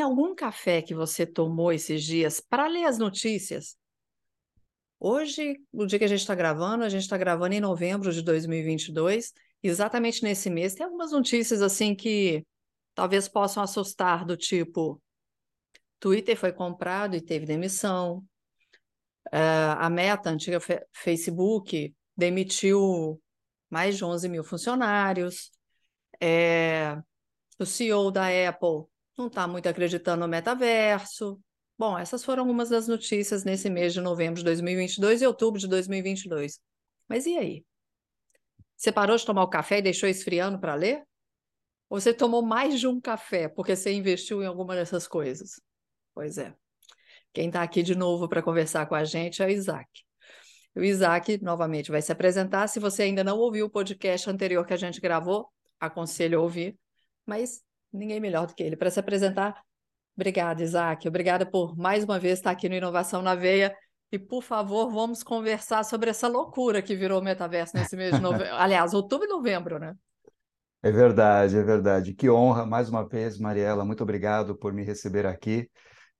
Em 0.00 0.02
algum 0.02 0.34
café 0.34 0.80
que 0.80 0.94
você 0.94 1.26
tomou 1.26 1.70
esses 1.70 2.02
dias 2.02 2.40
para 2.40 2.66
ler 2.66 2.86
as 2.86 2.96
notícias, 2.96 3.76
Hoje, 4.98 5.58
o 5.72 5.86
dia 5.86 5.98
que 5.98 6.04
a 6.04 6.08
gente 6.08 6.20
está 6.20 6.34
gravando, 6.34 6.84
a 6.84 6.88
gente 6.90 7.02
está 7.02 7.16
gravando 7.16 7.54
em 7.54 7.60
novembro 7.60 8.12
de 8.12 8.22
2022, 8.22 9.32
exatamente 9.62 10.22
nesse 10.22 10.50
mês, 10.50 10.74
tem 10.74 10.84
algumas 10.84 11.12
notícias 11.12 11.62
assim 11.62 11.94
que 11.94 12.46
talvez 12.94 13.26
possam 13.26 13.62
assustar, 13.62 14.26
do 14.26 14.36
tipo: 14.36 15.02
Twitter 15.98 16.36
foi 16.36 16.52
comprado 16.52 17.16
e 17.16 17.20
teve 17.20 17.46
demissão, 17.46 18.18
uh, 19.28 19.76
a 19.78 19.88
Meta, 19.88 20.28
antiga 20.28 20.58
Facebook, 20.92 21.94
demitiu 22.14 23.18
mais 23.70 23.96
de 23.96 24.04
11 24.04 24.28
mil 24.28 24.44
funcionários, 24.44 25.50
é, 26.20 26.98
o 27.58 27.64
CEO 27.64 28.10
da 28.10 28.26
Apple 28.48 28.89
não 29.16 29.26
está 29.26 29.46
muito 29.46 29.68
acreditando 29.68 30.20
no 30.20 30.28
metaverso, 30.28 31.40
Bom, 31.80 31.98
essas 31.98 32.22
foram 32.22 32.42
algumas 32.42 32.68
das 32.68 32.86
notícias 32.86 33.42
nesse 33.42 33.70
mês 33.70 33.94
de 33.94 34.02
novembro 34.02 34.34
de 34.34 34.44
2022 34.44 35.22
e 35.22 35.26
outubro 35.26 35.58
de 35.58 35.66
2022. 35.66 36.60
Mas 37.08 37.24
e 37.24 37.38
aí? 37.38 37.64
Você 38.76 38.92
parou 38.92 39.16
de 39.16 39.24
tomar 39.24 39.44
o 39.44 39.48
café 39.48 39.78
e 39.78 39.82
deixou 39.82 40.06
esfriando 40.06 40.60
para 40.60 40.74
ler? 40.74 41.02
Ou 41.88 41.98
você 41.98 42.12
tomou 42.12 42.42
mais 42.42 42.78
de 42.78 42.86
um 42.86 43.00
café 43.00 43.48
porque 43.48 43.74
você 43.74 43.94
investiu 43.94 44.42
em 44.42 44.46
alguma 44.46 44.74
dessas 44.74 45.08
coisas? 45.08 45.58
Pois 46.12 46.36
é. 46.36 46.54
Quem 47.32 47.46
está 47.46 47.62
aqui 47.62 47.82
de 47.82 47.94
novo 47.94 48.28
para 48.28 48.42
conversar 48.42 48.84
com 48.84 48.94
a 48.94 49.02
gente 49.02 49.42
é 49.42 49.46
o 49.46 49.48
Isaac. 49.48 49.88
O 50.76 50.80
Isaac, 50.80 51.42
novamente, 51.42 51.90
vai 51.90 52.02
se 52.02 52.12
apresentar. 52.12 52.68
Se 52.68 52.78
você 52.78 53.04
ainda 53.04 53.24
não 53.24 53.38
ouviu 53.38 53.64
o 53.64 53.70
podcast 53.70 54.28
anterior 54.28 54.66
que 54.66 54.74
a 54.74 54.76
gente 54.76 55.00
gravou, 55.00 55.50
aconselho 55.80 56.40
a 56.40 56.42
ouvir. 56.42 56.78
Mas 57.24 57.62
ninguém 57.92 58.20
melhor 58.20 58.46
do 58.46 58.54
que 58.54 58.62
ele 58.62 58.76
para 58.76 58.90
se 58.90 59.00
apresentar. 59.00 59.62
Obrigada, 60.16 60.62
Isaac. 60.62 61.06
Obrigada 61.08 61.46
por 61.46 61.76
mais 61.76 62.04
uma 62.04 62.18
vez 62.18 62.38
estar 62.38 62.50
aqui 62.50 62.68
no 62.68 62.74
Inovação 62.74 63.22
na 63.22 63.34
Veia. 63.34 63.74
E, 64.12 64.18
por 64.18 64.42
favor, 64.42 64.90
vamos 64.90 65.22
conversar 65.22 65.84
sobre 65.84 66.10
essa 66.10 66.26
loucura 66.26 66.82
que 66.82 66.96
virou 66.96 67.20
o 67.20 67.24
metaverso 67.24 67.76
nesse 67.76 67.96
mês 67.96 68.14
de 68.14 68.20
novembro. 68.20 68.48
Aliás, 68.56 68.92
outubro 68.92 69.26
e 69.26 69.30
novembro, 69.30 69.78
né? 69.78 69.94
É 70.82 70.90
verdade, 70.90 71.56
é 71.56 71.62
verdade. 71.62 72.14
Que 72.14 72.28
honra, 72.28 72.66
mais 72.66 72.88
uma 72.88 73.06
vez, 73.06 73.38
Mariela. 73.38 73.84
Muito 73.84 74.02
obrigado 74.02 74.56
por 74.56 74.72
me 74.72 74.82
receber 74.82 75.26
aqui. 75.26 75.70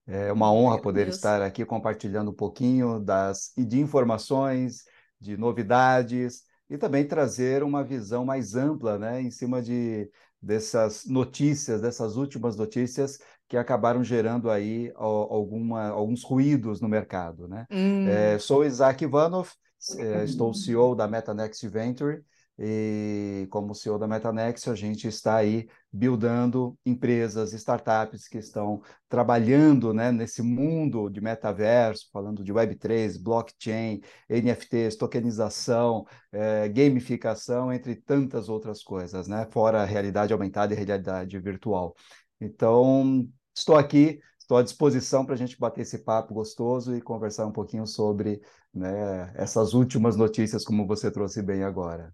É 0.06 0.32
uma 0.32 0.52
honra 0.52 0.80
poder 0.80 1.08
estar 1.08 1.40
aqui 1.42 1.64
compartilhando 1.64 2.30
um 2.30 2.34
pouquinho 2.34 2.98
das 3.00 3.52
de 3.56 3.80
informações, 3.80 4.84
de 5.20 5.36
novidades 5.36 6.42
e 6.68 6.78
também 6.78 7.06
trazer 7.06 7.62
uma 7.62 7.84
visão 7.84 8.24
mais 8.24 8.54
ampla, 8.54 8.98
né, 8.98 9.20
em 9.20 9.30
cima 9.30 9.60
de 9.60 10.10
dessas 10.40 11.04
notícias, 11.06 11.80
dessas 11.80 12.16
últimas 12.16 12.56
notícias 12.56 13.18
que 13.48 13.56
acabaram 13.56 14.02
gerando 14.02 14.50
aí 14.50 14.92
alguma, 14.94 15.88
alguns 15.88 16.22
ruídos 16.22 16.80
no 16.80 16.88
mercado. 16.88 17.48
Né? 17.48 17.66
Hum. 17.70 18.08
É, 18.08 18.38
sou 18.38 18.64
Isaac 18.64 19.02
Ivanov, 19.04 19.50
é, 19.98 20.24
estou 20.24 20.52
CEO 20.54 20.94
da 20.94 21.08
MetaNext 21.08 21.66
Venture 21.68 22.22
e 22.62 23.46
como 23.50 23.74
CEO 23.74 23.98
da 23.98 24.06
MetaNext 24.06 24.68
a 24.68 24.74
gente 24.74 25.08
está 25.08 25.36
aí 25.36 25.66
buildando 25.90 26.78
empresas, 26.84 27.54
startups 27.54 28.28
que 28.28 28.36
estão 28.36 28.82
trabalhando 29.08 29.94
né, 29.94 30.12
nesse 30.12 30.42
mundo 30.42 31.08
de 31.08 31.22
metaverso, 31.22 32.10
falando 32.12 32.44
de 32.44 32.52
Web3, 32.52 33.18
blockchain, 33.18 34.02
NFTs, 34.28 34.96
tokenização, 34.96 36.04
é, 36.30 36.68
gamificação, 36.68 37.72
entre 37.72 37.96
tantas 37.96 38.50
outras 38.50 38.82
coisas, 38.82 39.26
né? 39.26 39.48
fora 39.50 39.80
a 39.80 39.86
realidade 39.86 40.34
aumentada 40.34 40.74
e 40.74 40.76
realidade 40.76 41.38
virtual. 41.40 41.94
Então, 42.38 43.26
estou 43.56 43.76
aqui, 43.76 44.20
estou 44.38 44.58
à 44.58 44.62
disposição 44.62 45.24
para 45.24 45.34
a 45.34 45.38
gente 45.38 45.58
bater 45.58 45.80
esse 45.80 45.98
papo 46.04 46.34
gostoso 46.34 46.94
e 46.94 47.00
conversar 47.00 47.46
um 47.46 47.52
pouquinho 47.52 47.86
sobre 47.86 48.42
né, 48.74 49.32
essas 49.34 49.72
últimas 49.72 50.14
notícias, 50.14 50.62
como 50.62 50.86
você 50.86 51.10
trouxe 51.10 51.42
bem 51.42 51.62
agora. 51.62 52.12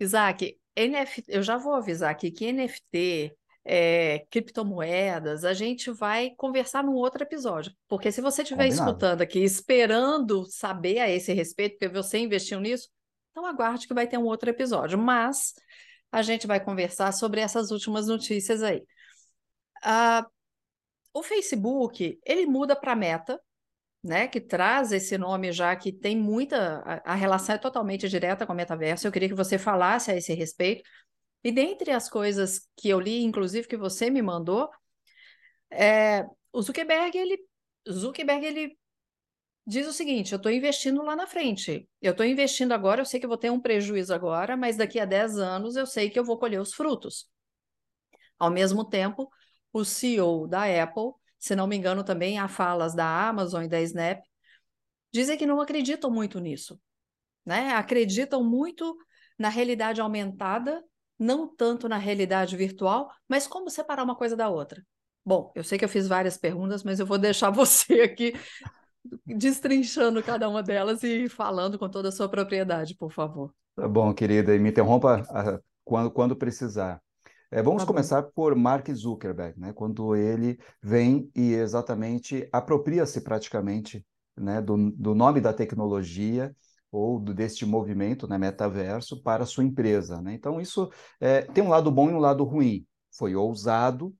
Isaac, 0.00 0.58
NFT, 0.76 1.24
eu 1.28 1.42
já 1.42 1.56
vou 1.56 1.74
avisar 1.74 2.10
aqui 2.10 2.30
que 2.30 2.50
NFT, 2.50 3.36
é, 3.64 4.26
criptomoedas, 4.30 5.44
a 5.44 5.52
gente 5.52 5.90
vai 5.90 6.30
conversar 6.36 6.82
num 6.82 6.94
outro 6.94 7.22
episódio. 7.22 7.72
Porque 7.86 8.10
se 8.10 8.20
você 8.20 8.42
estiver 8.42 8.66
escutando 8.66 9.20
aqui, 9.20 9.40
esperando 9.40 10.46
saber 10.46 10.98
a 10.98 11.10
esse 11.10 11.32
respeito, 11.32 11.78
porque 11.78 11.88
você 11.88 12.18
investiu 12.18 12.60
nisso, 12.60 12.88
então 13.30 13.44
aguarde 13.44 13.86
que 13.86 13.94
vai 13.94 14.06
ter 14.06 14.18
um 14.18 14.24
outro 14.24 14.48
episódio. 14.48 14.98
Mas 14.98 15.54
a 16.10 16.22
gente 16.22 16.46
vai 16.46 16.58
conversar 16.58 17.12
sobre 17.12 17.40
essas 17.40 17.70
últimas 17.70 18.06
notícias 18.06 18.62
aí. 18.62 18.82
Uh, 19.84 20.26
o 21.12 21.22
Facebook, 21.22 22.18
ele 22.24 22.46
muda 22.46 22.74
para 22.74 22.96
Meta, 22.96 23.40
né, 24.02 24.26
que 24.28 24.40
traz 24.40 24.92
esse 24.92 25.18
nome 25.18 25.52
já 25.52 25.76
que 25.76 25.92
tem 25.92 26.16
muita 26.16 26.78
a, 26.80 27.12
a, 27.12 27.14
relação 27.14 27.54
é 27.54 27.58
totalmente 27.58 28.08
direta 28.08 28.46
com 28.46 28.52
o 28.52 28.56
metaverso. 28.56 29.06
Eu 29.06 29.12
queria 29.12 29.28
que 29.28 29.34
você 29.34 29.58
falasse 29.58 30.10
a 30.10 30.16
esse 30.16 30.32
respeito. 30.34 30.82
E 31.44 31.52
dentre 31.52 31.90
as 31.90 32.08
coisas 32.08 32.68
que 32.76 32.88
eu 32.88 33.00
li, 33.00 33.22
inclusive 33.22 33.68
que 33.68 33.76
você 33.76 34.10
me 34.10 34.22
mandou, 34.22 34.68
é, 35.70 36.24
o 36.52 36.62
Zuckerberg 36.62 37.16
ele 37.16 37.38
Zuckerberg 37.88 38.44
ele 38.44 38.78
diz 39.66 39.86
o 39.86 39.92
seguinte: 39.92 40.32
eu 40.32 40.36
estou 40.36 40.52
investindo 40.52 41.02
lá 41.02 41.16
na 41.16 41.26
frente. 41.26 41.88
Eu 42.00 42.12
estou 42.12 42.26
investindo 42.26 42.72
agora, 42.72 43.00
eu 43.00 43.04
sei 43.06 43.20
que 43.20 43.26
vou 43.26 43.36
ter 43.38 43.50
um 43.50 43.60
prejuízo 43.60 44.14
agora, 44.14 44.56
mas 44.56 44.76
daqui 44.76 44.98
a 44.98 45.04
10 45.04 45.38
anos 45.38 45.76
eu 45.76 45.86
sei 45.86 46.10
que 46.10 46.18
eu 46.18 46.24
vou 46.24 46.38
colher 46.38 46.60
os 46.60 46.74
frutos. 46.74 47.28
Ao 48.38 48.50
mesmo 48.50 48.84
tempo, 48.84 49.30
o 49.72 49.84
CEO 49.84 50.46
da 50.48 50.64
Apple, 50.82 51.12
se 51.40 51.56
não 51.56 51.66
me 51.66 51.74
engano, 51.74 52.04
também 52.04 52.38
há 52.38 52.46
falas 52.46 52.94
da 52.94 53.28
Amazon 53.28 53.64
e 53.64 53.68
da 53.68 53.80
Snap, 53.80 54.22
dizem 55.12 55.38
que 55.38 55.46
não 55.46 55.60
acreditam 55.60 56.10
muito 56.10 56.38
nisso. 56.38 56.78
Né? 57.44 57.72
Acreditam 57.72 58.44
muito 58.44 58.96
na 59.38 59.48
realidade 59.48 60.00
aumentada, 60.00 60.84
não 61.18 61.48
tanto 61.48 61.88
na 61.88 61.96
realidade 61.96 62.56
virtual, 62.56 63.10
mas 63.26 63.46
como 63.46 63.70
separar 63.70 64.04
uma 64.04 64.14
coisa 64.14 64.36
da 64.36 64.50
outra. 64.50 64.84
Bom, 65.24 65.50
eu 65.54 65.64
sei 65.64 65.78
que 65.78 65.84
eu 65.84 65.88
fiz 65.88 66.06
várias 66.06 66.36
perguntas, 66.36 66.84
mas 66.84 67.00
eu 67.00 67.06
vou 67.06 67.18
deixar 67.18 67.48
você 67.50 68.02
aqui 68.02 68.34
destrinchando 69.26 70.22
cada 70.22 70.48
uma 70.48 70.62
delas 70.62 71.02
e 71.02 71.28
falando 71.28 71.78
com 71.78 71.88
toda 71.88 72.10
a 72.10 72.12
sua 72.12 72.28
propriedade, 72.28 72.94
por 72.94 73.10
favor. 73.10 73.54
Tá 73.74 73.88
bom, 73.88 74.12
querida, 74.12 74.54
e 74.54 74.58
me 74.58 74.68
interrompa 74.68 75.22
ah, 75.30 75.58
quando, 75.84 76.10
quando 76.10 76.36
precisar. 76.36 77.00
É, 77.52 77.60
vamos 77.60 77.82
tá 77.82 77.86
começar 77.86 78.22
por 78.22 78.54
Mark 78.54 78.88
Zuckerberg, 78.92 79.58
né? 79.58 79.72
quando 79.72 80.14
ele 80.14 80.56
vem 80.80 81.28
e 81.34 81.52
exatamente 81.52 82.48
apropria-se 82.52 83.20
praticamente 83.22 84.06
né, 84.36 84.62
do, 84.62 84.92
do 84.92 85.16
nome 85.16 85.40
da 85.40 85.52
tecnologia 85.52 86.54
ou 86.92 87.18
deste 87.18 87.66
movimento, 87.66 88.28
né, 88.28 88.38
metaverso, 88.38 89.20
para 89.22 89.42
a 89.42 89.46
sua 89.46 89.64
empresa. 89.64 90.22
Né? 90.22 90.34
Então, 90.34 90.60
isso 90.60 90.90
é, 91.20 91.42
tem 91.42 91.62
um 91.62 91.68
lado 91.68 91.90
bom 91.90 92.08
e 92.08 92.12
um 92.14 92.18
lado 92.18 92.44
ruim. 92.44 92.86
Foi 93.12 93.34
ousado, 93.34 94.14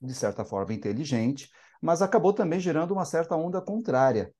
de 0.00 0.14
certa 0.14 0.44
forma 0.44 0.74
inteligente, 0.74 1.50
mas 1.80 2.02
acabou 2.02 2.34
também 2.34 2.60
gerando 2.60 2.92
uma 2.92 3.04
certa 3.06 3.34
onda 3.34 3.62
contrária. 3.62 4.30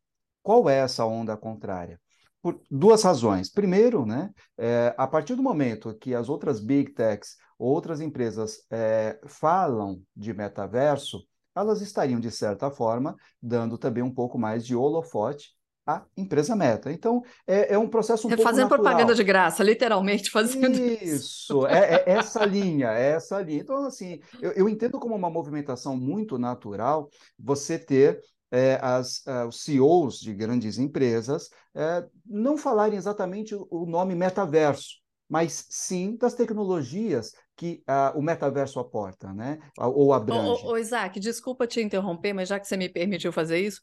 Qual 0.42 0.68
é 0.68 0.78
essa 0.80 1.06
onda 1.06 1.34
contrária? 1.36 1.98
Por 2.44 2.60
duas 2.70 3.02
razões. 3.02 3.50
Primeiro, 3.50 4.04
né, 4.04 4.28
é, 4.58 4.94
a 4.98 5.06
partir 5.06 5.34
do 5.34 5.42
momento 5.42 5.96
que 5.98 6.14
as 6.14 6.28
outras 6.28 6.60
big 6.60 6.92
techs 6.92 7.38
outras 7.58 8.02
empresas 8.02 8.66
é, 8.70 9.18
falam 9.26 10.02
de 10.14 10.34
metaverso, 10.34 11.24
elas 11.56 11.80
estariam, 11.80 12.20
de 12.20 12.30
certa 12.30 12.70
forma, 12.70 13.16
dando 13.40 13.78
também 13.78 14.02
um 14.02 14.12
pouco 14.12 14.38
mais 14.38 14.66
de 14.66 14.76
holofote 14.76 15.52
à 15.86 16.04
empresa 16.14 16.54
meta. 16.54 16.92
Então, 16.92 17.22
é, 17.46 17.72
é 17.72 17.78
um 17.78 17.88
processo 17.88 18.28
um 18.28 18.32
é 18.32 18.36
Fazendo 18.36 18.64
natural. 18.64 18.82
propaganda 18.82 19.14
de 19.14 19.24
graça, 19.24 19.64
literalmente 19.64 20.30
fazendo 20.30 20.78
isso. 20.78 21.04
Isso, 21.04 21.66
é, 21.66 21.94
é, 21.94 22.04
essa 22.10 22.44
linha, 22.44 22.88
é 22.90 23.12
essa 23.12 23.40
linha. 23.40 23.60
Então, 23.60 23.86
assim, 23.86 24.20
eu, 24.42 24.52
eu 24.52 24.68
entendo 24.68 25.00
como 25.00 25.14
uma 25.14 25.30
movimentação 25.30 25.96
muito 25.96 26.38
natural 26.38 27.08
você 27.38 27.78
ter 27.78 28.20
é, 28.54 28.78
as, 28.80 29.18
uh, 29.26 29.48
os 29.48 29.62
CEOs 29.62 30.20
de 30.20 30.32
grandes 30.32 30.78
empresas 30.78 31.50
é, 31.74 32.06
não 32.24 32.56
falarem 32.56 32.96
exatamente 32.96 33.52
o 33.52 33.84
nome 33.84 34.14
metaverso, 34.14 35.00
mas 35.28 35.66
sim 35.68 36.16
das 36.16 36.34
tecnologias 36.34 37.32
que 37.56 37.82
uh, 37.88 38.16
o 38.16 38.22
metaverso 38.22 38.78
aporta, 38.78 39.32
né? 39.32 39.58
Ou 39.76 40.12
abrange. 40.12 40.64
Ô, 40.64 40.70
ô, 40.70 40.78
Isaac, 40.78 41.18
desculpa 41.18 41.66
te 41.66 41.80
interromper, 41.80 42.32
mas 42.32 42.48
já 42.48 42.60
que 42.60 42.68
você 42.68 42.76
me 42.76 42.88
permitiu 42.88 43.32
fazer 43.32 43.58
isso, 43.58 43.80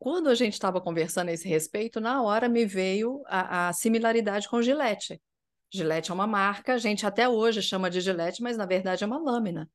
quando 0.00 0.28
a 0.28 0.34
gente 0.34 0.54
estava 0.54 0.80
conversando 0.80 1.28
a 1.28 1.32
esse 1.32 1.48
respeito, 1.48 2.00
na 2.00 2.20
hora 2.20 2.48
me 2.48 2.66
veio 2.66 3.22
a, 3.26 3.68
a 3.68 3.72
similaridade 3.72 4.48
com 4.48 4.60
Gillette. 4.60 5.20
Gillette 5.72 6.10
é 6.10 6.14
uma 6.14 6.26
marca, 6.26 6.74
a 6.74 6.78
gente 6.78 7.06
até 7.06 7.28
hoje 7.28 7.62
chama 7.62 7.88
de 7.88 8.00
Gillette, 8.00 8.42
mas 8.42 8.56
na 8.56 8.66
verdade 8.66 9.04
é 9.04 9.06
uma 9.06 9.18
lâmina. 9.18 9.70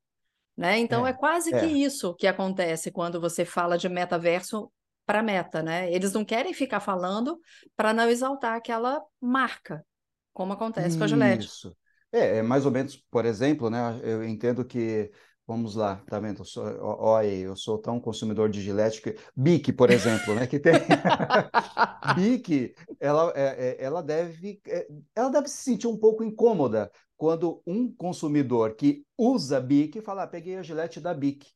Né? 0.55 0.79
Então 0.79 1.05
é, 1.05 1.09
é 1.09 1.13
quase 1.13 1.53
é. 1.53 1.59
que 1.59 1.65
isso 1.65 2.13
que 2.15 2.27
acontece 2.27 2.91
quando 2.91 3.19
você 3.19 3.43
fala 3.43 3.77
de 3.77 3.89
metaverso 3.89 4.71
para 5.05 5.23
meta, 5.23 5.61
né? 5.61 5.91
Eles 5.91 6.13
não 6.13 6.23
querem 6.23 6.53
ficar 6.53 6.79
falando 6.79 7.39
para 7.75 7.93
não 7.93 8.09
exaltar 8.09 8.55
aquela 8.55 9.01
marca, 9.19 9.83
como 10.31 10.53
acontece 10.53 10.89
isso. 10.89 10.97
com 10.97 11.03
a 11.03 11.07
Gillette. 11.07 11.45
Isso. 11.47 11.75
É, 12.11 12.37
é, 12.37 12.41
mais 12.43 12.65
ou 12.65 12.71
menos, 12.71 12.95
por 13.09 13.25
exemplo, 13.25 13.69
né? 13.69 13.99
Eu 14.03 14.23
entendo 14.23 14.63
que 14.63 15.11
Vamos 15.45 15.75
lá, 15.75 15.97
tá 16.07 16.19
vendo? 16.21 16.39
Eu 16.39 16.45
sou, 16.45 16.63
olha, 16.81 17.27
eu 17.27 17.55
sou 17.55 17.77
tão 17.77 17.99
consumidor 17.99 18.49
de 18.49 18.61
Gillette 18.61 19.01
que 19.01 19.17
Bic, 19.35 19.73
por 19.73 19.91
exemplo, 19.91 20.33
né? 20.33 20.47
Que 20.47 20.57
tem 20.57 20.71
Bic, 22.15 22.73
ela, 22.97 23.33
é, 23.35 23.75
é, 23.81 23.83
ela 23.83 24.01
deve, 24.01 24.61
é, 24.65 24.87
ela 25.13 25.29
deve 25.29 25.49
se 25.49 25.57
sentir 25.57 25.87
um 25.87 25.97
pouco 25.97 26.23
incômoda 26.23 26.89
quando 27.23 27.63
um 27.65 27.89
consumidor 27.89 28.75
que 28.75 29.05
usa 29.17 29.57
Bic 29.61 30.01
fala, 30.01 30.23
ah, 30.23 30.27
peguei 30.27 30.57
a 30.57 30.61
Gillette 30.61 30.99
da 30.99 31.13
Bic, 31.13 31.47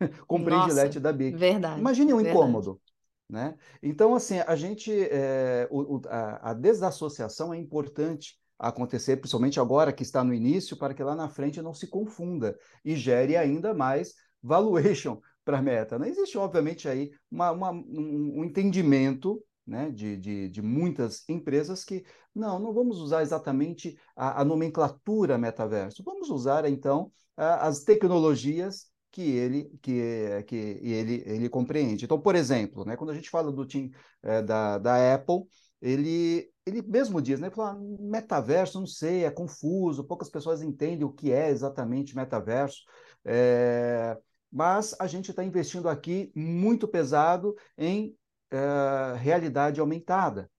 comprei 0.26 0.56
Nossa, 0.56 0.70
Gillette 0.70 0.98
da 0.98 1.12
Bic. 1.12 1.36
Verdade. 1.36 1.78
Imagine 1.78 2.14
um 2.14 2.16
verdade. 2.16 2.34
incômodo. 2.34 2.80
Né? 3.28 3.54
Então, 3.82 4.14
assim, 4.14 4.38
a 4.38 4.56
gente, 4.56 4.90
é, 4.90 5.68
o, 5.70 6.00
a, 6.08 6.52
a 6.52 6.54
desassociação 6.54 7.52
é 7.52 7.58
importante 7.58 8.38
acontecer, 8.58 9.18
principalmente 9.18 9.60
agora 9.60 9.92
que 9.92 10.02
está 10.02 10.24
no 10.24 10.32
início, 10.32 10.74
para 10.74 10.94
que 10.94 11.02
lá 11.02 11.14
na 11.14 11.28
frente 11.28 11.60
não 11.60 11.74
se 11.74 11.86
confunda 11.86 12.56
e 12.82 12.96
gere 12.96 13.36
ainda 13.36 13.74
mais 13.74 14.14
valuation 14.42 15.20
para 15.44 15.58
a 15.58 15.62
meta. 15.62 15.98
Não 15.98 16.06
existe, 16.06 16.38
obviamente, 16.38 16.88
aí 16.88 17.10
uma, 17.30 17.50
uma, 17.50 17.72
um, 17.72 18.36
um 18.38 18.42
entendimento 18.42 19.38
né, 19.66 19.90
de, 19.90 20.16
de, 20.16 20.48
de, 20.48 20.62
muitas 20.62 21.28
empresas 21.28 21.84
que 21.84 22.04
não, 22.34 22.58
não 22.58 22.72
vamos 22.72 22.98
usar 22.98 23.22
exatamente 23.22 23.96
a, 24.16 24.40
a 24.40 24.44
nomenclatura 24.44 25.38
metaverso, 25.38 26.02
vamos 26.04 26.30
usar 26.30 26.68
então 26.68 27.12
a, 27.36 27.68
as 27.68 27.84
tecnologias 27.84 28.90
que 29.10 29.22
ele 29.22 29.70
que, 29.82 30.42
que 30.46 30.56
ele, 30.56 31.22
ele 31.26 31.48
compreende. 31.48 32.04
Então, 32.04 32.20
por 32.20 32.34
exemplo, 32.34 32.84
né, 32.84 32.96
quando 32.96 33.10
a 33.10 33.14
gente 33.14 33.30
fala 33.30 33.52
do 33.52 33.66
team 33.66 33.90
é, 34.22 34.42
da, 34.42 34.78
da 34.78 35.14
Apple, 35.14 35.44
ele, 35.82 36.48
ele 36.64 36.80
mesmo 36.82 37.20
diz, 37.20 37.40
né? 37.40 37.50
Fala, 37.50 37.72
ah, 37.72 37.78
metaverso, 38.00 38.78
não 38.78 38.86
sei, 38.86 39.24
é 39.24 39.30
confuso, 39.30 40.04
poucas 40.04 40.30
pessoas 40.30 40.62
entendem 40.62 41.04
o 41.04 41.12
que 41.12 41.32
é 41.32 41.50
exatamente 41.50 42.14
metaverso. 42.14 42.82
É, 43.24 44.16
mas 44.50 44.94
a 45.00 45.06
gente 45.06 45.30
está 45.30 45.44
investindo 45.44 45.88
aqui 45.88 46.30
muito 46.36 46.86
pesado 46.86 47.54
em 47.76 48.16
é, 48.52 49.16
realidade 49.16 49.80
aumentada. 49.80 50.50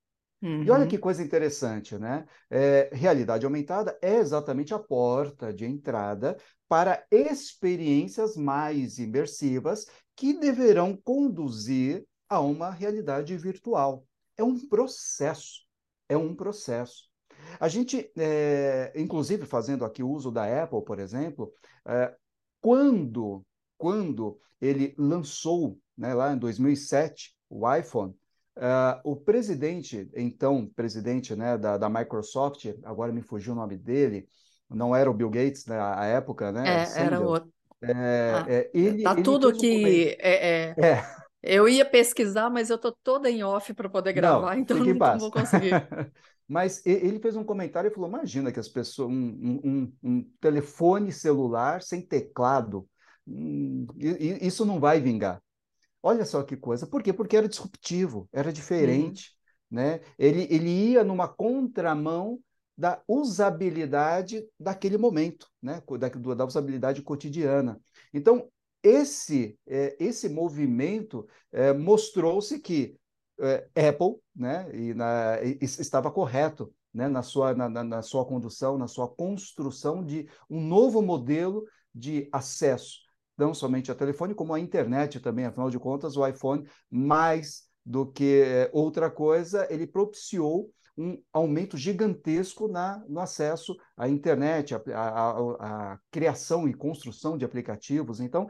Uhum. 0.41 0.63
E 0.63 0.69
olha 0.69 0.83
uhum. 0.83 0.89
que 0.89 0.97
coisa 0.97 1.23
interessante, 1.23 1.97
né? 1.97 2.25
É, 2.49 2.89
realidade 2.91 3.45
aumentada 3.45 3.97
é 4.01 4.15
exatamente 4.15 4.73
a 4.73 4.79
porta 4.79 5.53
de 5.53 5.65
entrada 5.65 6.35
para 6.67 7.05
experiências 7.09 8.35
mais 8.35 8.97
imersivas 8.97 9.85
que 10.15 10.33
deverão 10.33 10.97
conduzir 10.97 12.05
a 12.27 12.41
uma 12.41 12.71
realidade 12.71 13.37
virtual. 13.37 14.05
É 14.35 14.43
um 14.43 14.67
processo, 14.67 15.61
é 16.09 16.17
um 16.17 16.35
processo. 16.35 17.07
A 17.59 17.67
gente, 17.67 18.11
é, 18.17 18.91
inclusive, 18.95 19.45
fazendo 19.45 19.85
aqui 19.85 20.03
uso 20.03 20.31
da 20.31 20.63
Apple, 20.63 20.83
por 20.83 20.99
exemplo, 20.99 21.53
é, 21.85 22.13
quando, 22.59 23.45
quando 23.77 24.39
ele 24.59 24.93
lançou, 24.97 25.79
né, 25.97 26.13
lá 26.13 26.33
em 26.33 26.37
2007, 26.37 27.32
o 27.53 27.75
iPhone, 27.75 28.15
é, 28.55 28.99
o 29.03 29.15
presidente, 29.15 30.09
então 30.15 30.69
presidente 30.75 31.35
né, 31.35 31.57
da, 31.57 31.77
da 31.77 31.89
Microsoft, 31.89 32.65
agora 32.83 33.11
me 33.11 33.21
fugiu 33.21 33.53
o 33.53 33.55
nome 33.55 33.77
dele, 33.77 34.27
não 34.69 34.95
era 34.95 35.09
o 35.09 35.13
Bill 35.13 35.29
Gates 35.29 35.65
na 35.65 35.95
né, 35.95 36.13
época, 36.13 36.51
né? 36.51 36.83
É, 36.83 37.01
era 37.01 37.19
outro. 37.19 37.51
É, 37.81 37.91
ah, 37.91 38.45
é, 38.47 38.71
ele, 38.73 39.03
tá 39.03 39.11
ele 39.11 39.23
tudo 39.23 39.51
que 39.51 40.15
um 40.17 40.25
é, 40.25 40.75
é, 40.77 41.05
eu 41.43 41.67
ia 41.67 41.83
pesquisar, 41.83 42.49
mas 42.49 42.69
eu 42.69 42.77
estou 42.77 42.95
toda 43.03 43.29
em 43.29 43.43
off 43.43 43.73
para 43.73 43.89
poder 43.89 44.13
gravar, 44.13 44.55
não, 44.55 44.61
então 44.61 44.77
não, 44.77 44.93
não 44.93 45.19
vou 45.19 45.31
conseguir. 45.31 45.73
mas 46.47 46.81
ele 46.85 47.19
fez 47.19 47.35
um 47.35 47.43
comentário 47.43 47.89
e 47.89 47.93
falou: 47.93 48.09
imagina 48.09 48.51
que 48.51 48.59
as 48.59 48.69
pessoas. 48.69 49.09
Um, 49.09 49.59
um, 49.63 49.93
um 50.01 50.23
telefone 50.39 51.11
celular 51.11 51.81
sem 51.81 52.01
teclado. 52.01 52.87
Hum, 53.27 53.85
isso 53.99 54.65
não 54.65 54.79
vai 54.79 55.01
vingar. 55.01 55.42
Olha 56.03 56.25
só 56.25 56.43
que 56.43 56.57
coisa. 56.57 56.85
Por 56.85 57.01
quê? 57.01 57.13
Porque 57.13 57.37
era 57.37 57.47
disruptivo, 57.47 58.27
era 58.33 58.51
diferente. 58.51 59.31
Uhum. 59.71 59.77
Né? 59.77 60.01
Ele, 60.19 60.45
ele 60.51 60.69
ia 60.69 61.03
numa 61.03 61.27
contramão 61.27 62.39
da 62.77 63.01
usabilidade 63.07 64.45
daquele 64.59 64.97
momento, 64.97 65.47
né? 65.61 65.81
da, 65.97 66.09
da 66.35 66.45
usabilidade 66.45 67.01
cotidiana. 67.01 67.79
Então, 68.13 68.49
esse, 68.83 69.57
é, 69.65 69.95
esse 69.97 70.27
movimento 70.27 71.25
é, 71.51 71.71
mostrou-se 71.71 72.59
que 72.59 72.97
é, 73.39 73.89
Apple 73.89 74.17
né, 74.35 74.69
e 74.73 74.93
na, 74.93 75.41
e, 75.41 75.57
estava 75.61 76.11
correto 76.11 76.73
né, 76.93 77.07
na, 77.07 77.23
sua, 77.23 77.55
na, 77.55 77.69
na, 77.69 78.01
sua 78.01 78.25
condução, 78.25 78.77
na 78.77 78.87
sua 78.87 79.07
construção 79.07 80.03
de 80.03 80.27
um 80.49 80.61
novo 80.61 81.01
modelo 81.01 81.65
de 81.95 82.27
acesso, 82.31 82.99
não 83.37 83.53
somente 83.53 83.91
a 83.91 83.95
telefone, 83.95 84.35
como 84.35 84.53
a 84.53 84.59
internet 84.59 85.19
também, 85.19 85.45
afinal 85.45 85.69
de 85.69 85.79
contas, 85.79 86.17
o 86.17 86.25
iPhone, 86.25 86.67
mais 86.89 87.63
do 87.85 88.05
que 88.05 88.41
é, 88.45 88.69
outra 88.73 89.09
coisa, 89.09 89.67
ele 89.69 89.85
propiciou 89.85 90.71
um 90.97 91.21
aumento 91.31 91.75
gigantesco 91.75 92.67
na, 92.67 93.03
no 93.09 93.19
acesso 93.19 93.75
à 93.97 94.07
internet, 94.07 94.75
a 94.75 95.99
criação 96.11 96.67
e 96.67 96.73
construção 96.73 97.37
de 97.37 97.43
aplicativos. 97.43 98.19
Então, 98.19 98.47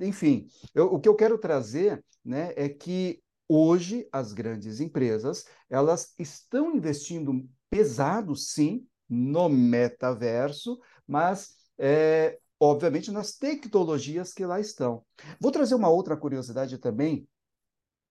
enfim, 0.00 0.48
eu, 0.74 0.86
o 0.94 0.98
que 0.98 1.08
eu 1.08 1.14
quero 1.14 1.36
trazer 1.38 2.02
né, 2.24 2.52
é 2.56 2.68
que 2.68 3.22
hoje 3.48 4.08
as 4.12 4.32
grandes 4.32 4.80
empresas 4.80 5.44
elas 5.68 6.14
estão 6.18 6.74
investindo 6.74 7.46
pesado, 7.70 8.34
sim, 8.34 8.86
no 9.08 9.48
metaverso, 9.48 10.78
mas 11.06 11.54
é, 11.78 12.38
obviamente 12.60 13.10
nas 13.10 13.32
tecnologias 13.32 14.32
que 14.32 14.44
lá 14.44 14.60
estão. 14.60 15.04
Vou 15.40 15.52
trazer 15.52 15.74
uma 15.74 15.88
outra 15.88 16.16
curiosidade 16.16 16.78
também, 16.78 17.26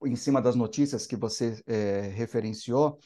em 0.06 0.16
cima 0.16 0.42
das 0.42 0.56
notícias 0.56 1.06
que 1.08 1.16
você 1.16 1.62
é, 1.66 2.02
referenciou, 2.02 3.00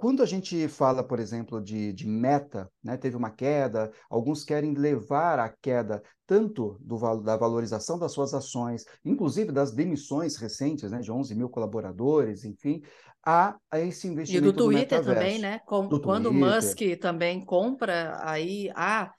quando 0.00 0.22
a 0.22 0.26
gente 0.26 0.66
fala, 0.66 1.04
por 1.04 1.20
exemplo, 1.20 1.60
de, 1.60 1.92
de 1.92 2.08
meta, 2.08 2.72
né, 2.82 2.96
teve 2.96 3.16
uma 3.16 3.30
queda, 3.30 3.92
alguns 4.08 4.42
querem 4.42 4.72
levar 4.72 5.38
a 5.38 5.50
queda 5.50 6.02
tanto 6.26 6.78
do, 6.80 6.96
da 7.20 7.36
valorização 7.36 7.98
das 7.98 8.10
suas 8.10 8.32
ações, 8.32 8.86
inclusive 9.04 9.52
das 9.52 9.72
demissões 9.72 10.36
recentes, 10.36 10.90
né, 10.90 11.00
de 11.00 11.12
11 11.12 11.34
mil 11.34 11.50
colaboradores, 11.50 12.46
enfim, 12.46 12.80
a, 13.22 13.58
a 13.70 13.78
esse 13.78 14.08
investimento 14.08 14.48
E 14.48 14.52
do 14.52 14.64
Twitter 14.64 15.04
também, 15.04 15.38
né? 15.38 15.58
Com, 15.66 15.86
quando 16.00 16.30
o 16.30 16.32
Musk 16.32 16.78
também 16.98 17.44
compra, 17.44 18.18
aí, 18.22 18.70
ah, 18.74 19.12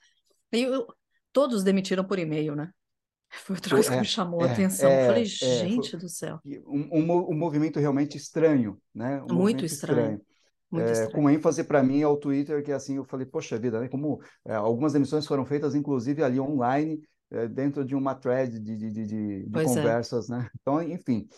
eu, 0.50 0.84
todos 1.32 1.62
demitiram 1.62 2.04
por 2.04 2.18
e-mail, 2.18 2.54
né? 2.54 2.70
Foi 3.30 3.56
outra 3.56 3.74
coisa 3.74 3.90
é, 3.90 3.94
que 3.94 4.00
me 4.00 4.06
chamou 4.06 4.44
é, 4.44 4.48
a 4.48 4.52
atenção. 4.52 4.90
É, 4.90 5.06
Falei, 5.06 5.22
é, 5.22 5.26
gente 5.26 5.96
do 5.96 6.08
céu. 6.08 6.38
Um, 6.66 6.98
um, 6.98 7.30
um, 7.30 7.36
movimento 7.36 7.80
realmente 7.80 8.16
estranho, 8.16 8.78
né? 8.94 9.22
Um 9.30 9.34
Muito 9.34 9.64
estranho. 9.64 10.20
estranho. 10.20 10.22
É, 10.74 11.06
com 11.10 11.28
ênfase 11.28 11.64
para 11.64 11.82
mim 11.82 12.02
ao 12.02 12.16
Twitter, 12.16 12.62
que 12.62 12.72
assim 12.72 12.96
eu 12.96 13.04
falei, 13.04 13.26
poxa 13.26 13.58
vida, 13.58 13.78
né? 13.80 13.88
Como 13.88 14.22
é, 14.44 14.54
algumas 14.54 14.94
emissões 14.94 15.26
foram 15.26 15.44
feitas, 15.44 15.74
inclusive 15.74 16.22
ali 16.22 16.40
online, 16.40 17.02
é, 17.30 17.46
dentro 17.46 17.84
de 17.84 17.94
uma 17.94 18.14
thread 18.14 18.58
de, 18.58 18.76
de, 18.76 18.90
de, 18.90 19.06
de 19.06 19.58
é. 19.58 19.64
conversas, 19.64 20.28
né? 20.28 20.48
Então, 20.60 20.82
enfim, 20.82 21.28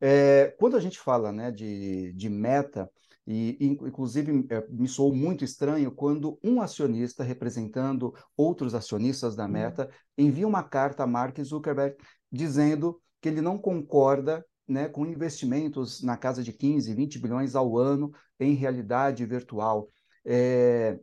é, 0.00 0.54
quando 0.58 0.76
a 0.76 0.80
gente 0.80 0.98
fala, 0.98 1.32
né, 1.32 1.50
de, 1.50 2.12
de 2.12 2.28
meta, 2.28 2.88
e 3.30 3.58
inclusive 3.60 4.46
é, 4.48 4.66
me 4.70 4.88
soou 4.88 5.14
muito 5.14 5.44
estranho 5.44 5.92
quando 5.92 6.38
um 6.42 6.62
acionista 6.62 7.22
representando 7.22 8.14
outros 8.34 8.74
acionistas 8.74 9.36
da 9.36 9.44
uhum. 9.44 9.50
Meta 9.50 9.90
envia 10.16 10.48
uma 10.48 10.62
carta 10.62 11.02
a 11.02 11.06
Mark 11.06 11.38
Zuckerberg 11.38 11.94
dizendo 12.32 12.98
que 13.20 13.28
ele 13.28 13.42
não 13.42 13.58
concorda 13.58 14.42
né, 14.66 14.88
com 14.88 15.04
investimentos 15.04 16.02
na 16.02 16.16
casa 16.16 16.42
de 16.42 16.54
15, 16.54 16.94
20 16.94 17.18
bilhões 17.18 17.54
ao 17.54 17.76
ano 17.76 18.10
em 18.40 18.54
realidade 18.54 19.26
virtual, 19.26 19.90
é, 20.24 20.98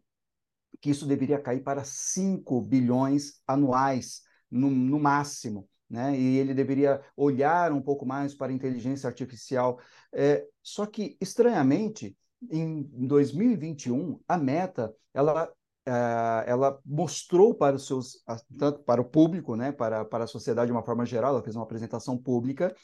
que 0.82 0.90
isso 0.90 1.06
deveria 1.06 1.40
cair 1.40 1.62
para 1.62 1.84
5 1.84 2.60
bilhões 2.60 3.40
anuais, 3.46 4.22
no, 4.50 4.72
no 4.72 5.00
máximo. 5.00 5.70
Né? 5.90 6.18
E 6.18 6.38
ele 6.38 6.54
deveria 6.54 7.02
olhar 7.16 7.72
um 7.72 7.82
pouco 7.82 8.06
mais 8.06 8.34
para 8.34 8.52
a 8.52 8.56
inteligência 8.56 9.08
artificial. 9.08 9.80
É, 10.14 10.46
só 10.62 10.86
que, 10.86 11.18
estranhamente, 11.22 12.18
em 12.52 12.84
2021, 13.08 14.20
a 14.28 14.38
Meta, 14.38 14.94
ela 15.14 15.52
Uh, 15.88 16.42
ela 16.48 16.80
mostrou 16.84 17.54
para 17.54 17.76
os 17.76 17.86
seus 17.86 18.24
tanto 18.58 18.80
para 18.80 19.00
o 19.00 19.06
público, 19.06 19.56
né, 19.56 19.72
para, 19.72 20.04
para 20.04 20.24
a 20.24 20.28
sociedade 20.28 20.66
de 20.66 20.72
uma 20.72 20.82
forma 20.82 21.06
geral, 21.06 21.34
ela 21.34 21.44
fez 21.44 21.56
uma 21.56 21.62
apresentação 21.62 22.18
pública 22.18 22.76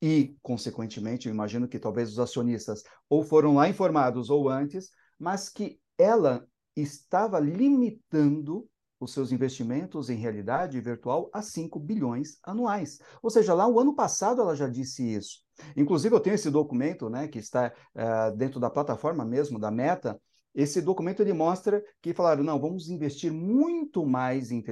e, 0.00 0.36
consequentemente, 0.42 1.28
eu 1.28 1.34
imagino 1.34 1.68
que 1.68 1.78
talvez 1.78 2.10
os 2.10 2.18
acionistas 2.18 2.82
ou 3.08 3.22
foram 3.22 3.54
lá 3.54 3.68
informados 3.68 4.30
ou 4.30 4.48
antes, 4.48 4.90
mas 5.18 5.48
que 5.48 5.80
ela 5.96 6.46
estava 6.76 7.40
limitando 7.40 8.68
os 9.00 9.12
seus 9.12 9.32
investimentos 9.32 10.10
em 10.10 10.16
realidade 10.16 10.80
virtual 10.80 11.30
a 11.32 11.42
5 11.42 11.78
bilhões 11.78 12.38
anuais. 12.42 12.98
Ou 13.22 13.30
seja, 13.30 13.54
lá 13.54 13.66
o 13.66 13.78
ano 13.78 13.94
passado 13.94 14.40
ela 14.40 14.56
já 14.56 14.68
disse 14.68 15.02
isso. 15.14 15.40
Inclusive, 15.76 16.14
eu 16.14 16.20
tenho 16.20 16.34
esse 16.34 16.50
documento 16.50 17.08
né, 17.08 17.28
que 17.28 17.38
está 17.38 17.72
uh, 17.94 18.36
dentro 18.36 18.60
da 18.60 18.70
plataforma 18.70 19.24
mesmo, 19.24 19.58
da 19.58 19.70
Meta. 19.70 20.20
Esse 20.54 20.80
documento 20.80 21.20
ele 21.20 21.32
mostra 21.32 21.82
que 22.02 22.12
falaram, 22.12 22.42
não, 22.42 22.58
vamos 22.58 22.88
investir 22.88 23.32
muito 23.32 24.04
mais 24.04 24.50
em, 24.50 24.64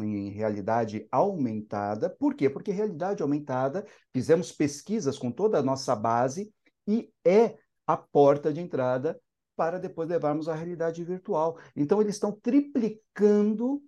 em, 0.00 0.30
realidade 0.30 1.06
aumentada. 1.10 2.08
Por 2.08 2.34
quê? 2.34 2.48
Porque 2.48 2.72
realidade 2.72 3.22
aumentada, 3.22 3.84
fizemos 4.12 4.50
pesquisas 4.52 5.18
com 5.18 5.30
toda 5.30 5.58
a 5.58 5.62
nossa 5.62 5.94
base 5.94 6.50
e 6.86 7.10
é 7.24 7.56
a 7.86 7.96
porta 7.96 8.52
de 8.52 8.60
entrada 8.60 9.18
para 9.56 9.78
depois 9.78 10.08
levarmos 10.08 10.48
à 10.48 10.54
realidade 10.54 11.02
virtual. 11.04 11.58
Então, 11.76 12.00
eles 12.00 12.16
estão 12.16 12.32
triplicando 12.32 13.82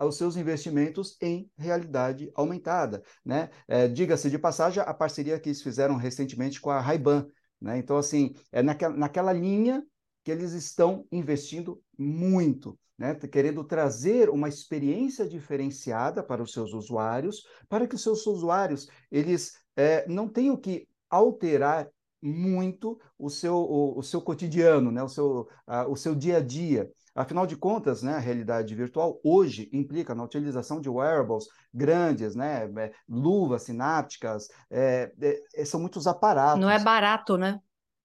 os 0.00 0.16
seus 0.16 0.36
investimentos 0.36 1.16
em 1.20 1.50
realidade 1.56 2.30
aumentada. 2.34 3.02
Né? 3.24 3.50
É, 3.68 3.88
Diga-se 3.88 4.30
de 4.30 4.38
passagem, 4.38 4.82
a 4.84 4.94
parceria 4.94 5.38
que 5.38 5.48
eles 5.48 5.62
fizeram 5.62 5.96
recentemente 5.96 6.60
com 6.60 6.70
a 6.70 6.80
Ray-Ban. 6.80 7.26
Né? 7.60 7.78
Então, 7.78 7.96
assim, 7.96 8.34
é 8.50 8.62
naquela, 8.62 8.96
naquela 8.96 9.32
linha 9.32 9.84
que 10.24 10.30
eles 10.30 10.52
estão 10.52 11.06
investindo 11.10 11.82
muito. 11.98 12.78
Né, 12.98 13.14
querendo 13.14 13.64
trazer 13.64 14.28
uma 14.30 14.48
experiência 14.48 15.26
diferenciada 15.26 16.22
para 16.22 16.42
os 16.42 16.52
seus 16.52 16.72
usuários, 16.72 17.42
para 17.68 17.84
que 17.88 17.96
os 17.96 18.02
seus 18.02 18.24
usuários 18.26 18.86
eles 19.10 19.54
é, 19.74 20.06
não 20.06 20.28
tenham 20.28 20.56
que 20.56 20.86
alterar 21.10 21.88
muito 22.22 23.00
o 23.18 23.28
seu, 23.28 23.56
o, 23.56 23.98
o 23.98 24.02
seu 24.02 24.22
cotidiano, 24.22 24.92
né? 24.92 25.02
o, 25.02 25.08
seu, 25.08 25.48
a, 25.66 25.86
o 25.86 25.96
seu 25.96 26.14
dia 26.14 26.36
a 26.36 26.40
dia. 26.40 26.90
Afinal 27.14 27.46
de 27.46 27.56
contas, 27.56 28.02
né, 28.02 28.14
a 28.14 28.18
realidade 28.18 28.74
virtual 28.74 29.20
hoje 29.22 29.68
implica 29.70 30.14
na 30.14 30.24
utilização 30.24 30.80
de 30.80 30.88
wearables 30.88 31.46
grandes, 31.72 32.34
né, 32.34 32.64
é, 32.78 32.92
luvas 33.06 33.64
sinápticas, 33.64 34.48
é, 34.70 35.12
é, 35.20 35.40
é, 35.56 35.64
são 35.64 35.78
muitos 35.78 36.06
aparatos. 36.06 36.58
Não 36.58 36.70
é 36.70 36.78
barato, 36.78 37.36
né? 37.36 37.60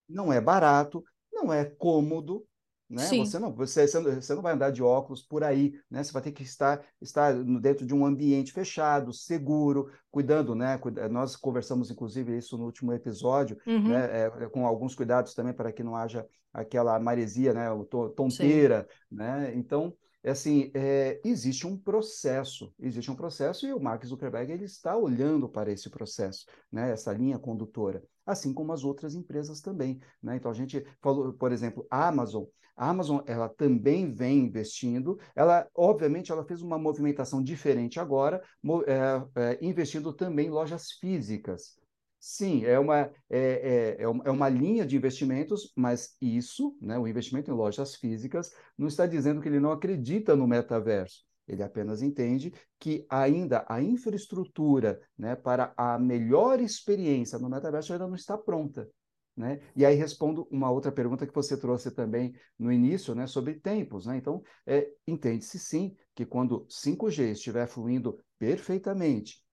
Não 0.09 0.33
é 0.33 0.41
barato, 0.41 1.03
não 1.31 1.53
é 1.53 1.63
cômodo, 1.63 2.45
né? 2.89 3.03
Sim. 3.03 3.25
Você 3.25 3.37
não, 3.37 3.53
você, 3.53 3.85
você 3.85 4.33
não 4.33 4.41
vai 4.41 4.53
andar 4.53 4.71
de 4.71 4.81
óculos 4.81 5.21
por 5.21 5.43
aí, 5.43 5.73
né? 5.91 6.03
Você 6.03 6.11
vai 6.11 6.21
ter 6.21 6.31
que 6.31 6.43
estar, 6.43 6.81
estar 7.01 7.33
dentro 7.59 7.85
de 7.85 7.93
um 7.93 8.05
ambiente 8.05 8.53
fechado, 8.53 9.11
seguro, 9.11 9.91
cuidando, 10.09 10.55
né? 10.55 10.79
Nós 11.11 11.35
conversamos, 11.35 11.91
inclusive, 11.91 12.37
isso 12.37 12.57
no 12.57 12.65
último 12.65 12.93
episódio, 12.93 13.57
uhum. 13.67 13.89
né? 13.89 14.25
É, 14.25 14.49
com 14.49 14.65
alguns 14.65 14.95
cuidados 14.95 15.33
também 15.33 15.53
para 15.53 15.71
que 15.71 15.83
não 15.83 15.95
haja 15.95 16.25
aquela 16.53 16.97
maresia, 16.99 17.53
né? 17.53 17.69
O 17.71 17.83
tonteira, 17.83 18.87
Sim. 18.89 19.15
né? 19.17 19.53
Então, 19.55 19.93
é 20.23 20.31
assim, 20.31 20.71
é, 20.73 21.19
existe 21.25 21.67
um 21.67 21.77
processo, 21.77 22.73
existe 22.79 23.11
um 23.11 23.15
processo 23.15 23.67
e 23.67 23.73
o 23.73 23.79
Mark 23.79 24.03
Zuckerberg 24.05 24.51
ele 24.51 24.65
está 24.65 24.95
olhando 24.95 25.49
para 25.49 25.71
esse 25.71 25.89
processo, 25.89 26.45
né? 26.71 26.91
Essa 26.91 27.11
linha 27.11 27.37
condutora 27.37 28.01
assim 28.27 28.53
como 28.53 28.73
as 28.73 28.83
outras 28.83 29.15
empresas 29.15 29.61
também. 29.61 30.01
Né? 30.21 30.35
Então, 30.35 30.51
a 30.51 30.53
gente 30.53 30.85
falou, 31.01 31.31
por 31.31 31.53
exemplo, 31.53 31.87
a 31.89 32.09
Amazon. 32.09 32.43
A 32.77 32.89
Amazon, 32.89 33.21
ela 33.25 33.49
também 33.49 34.13
vem 34.13 34.45
investindo. 34.45 35.19
Ela, 35.35 35.67
obviamente, 35.73 36.31
ela 36.31 36.45
fez 36.45 36.61
uma 36.61 36.77
movimentação 36.77 37.41
diferente 37.41 37.99
agora, 37.99 38.41
é, 38.85 39.41
é, 39.41 39.57
investindo 39.61 40.13
também 40.13 40.45
em 40.47 40.51
lojas 40.51 40.91
físicas. 40.91 41.75
Sim, 42.19 42.65
é 42.65 42.77
uma, 42.79 43.11
é, 43.29 43.95
é, 43.99 44.03
é, 44.03 44.07
uma 44.07 44.49
linha 44.49 44.85
de 44.85 44.95
investimentos, 44.95 45.71
mas 45.75 46.15
isso, 46.21 46.77
né, 46.81 46.97
o 46.97 47.07
investimento 47.07 47.49
em 47.49 47.53
lojas 47.53 47.95
físicas, 47.95 48.51
não 48.77 48.87
está 48.87 49.05
dizendo 49.05 49.41
que 49.41 49.47
ele 49.47 49.59
não 49.59 49.71
acredita 49.71 50.35
no 50.35 50.47
metaverso. 50.47 51.25
Ele 51.47 51.63
apenas 51.63 52.01
entende 52.01 52.53
que 52.79 53.05
ainda 53.09 53.65
a 53.69 53.81
infraestrutura 53.81 54.99
né, 55.17 55.35
para 55.35 55.73
a 55.77 55.97
melhor 55.97 56.59
experiência 56.59 57.39
no 57.39 57.49
metaverso 57.49 57.93
ainda 57.93 58.07
não 58.07 58.15
está 58.15 58.37
pronta. 58.37 58.89
Né? 59.37 59.59
E 59.75 59.85
aí 59.85 59.95
respondo 59.95 60.47
uma 60.49 60.71
outra 60.71 60.91
pergunta 60.91 61.27
que 61.27 61.33
você 61.33 61.55
trouxe 61.55 61.91
também 61.91 62.33
no 62.57 62.71
início, 62.71 63.13
né, 63.13 63.27
sobre 63.27 63.53
tempos. 63.53 64.07
Né? 64.07 64.17
Então, 64.17 64.41
é, 64.65 64.89
entende-se 65.07 65.59
sim 65.59 65.95
que 66.15 66.25
quando 66.25 66.65
5G 66.67 67.31
estiver 67.33 67.67
fluindo 67.67 68.19
perfeitamente, 68.39 69.43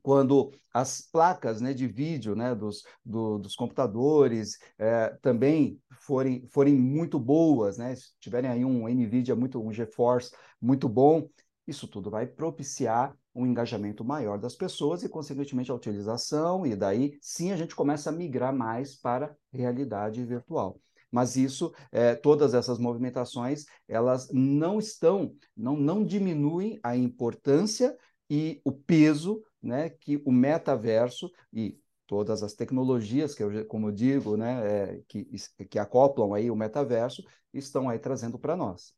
quando 0.00 0.52
as 0.72 1.00
placas 1.00 1.60
né, 1.60 1.74
de 1.74 1.88
vídeo 1.88 2.36
né, 2.36 2.54
dos, 2.54 2.84
do, 3.04 3.38
dos 3.38 3.56
computadores 3.56 4.56
é, 4.78 5.08
também 5.20 5.80
forem, 6.00 6.46
forem 6.46 6.76
muito 6.76 7.18
boas, 7.18 7.76
né, 7.76 7.96
se 7.96 8.12
tiverem 8.20 8.48
aí 8.48 8.64
um 8.64 8.88
NVIDIA, 8.88 9.34
muito, 9.34 9.60
um 9.60 9.72
GeForce 9.72 10.30
muito 10.62 10.88
bom, 10.88 11.28
isso 11.66 11.88
tudo 11.88 12.08
vai 12.08 12.24
propiciar 12.24 13.14
um 13.34 13.46
engajamento 13.46 14.04
maior 14.04 14.38
das 14.38 14.54
pessoas 14.54 15.02
e, 15.02 15.08
consequentemente, 15.08 15.70
a 15.70 15.74
utilização, 15.74 16.66
e 16.66 16.74
daí 16.74 17.18
sim 17.20 17.52
a 17.52 17.56
gente 17.56 17.74
começa 17.74 18.10
a 18.10 18.12
migrar 18.12 18.54
mais 18.54 18.96
para 18.96 19.36
realidade 19.52 20.24
virtual. 20.24 20.80
Mas 21.10 21.36
isso, 21.36 21.72
é, 21.90 22.14
todas 22.14 22.52
essas 22.54 22.78
movimentações, 22.78 23.64
elas 23.86 24.28
não 24.32 24.78
estão, 24.78 25.34
não, 25.56 25.76
não 25.76 26.04
diminuem 26.04 26.78
a 26.82 26.96
importância 26.96 27.96
e 28.28 28.60
o 28.64 28.72
peso 28.72 29.42
né, 29.62 29.88
que 29.88 30.20
o 30.24 30.32
metaverso 30.32 31.30
e 31.52 31.78
todas 32.06 32.42
as 32.42 32.54
tecnologias 32.54 33.34
que 33.34 33.42
eu, 33.42 33.66
como 33.66 33.88
eu 33.88 33.92
digo, 33.92 34.36
né, 34.36 34.66
é, 34.66 35.02
que, 35.08 35.24
que 35.68 35.78
acoplam 35.78 36.34
aí 36.34 36.50
o 36.50 36.56
metaverso, 36.56 37.22
estão 37.52 37.88
aí 37.88 37.98
trazendo 37.98 38.38
para 38.38 38.56
nós. 38.56 38.94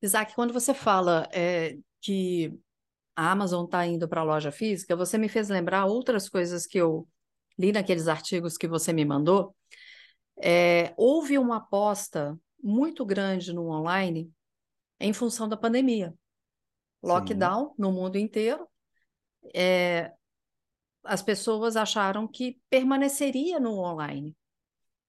Isaac, 0.00 0.34
quando 0.34 0.52
você 0.52 0.74
fala 0.74 1.28
é, 1.32 1.78
que 2.00 2.58
a 3.14 3.30
Amazon 3.30 3.64
está 3.64 3.86
indo 3.86 4.08
para 4.08 4.20
a 4.20 4.24
loja 4.24 4.50
física, 4.50 4.96
você 4.96 5.18
me 5.18 5.28
fez 5.28 5.48
lembrar 5.48 5.84
outras 5.86 6.28
coisas 6.28 6.66
que 6.66 6.78
eu 6.78 7.06
li 7.58 7.72
naqueles 7.72 8.08
artigos 8.08 8.56
que 8.56 8.66
você 8.66 8.92
me 8.92 9.04
mandou. 9.04 9.54
É, 10.36 10.94
houve 10.96 11.38
uma 11.38 11.56
aposta 11.56 12.38
muito 12.62 13.04
grande 13.04 13.52
no 13.52 13.68
online 13.68 14.32
em 14.98 15.12
função 15.12 15.48
da 15.48 15.56
pandemia. 15.56 16.14
Lockdown 17.02 17.68
Sim. 17.68 17.74
no 17.78 17.92
mundo 17.92 18.16
inteiro, 18.16 18.66
é, 19.54 20.12
as 21.04 21.22
pessoas 21.22 21.76
acharam 21.76 22.28
que 22.28 22.60
permaneceria 22.70 23.58
no 23.58 23.78
online. 23.78 24.36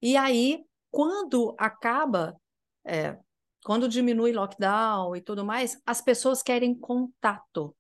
E 0.01 0.17
aí, 0.17 0.65
quando 0.91 1.55
acaba, 1.57 2.36
é, 2.83 3.17
quando 3.63 3.88
diminui 3.88 4.33
lockdown 4.33 5.15
e 5.15 5.22
tudo 5.22 5.45
mais, 5.45 5.79
as 5.86 6.01
pessoas 6.01 6.41
querem 6.41 6.74
contato. 6.77 7.75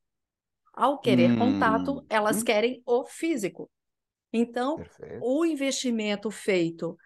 Ao 0.73 0.99
querer 0.99 1.31
hum. 1.31 1.39
contato, 1.39 2.05
elas 2.09 2.41
hum. 2.41 2.45
querem 2.45 2.81
o 2.85 3.05
físico. 3.05 3.69
Então, 4.31 4.77
Perfeito. 4.77 5.19
o 5.21 5.45
investimento 5.45 6.31
feito 6.31 6.97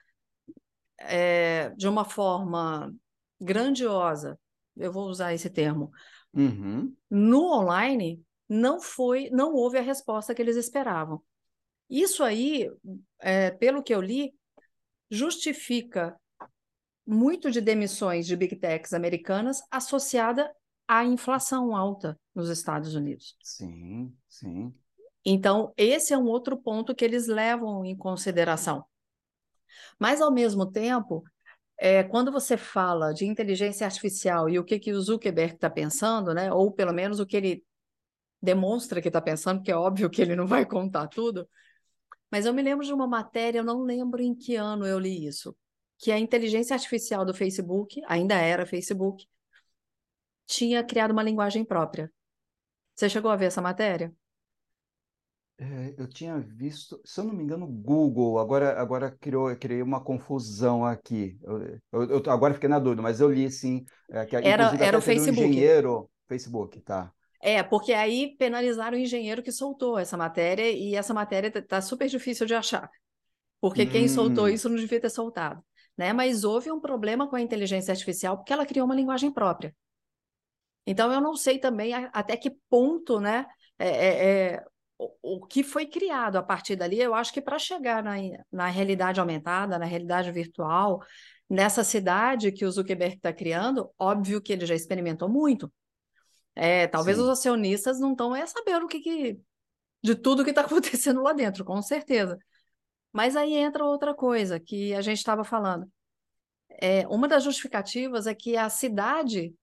é, 1.00 1.70
de 1.76 1.88
uma 1.88 2.06
forma 2.06 2.94
grandiosa, 3.40 4.40
eu 4.76 4.92
vou 4.92 5.08
usar 5.08 5.34
esse 5.34 5.50
termo, 5.50 5.92
uhum. 6.34 6.96
no 7.10 7.52
online 7.52 8.24
não 8.48 8.80
foi, 8.80 9.30
não 9.32 9.54
houve 9.54 9.78
a 9.78 9.82
resposta 9.82 10.34
que 10.34 10.42
eles 10.42 10.56
esperavam. 10.56 11.22
Isso 11.90 12.24
aí, 12.24 12.70
é, 13.20 13.52
pelo 13.52 13.84
que 13.84 13.94
eu 13.94 14.02
li, 14.02 14.34
justifica 15.10 16.16
muito 17.06 17.50
de 17.52 17.62
demissões 17.62 18.26
de 18.26 18.36
big 18.36 18.56
techs 18.58 18.94
americanas 18.94 19.62
associada 19.72 20.54
à 20.88 21.04
inflação 21.04 21.76
alta 21.76 22.18
nos 22.34 22.50
Estados 22.50 22.96
Unidos. 22.96 23.36
Sim, 23.42 24.16
sim. 24.28 24.74
Então, 25.26 25.74
esse 25.76 26.14
é 26.14 26.18
um 26.18 26.26
outro 26.26 26.58
ponto 26.58 26.96
que 26.96 27.04
eles 27.04 27.28
levam 27.28 27.84
em 27.84 27.96
consideração. 27.98 28.86
Mas, 30.00 30.22
ao 30.22 30.32
mesmo 30.32 30.66
tempo, 30.66 31.24
é, 31.78 32.04
quando 32.04 32.32
você 32.32 32.56
fala 32.58 33.14
de 33.14 33.26
inteligência 33.26 33.86
artificial 33.86 34.50
e 34.50 34.58
o 34.58 34.64
que, 34.64 34.80
que 34.80 34.94
o 34.94 35.02
Zuckerberg 35.02 35.56
está 35.56 35.70
pensando, 35.70 36.34
né, 36.34 36.52
ou 36.52 36.72
pelo 36.72 36.94
menos 36.94 37.20
o 37.20 37.26
que 37.26 37.38
ele 37.38 37.64
demonstra 38.42 39.02
que 39.02 39.10
está 39.10 39.22
pensando, 39.22 39.60
porque 39.60 39.72
é 39.72 39.76
óbvio 39.76 40.10
que 40.10 40.22
ele 40.22 40.36
não 40.36 40.48
vai 40.48 40.66
contar 40.66 41.08
tudo. 41.08 41.48
Mas 42.32 42.46
eu 42.46 42.54
me 42.54 42.62
lembro 42.62 42.86
de 42.86 42.94
uma 42.94 43.08
matéria, 43.08 43.60
eu 43.60 43.64
não 43.64 43.84
lembro 43.84 44.22
em 44.22 44.36
que 44.36 44.56
ano 44.56 44.86
eu 44.86 45.00
li 45.00 45.26
isso, 45.26 45.56
que 45.98 46.12
a 46.12 46.20
inteligência 46.20 46.74
artificial 46.74 47.26
do 47.26 47.34
Facebook, 47.34 48.02
ainda 48.08 48.36
era 48.36 48.66
Facebook, 48.66 49.26
tinha 50.48 50.84
criado 50.84 51.12
uma 51.12 51.22
linguagem 51.22 51.64
própria. 51.64 52.12
Você 52.96 53.08
chegou 53.10 53.30
a 53.30 53.36
ver 53.36 53.46
essa 53.46 53.62
matéria? 53.62 54.12
É, 55.60 55.96
eu 55.98 56.08
tinha 56.08 56.40
visto, 56.40 57.02
se 57.04 57.20
eu 57.20 57.24
não 57.24 57.34
me 57.34 57.44
engano, 57.44 57.66
Google, 57.66 58.38
agora, 58.40 58.80
agora 58.80 59.12
criou, 59.12 59.56
criei 59.56 59.82
uma 59.82 60.00
confusão 60.00 60.86
aqui. 60.86 61.38
Eu, 61.44 61.80
eu, 61.92 62.10
eu 62.10 62.32
agora 62.32 62.54
fiquei 62.54 62.70
na 62.70 62.80
dúvida, 62.80 63.02
mas 63.02 63.20
eu 63.20 63.32
li 63.32 63.50
sim. 63.52 63.84
É, 64.10 64.26
que, 64.26 64.36
era 64.36 64.76
era 64.76 64.98
o 64.98 65.02
Facebook. 65.02 65.42
Um 65.42 65.50
engenheiro, 65.50 66.10
Facebook, 66.28 66.80
tá. 66.82 67.12
É, 67.42 67.62
porque 67.64 67.94
aí 67.94 68.36
penalizaram 68.38 68.98
o 68.98 69.00
engenheiro 69.00 69.44
que 69.44 69.52
soltou 69.52 69.98
essa 69.98 70.16
matéria 70.16 70.72
e 70.72 70.96
essa 70.96 71.14
matéria 71.14 71.52
tá, 71.52 71.62
tá 71.62 71.82
super 71.82 72.08
difícil 72.08 72.46
de 72.46 72.54
achar. 72.54 72.90
Porque 73.60 73.84
hum. 73.84 73.90
quem 73.90 74.08
soltou 74.08 74.46
hum. 74.46 74.50
isso 74.50 74.70
não 74.70 74.76
devia 74.76 75.02
ter 75.02 75.10
soltado. 75.10 75.64
Né? 75.98 76.14
Mas 76.14 76.44
houve 76.44 76.72
um 76.72 76.80
problema 76.80 77.28
com 77.28 77.36
a 77.36 77.42
inteligência 77.42 77.92
artificial 77.92 78.38
porque 78.38 78.54
ela 78.54 78.66
criou 78.66 78.86
uma 78.86 78.96
linguagem 78.96 79.32
própria. 79.32 79.76
Então 80.88 81.12
eu 81.12 81.20
não 81.20 81.36
sei 81.36 81.60
também 81.60 81.94
até 81.94 82.38
que 82.38 82.50
ponto, 82.70 83.20
né, 83.20 83.46
é, 83.78 83.88
é, 83.90 84.54
é 84.54 84.66
o, 84.98 85.36
o, 85.36 85.46
que 85.46 85.62
foi 85.62 85.86
criado 85.86 86.38
a 86.38 86.44
partir 86.44 86.78
dali. 86.78 87.00
Eu 87.00 87.14
acho 87.14 87.34
que 87.34 87.42
para 87.42 87.60
chegar 87.60 88.02
na, 88.02 88.14
na 88.50 88.68
realidade 88.68 89.20
aumentada, 89.20 89.78
na 89.78 89.86
realidade 89.86 90.32
virtual, 90.32 91.04
nessa 91.50 91.84
cidade 91.84 92.54
que 92.54 92.66
o 92.66 92.72
Zuckerberg 92.72 93.18
está 93.18 93.34
criando, 93.34 93.92
óbvio 94.00 94.42
que 94.42 94.54
ele 94.54 94.66
já 94.66 94.74
experimentou 94.74 95.28
muito. 95.28 95.72
É, 96.56 96.88
talvez 96.88 97.18
Sim. 97.18 97.24
os 97.24 97.30
acionistas 97.30 98.00
não 98.00 98.14
estão 98.14 98.34
é 98.36 98.46
sabendo 98.46 98.86
o 98.86 98.88
que, 98.88 99.02
que 99.02 99.40
de 100.02 100.16
tudo 100.16 100.44
que 100.44 100.52
está 100.52 100.62
acontecendo 100.66 101.22
lá 101.22 101.34
dentro, 101.34 101.66
com 101.66 101.82
certeza. 101.82 102.38
Mas 103.12 103.36
aí 103.36 103.56
entra 103.56 103.84
outra 103.84 104.16
coisa 104.16 104.58
que 104.58 104.94
a 104.94 105.02
gente 105.02 105.18
estava 105.18 105.44
falando. 105.44 105.92
É, 106.82 107.06
uma 107.08 107.28
das 107.28 107.44
justificativas 107.44 108.26
é 108.26 108.34
que 108.34 108.56
a 108.56 108.70
cidade 108.70 109.54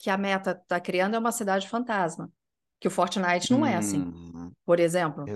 que 0.00 0.08
a 0.08 0.16
Meta 0.16 0.52
está 0.52 0.80
criando 0.80 1.14
é 1.14 1.18
uma 1.18 1.30
cidade 1.30 1.68
fantasma, 1.68 2.32
que 2.80 2.88
o 2.88 2.90
Fortnite 2.90 3.52
não 3.52 3.64
é 3.64 3.76
assim, 3.76 4.00
hum. 4.00 4.50
por 4.64 4.80
exemplo. 4.80 5.26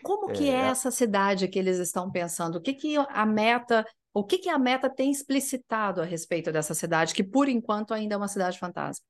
Como 0.00 0.32
que 0.32 0.48
é, 0.48 0.52
é 0.52 0.66
essa 0.68 0.92
cidade 0.92 1.48
que 1.48 1.58
eles 1.58 1.78
estão 1.78 2.10
pensando? 2.10 2.56
O 2.56 2.60
que, 2.60 2.72
que 2.72 2.96
a 2.96 3.26
Meta, 3.26 3.84
o 4.12 4.22
que, 4.22 4.38
que 4.38 4.48
a 4.48 4.58
Meta 4.58 4.88
tem 4.88 5.10
explicitado 5.10 6.00
a 6.00 6.04
respeito 6.04 6.52
dessa 6.52 6.72
cidade, 6.72 7.12
que 7.12 7.24
por 7.24 7.48
enquanto 7.48 7.92
ainda 7.92 8.14
é 8.14 8.16
uma 8.16 8.28
cidade 8.28 8.58
fantasma? 8.58 9.04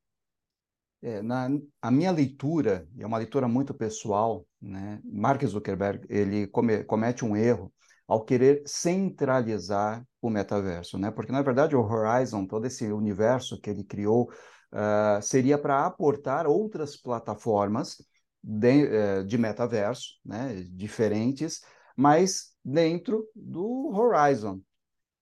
É, 1.02 1.20
na 1.20 1.50
a 1.82 1.90
minha 1.90 2.10
leitura, 2.10 2.88
e 2.96 3.02
é 3.02 3.06
uma 3.06 3.18
leitura 3.18 3.46
muito 3.46 3.74
pessoal, 3.74 4.46
né? 4.58 4.98
Mark 5.04 5.44
Zuckerberg 5.44 6.06
ele 6.08 6.46
come, 6.46 6.82
comete 6.84 7.22
um 7.22 7.36
erro 7.36 7.70
ao 8.08 8.24
querer 8.24 8.62
centralizar 8.64 10.02
o 10.26 10.30
metaverso, 10.30 10.98
né? 10.98 11.10
Porque 11.10 11.32
na 11.32 11.42
verdade 11.42 11.76
o 11.76 11.82
Horizon, 11.82 12.46
todo 12.46 12.66
esse 12.66 12.90
universo 12.90 13.60
que 13.60 13.70
ele 13.70 13.84
criou, 13.84 14.30
uh, 14.72 15.22
seria 15.22 15.58
para 15.58 15.86
aportar 15.86 16.46
outras 16.46 16.96
plataformas 16.96 17.96
de, 18.42 18.84
uh, 18.84 19.24
de 19.24 19.38
metaverso, 19.38 20.18
né? 20.24 20.64
Diferentes, 20.70 21.60
mas 21.96 22.54
dentro 22.64 23.28
do 23.34 23.90
Horizon. 23.94 24.60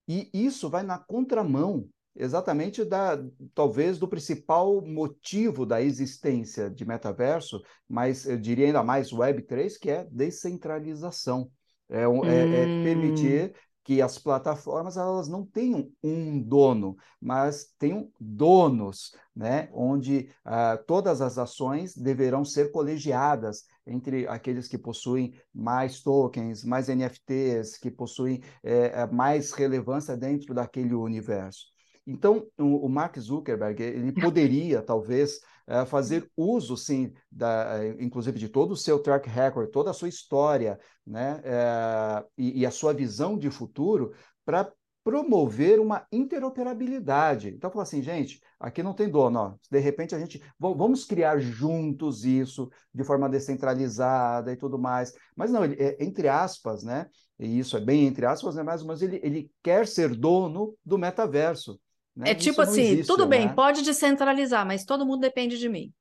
E 0.08 0.30
isso 0.32 0.68
vai 0.68 0.82
na 0.82 0.98
contramão 0.98 1.88
exatamente 2.14 2.84
da 2.84 3.18
talvez 3.54 3.98
do 3.98 4.06
principal 4.06 4.82
motivo 4.82 5.64
da 5.64 5.80
existência 5.80 6.68
de 6.68 6.84
metaverso, 6.84 7.62
mas 7.88 8.26
eu 8.26 8.38
diria 8.38 8.66
ainda 8.66 8.82
mais 8.82 9.10
Web3, 9.10 9.78
que 9.80 9.90
é 9.90 10.06
descentralização. 10.10 11.50
É, 11.88 12.08
hum. 12.08 12.24
é, 12.24 12.62
é 12.62 12.64
permitir 12.82 13.54
que 13.84 14.00
as 14.00 14.18
plataformas 14.18 14.96
elas 14.96 15.28
não 15.28 15.44
tenham 15.44 15.90
um 16.02 16.40
dono, 16.40 16.96
mas 17.20 17.74
tenham 17.78 18.10
donos, 18.20 19.14
né? 19.34 19.68
onde 19.72 20.28
uh, 20.46 20.82
todas 20.86 21.20
as 21.20 21.38
ações 21.38 21.94
deverão 21.94 22.44
ser 22.44 22.70
colegiadas 22.70 23.64
entre 23.86 24.26
aqueles 24.28 24.68
que 24.68 24.78
possuem 24.78 25.34
mais 25.52 26.00
tokens, 26.00 26.64
mais 26.64 26.88
NFTs, 26.88 27.76
que 27.78 27.90
possuem 27.90 28.40
é, 28.62 29.06
mais 29.06 29.52
relevância 29.52 30.16
dentro 30.16 30.54
daquele 30.54 30.94
universo. 30.94 31.72
Então, 32.06 32.46
o, 32.58 32.88
Mark 32.88 33.16
Zuckerberg, 33.18 33.82
ele 33.82 34.12
poderia, 34.20 34.82
talvez, 34.82 35.40
eh, 35.66 35.84
fazer 35.84 36.30
uso, 36.36 36.76
sim, 36.76 37.12
da, 37.30 37.82
eh, 37.82 37.96
inclusive 38.00 38.38
de 38.38 38.48
todo 38.48 38.72
o 38.72 38.76
seu 38.76 38.98
track 38.98 39.28
record, 39.28 39.70
toda 39.70 39.90
a 39.90 39.94
sua 39.94 40.08
história, 40.08 40.78
né, 41.06 41.40
é, 41.44 42.24
e, 42.38 42.60
e, 42.60 42.66
a 42.66 42.70
sua 42.70 42.92
visão 42.92 43.36
de 43.36 43.50
futuro 43.50 44.12
para 44.44 44.72
promover 45.04 45.80
uma 45.80 46.06
interoperabilidade. 46.12 47.48
Então, 47.48 47.70
falar 47.70 47.82
assim, 47.82 48.02
gente, 48.02 48.40
aqui 48.58 48.82
não 48.82 48.94
tem 48.94 49.08
dono, 49.08 49.38
ó. 49.38 49.54
de 49.70 49.78
repente 49.80 50.14
a 50.14 50.18
gente, 50.18 50.40
vamos 50.58 51.04
criar 51.04 51.38
juntos 51.40 52.24
isso 52.24 52.70
de 52.94 53.02
forma 53.02 53.28
descentralizada 53.28 54.52
e 54.52 54.56
tudo 54.56 54.78
mais. 54.78 55.12
Mas 55.34 55.50
não, 55.50 55.64
ele, 55.64 55.76
é, 55.82 56.02
entre 56.02 56.28
aspas, 56.28 56.84
né, 56.84 57.06
e 57.38 57.58
isso 57.58 57.76
é 57.76 57.80
bem 57.80 58.06
entre 58.06 58.24
aspas, 58.26 58.54
né, 58.54 58.62
mas, 58.62 58.82
mas 58.84 59.02
ele, 59.02 59.20
ele 59.22 59.50
quer 59.62 59.86
ser 59.86 60.14
dono 60.14 60.76
do 60.84 60.96
metaverso. 60.96 61.80
Né? 62.14 62.30
É 62.30 62.34
tipo 62.34 62.60
assim, 62.60 62.82
existe, 62.82 63.06
tudo 63.06 63.26
bem, 63.26 63.46
né? 63.46 63.52
pode 63.54 63.82
descentralizar, 63.82 64.66
mas 64.66 64.84
todo 64.84 65.06
mundo 65.06 65.20
depende 65.20 65.58
de 65.58 65.68
mim. 65.68 65.92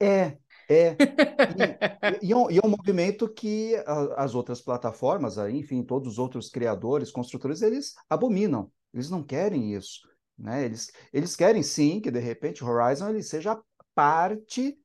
é, 0.00 0.36
é. 0.68 0.96
E, 2.22 2.26
e, 2.28 2.32
é 2.32 2.36
um, 2.36 2.50
e, 2.50 2.58
é 2.58 2.60
um, 2.64 2.70
movimento 2.70 3.28
que 3.28 3.74
as 4.16 4.34
outras 4.34 4.60
plataformas, 4.60 5.36
enfim, 5.36 5.82
todos 5.82 6.12
os 6.12 6.18
outros 6.18 6.48
criadores, 6.48 7.10
construtores, 7.10 7.62
eles 7.62 7.94
abominam. 8.08 8.70
Eles 8.92 9.10
não 9.10 9.22
querem 9.22 9.74
isso. 9.74 10.00
Né? 10.38 10.64
Eles, 10.64 10.90
eles 11.12 11.36
querem 11.36 11.62
sim 11.62 12.00
que, 12.00 12.10
de 12.10 12.20
repente, 12.20 12.64
o 12.64 12.66
Horizon 12.66 13.10
ele 13.10 13.22
seja 13.22 13.60
parte 13.94 14.78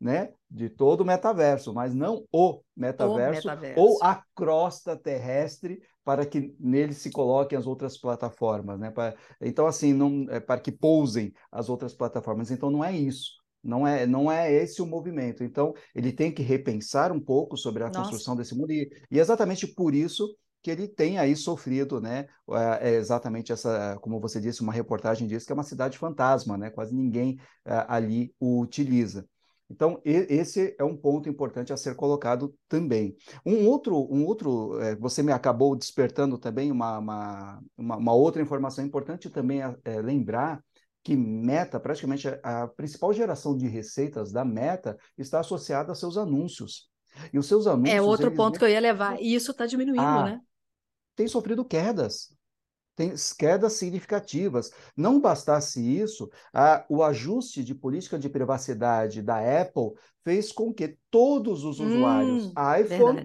né, 0.00 0.32
de 0.48 0.68
todo 0.68 1.00
o 1.00 1.04
metaverso, 1.04 1.74
mas 1.74 1.94
não 1.94 2.24
o 2.32 2.62
metaverso, 2.76 3.48
o 3.48 3.50
metaverso. 3.50 3.80
ou 3.80 3.98
a 4.02 4.22
crosta 4.34 4.96
terrestre 4.96 5.80
para 6.08 6.24
que 6.24 6.56
nele 6.58 6.94
se 6.94 7.10
coloquem 7.10 7.58
as 7.58 7.66
outras 7.66 7.98
plataformas, 7.98 8.80
né? 8.80 8.90
Para, 8.90 9.14
então 9.42 9.66
assim, 9.66 9.92
não 9.92 10.24
é 10.30 10.40
para 10.40 10.58
que 10.58 10.72
pousem 10.72 11.34
as 11.52 11.68
outras 11.68 11.92
plataformas. 11.92 12.50
Então 12.50 12.70
não 12.70 12.82
é 12.82 12.96
isso. 12.96 13.32
Não 13.62 13.86
é, 13.86 14.06
não 14.06 14.32
é 14.32 14.50
esse 14.50 14.80
o 14.80 14.86
movimento. 14.86 15.44
Então, 15.44 15.74
ele 15.94 16.10
tem 16.10 16.32
que 16.32 16.42
repensar 16.42 17.12
um 17.12 17.20
pouco 17.20 17.58
sobre 17.58 17.82
a 17.82 17.88
Nossa. 17.88 18.00
construção 18.00 18.34
desse 18.34 18.56
mundo, 18.56 18.72
e, 18.72 18.88
e 19.10 19.18
exatamente 19.18 19.66
por 19.66 19.94
isso 19.94 20.34
que 20.62 20.70
ele 20.70 20.88
tem 20.88 21.18
aí 21.18 21.36
sofrido, 21.36 22.00
né? 22.00 22.26
É, 22.80 22.88
é 22.88 22.94
exatamente 22.94 23.52
essa, 23.52 23.98
como 24.00 24.18
você 24.18 24.40
disse, 24.40 24.62
uma 24.62 24.72
reportagem 24.72 25.28
diz 25.28 25.44
que 25.44 25.52
é 25.52 25.54
uma 25.54 25.62
cidade 25.62 25.98
fantasma, 25.98 26.56
né? 26.56 26.70
Quase 26.70 26.94
ninguém 26.94 27.38
é, 27.66 27.84
ali 27.86 28.34
o 28.40 28.62
utiliza. 28.62 29.28
Então, 29.70 30.00
esse 30.04 30.74
é 30.78 30.84
um 30.84 30.96
ponto 30.96 31.28
importante 31.28 31.72
a 31.72 31.76
ser 31.76 31.94
colocado 31.94 32.54
também. 32.68 33.14
Um 33.44 33.66
outro, 33.66 33.96
um 34.10 34.24
outro 34.24 34.80
é, 34.80 34.96
você 34.96 35.22
me 35.22 35.30
acabou 35.30 35.76
despertando 35.76 36.38
também 36.38 36.72
uma, 36.72 36.98
uma, 36.98 37.62
uma, 37.76 38.12
outra 38.14 38.40
informação 38.40 38.82
importante 38.82 39.28
também 39.28 39.62
é, 39.62 39.76
é 39.84 40.00
lembrar 40.00 40.64
que 41.04 41.14
Meta, 41.14 41.78
praticamente 41.78 42.28
a, 42.28 42.62
a 42.62 42.68
principal 42.68 43.12
geração 43.12 43.56
de 43.56 43.68
receitas 43.68 44.32
da 44.32 44.44
Meta 44.44 44.96
está 45.18 45.40
associada 45.40 45.92
a 45.92 45.94
seus 45.94 46.16
anúncios. 46.16 46.88
E 47.32 47.38
os 47.38 47.46
seus 47.46 47.66
é 47.66 47.70
anúncios. 47.70 47.94
É 47.94 48.00
outro 48.00 48.34
ponto 48.34 48.58
que 48.58 48.64
eu 48.64 48.68
ia 48.70 48.80
levar. 48.80 49.20
E 49.20 49.34
isso 49.34 49.50
está 49.50 49.66
diminuindo, 49.66 50.00
ah, 50.00 50.24
né? 50.24 50.40
Tem 51.14 51.28
sofrido 51.28 51.64
quedas 51.64 52.34
tem 52.98 53.14
quedas 53.38 53.74
significativas. 53.74 54.72
Não 54.96 55.20
bastasse 55.20 55.80
isso, 55.80 56.28
a, 56.52 56.84
o 56.88 57.00
ajuste 57.04 57.62
de 57.62 57.72
política 57.72 58.18
de 58.18 58.28
privacidade 58.28 59.22
da 59.22 59.38
Apple 59.38 59.92
fez 60.24 60.50
com 60.50 60.74
que 60.74 60.98
todos 61.08 61.62
os 61.62 61.78
usuários 61.78 62.46
hum, 62.46 62.52
iPhone. 62.80 63.24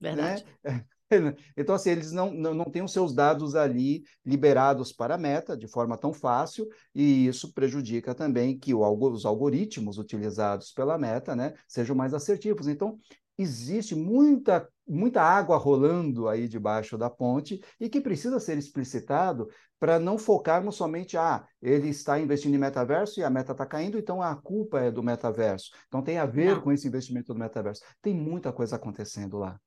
Verdade. 0.00 0.46
Né, 0.64 0.86
Então, 1.54 1.74
assim, 1.74 1.90
eles 1.90 2.10
não, 2.10 2.32
não, 2.32 2.54
não 2.54 2.64
têm 2.64 2.82
os 2.82 2.90
seus 2.90 3.14
dados 3.14 3.54
ali 3.54 4.02
liberados 4.24 4.94
para 4.94 5.16
a 5.16 5.18
meta 5.18 5.54
de 5.54 5.68
forma 5.68 5.98
tão 5.98 6.10
fácil, 6.10 6.66
e 6.94 7.26
isso 7.26 7.52
prejudica 7.52 8.14
também 8.14 8.58
que 8.58 8.72
o, 8.72 8.80
os 8.80 9.26
algoritmos 9.26 9.98
utilizados 9.98 10.72
pela 10.72 10.96
meta 10.96 11.36
né, 11.36 11.52
sejam 11.68 11.94
mais 11.94 12.14
assertivos. 12.14 12.66
Então, 12.66 12.98
existe 13.36 13.94
muita, 13.94 14.66
muita 14.92 15.22
água 15.22 15.56
rolando 15.56 16.28
aí 16.28 16.46
debaixo 16.46 16.98
da 16.98 17.08
ponte 17.08 17.60
e 17.80 17.88
que 17.88 18.00
precisa 18.00 18.38
ser 18.38 18.58
explicitado 18.58 19.48
para 19.80 19.98
não 19.98 20.16
focarmos 20.16 20.76
somente, 20.76 21.16
ah, 21.16 21.44
ele 21.60 21.88
está 21.88 22.20
investindo 22.20 22.54
em 22.54 22.58
metaverso 22.58 23.18
e 23.18 23.24
a 23.24 23.30
meta 23.30 23.52
está 23.52 23.66
caindo, 23.66 23.98
então 23.98 24.22
a 24.22 24.36
culpa 24.36 24.80
é 24.80 24.90
do 24.90 25.02
metaverso. 25.02 25.72
Então 25.88 26.02
tem 26.02 26.18
a 26.18 26.26
ver 26.26 26.54
não. 26.54 26.60
com 26.60 26.70
esse 26.70 26.86
investimento 26.86 27.32
do 27.32 27.38
metaverso. 27.38 27.82
Tem 28.00 28.14
muita 28.14 28.52
coisa 28.52 28.76
acontecendo 28.76 29.38
lá. 29.38 29.58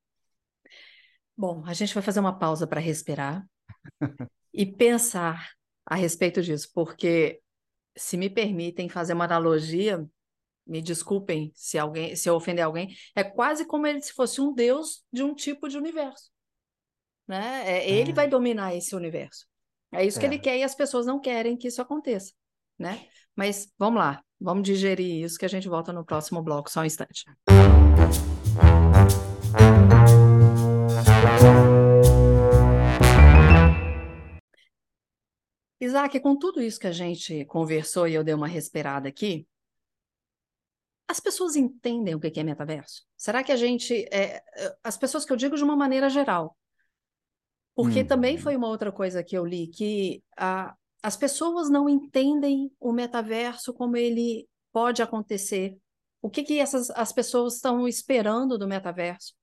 Bom, 1.36 1.64
a 1.66 1.74
gente 1.74 1.94
vai 1.94 2.02
fazer 2.02 2.22
uma 2.22 2.38
pausa 2.38 2.66
para 2.66 2.80
respirar 2.80 3.46
e 4.54 4.66
pensar 4.66 5.50
a 5.86 5.96
respeito 5.96 6.42
disso, 6.42 6.70
porque 6.74 7.42
se 7.98 8.16
me 8.16 8.30
permitem 8.30 8.88
fazer 8.88 9.14
uma 9.14 9.26
analogia, 9.26 10.06
me 10.66 10.82
desculpem 10.82 11.52
se 11.56 11.78
alguém, 11.78 12.16
se 12.16 12.30
eu 12.30 12.36
ofender 12.36 12.64
alguém, 12.64 12.96
é 13.16 13.24
quase 13.24 13.66
como 13.66 13.86
ele 13.86 14.02
se 14.02 14.14
fosse 14.14 14.42
um 14.42 14.54
deus 14.54 15.04
de 15.12 15.24
um 15.24 15.34
tipo 15.34 15.68
de 15.68 15.78
universo. 15.78 16.32
Né? 17.28 17.64
É, 17.66 17.90
ele 17.90 18.12
é. 18.12 18.14
vai 18.14 18.28
dominar 18.28 18.76
esse 18.76 18.96
universo. 18.96 19.46
É 19.92 20.04
isso 20.06 20.18
é. 20.18 20.22
que 20.22 20.26
ele 20.26 20.40
quer 20.40 20.58
e 20.58 20.64
as 20.64 20.76
pessoas 20.76 21.06
não 21.06 21.20
querem 21.20 21.56
que 21.58 21.68
isso 21.68 21.82
aconteça. 21.82 22.34
Né? 22.78 23.08
Mas 23.36 23.72
vamos 23.78 24.00
lá, 24.00 24.24
vamos 24.40 24.64
digerir 24.64 25.24
isso 25.24 25.38
que 25.38 25.46
a 25.46 25.50
gente 25.50 25.70
volta 25.70 25.94
no 25.94 26.06
próximo 26.06 26.42
bloco, 26.42 26.70
só 26.70 26.82
um 26.82 26.86
instante. 26.86 27.26
Isaac, 35.80 36.20
com 36.20 36.38
tudo 36.38 36.62
isso 36.62 36.80
que 36.80 36.88
a 36.88 36.92
gente 36.92 37.46
conversou 37.46 38.08
e 38.08 38.14
eu 38.14 38.24
dei 38.24 38.34
uma 38.34 38.48
respirada 38.48 39.08
aqui, 39.08 39.48
as 41.08 41.20
pessoas 41.20 41.56
entendem 41.56 42.16
o 42.16 42.20
que 42.20 42.40
é 42.40 42.44
metaverso? 42.44 43.04
Será 43.16 43.44
que 43.44 43.52
a 43.52 43.56
gente. 43.56 44.08
É, 44.12 44.42
é, 44.56 44.76
as 44.84 44.98
pessoas 44.98 45.26
que 45.26 45.32
eu 45.32 45.38
digo 45.38 45.56
de 45.56 45.64
uma 45.64 45.76
maneira 45.76 46.10
geral. 46.10 46.58
Porque 47.76 48.02
hum. 48.02 48.08
também 48.08 48.38
foi 48.38 48.56
uma 48.56 48.70
outra 48.70 48.92
coisa 48.92 49.24
que 49.24 49.38
eu 49.38 49.46
li, 49.46 49.68
que 49.68 50.24
a, 50.38 50.74
as 51.04 51.18
pessoas 51.18 51.70
não 51.70 51.90
entendem 51.90 52.72
o 52.80 52.92
metaverso 52.92 53.74
como 53.74 53.98
ele 53.98 54.48
pode 54.72 55.02
acontecer. 55.02 55.78
O 56.22 56.30
que, 56.30 56.42
que 56.42 56.60
essas, 56.60 56.90
as 56.92 57.12
pessoas 57.12 57.56
estão 57.56 57.88
esperando 57.88 58.58
do 58.58 58.68
metaverso? 58.68 59.34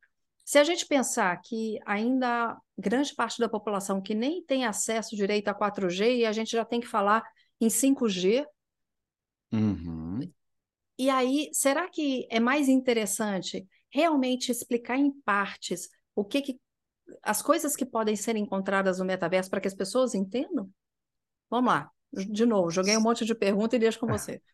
Se 0.44 0.58
a 0.58 0.64
gente 0.64 0.86
pensar 0.86 1.40
que 1.40 1.78
ainda 1.86 2.58
grande 2.76 3.14
parte 3.14 3.38
da 3.38 3.48
população 3.48 4.00
que 4.00 4.14
nem 4.14 4.42
tem 4.42 4.64
acesso 4.64 5.14
direito 5.14 5.48
a 5.48 5.54
4G 5.54 6.16
e 6.16 6.26
a 6.26 6.32
gente 6.32 6.50
já 6.50 6.64
tem 6.64 6.80
que 6.80 6.88
falar 6.88 7.22
em 7.60 7.68
5G, 7.68 8.44
uhum. 9.52 10.01
E 10.98 11.10
aí 11.10 11.50
será 11.52 11.88
que 11.88 12.26
é 12.30 12.40
mais 12.40 12.68
interessante 12.68 13.66
realmente 13.90 14.50
explicar 14.50 14.96
em 14.98 15.12
partes 15.22 15.88
o 16.14 16.24
que, 16.24 16.42
que 16.42 16.60
as 17.22 17.42
coisas 17.42 17.76
que 17.76 17.84
podem 17.84 18.16
ser 18.16 18.36
encontradas 18.36 18.98
no 18.98 19.04
metaverso 19.04 19.50
para 19.50 19.60
que 19.60 19.68
as 19.68 19.74
pessoas 19.74 20.14
entendam? 20.14 20.70
Vamos 21.50 21.72
lá, 21.72 21.90
de 22.12 22.46
novo, 22.46 22.70
joguei 22.70 22.96
um 22.96 23.00
monte 23.00 23.24
de 23.24 23.34
perguntas 23.34 23.76
e 23.76 23.80
deixo 23.80 23.98
com 23.98 24.06
você. 24.06 24.40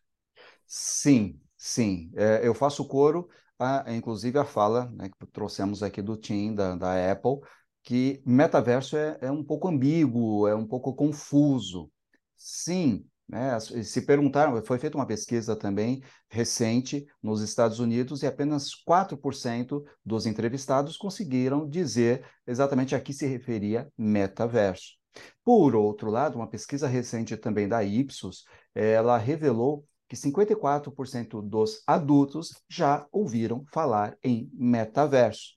Sim, 0.67 1.39
sim. 1.57 2.11
É, 2.15 2.47
eu 2.47 2.53
faço 2.53 2.87
coro 2.87 3.27
a, 3.57 3.91
inclusive 3.93 4.37
a 4.37 4.45
fala 4.45 4.85
né, 4.91 5.09
que 5.09 5.27
trouxemos 5.27 5.81
aqui 5.81 6.01
do 6.01 6.15
Tim, 6.15 6.53
da, 6.53 6.75
da 6.75 7.11
Apple, 7.11 7.39
que 7.83 8.21
metaverso 8.25 8.95
é, 8.95 9.17
é 9.21 9.31
um 9.31 9.43
pouco 9.43 9.67
ambíguo, 9.67 10.47
é 10.47 10.55
um 10.55 10.65
pouco 10.67 10.93
confuso. 10.93 11.91
Sim, 12.37 13.05
né, 13.29 13.59
se 13.59 14.01
perguntaram, 14.01 14.59
foi 14.63 14.79
feita 14.79 14.97
uma 14.97 15.05
pesquisa 15.05 15.55
também 15.55 16.01
recente 16.27 17.05
nos 17.21 17.41
Estados 17.41 17.79
Unidos 17.79 18.23
e 18.23 18.25
apenas 18.27 18.71
4% 18.83 19.83
dos 20.03 20.25
entrevistados 20.25 20.97
conseguiram 20.97 21.69
dizer 21.69 22.25
exatamente 22.47 22.95
a 22.95 22.99
que 22.99 23.13
se 23.13 23.27
referia 23.27 23.87
metaverso. 23.95 24.97
Por 25.43 25.75
outro 25.75 26.09
lado, 26.09 26.37
uma 26.37 26.49
pesquisa 26.49 26.87
recente 26.87 27.37
também 27.37 27.67
da 27.67 27.83
Ipsos, 27.83 28.45
ela 28.73 29.15
revelou 29.15 29.85
que 30.07 30.15
54% 30.15 31.47
dos 31.47 31.83
adultos 31.85 32.63
já 32.67 33.05
ouviram 33.11 33.63
falar 33.71 34.17
em 34.23 34.49
metaverso. 34.53 35.53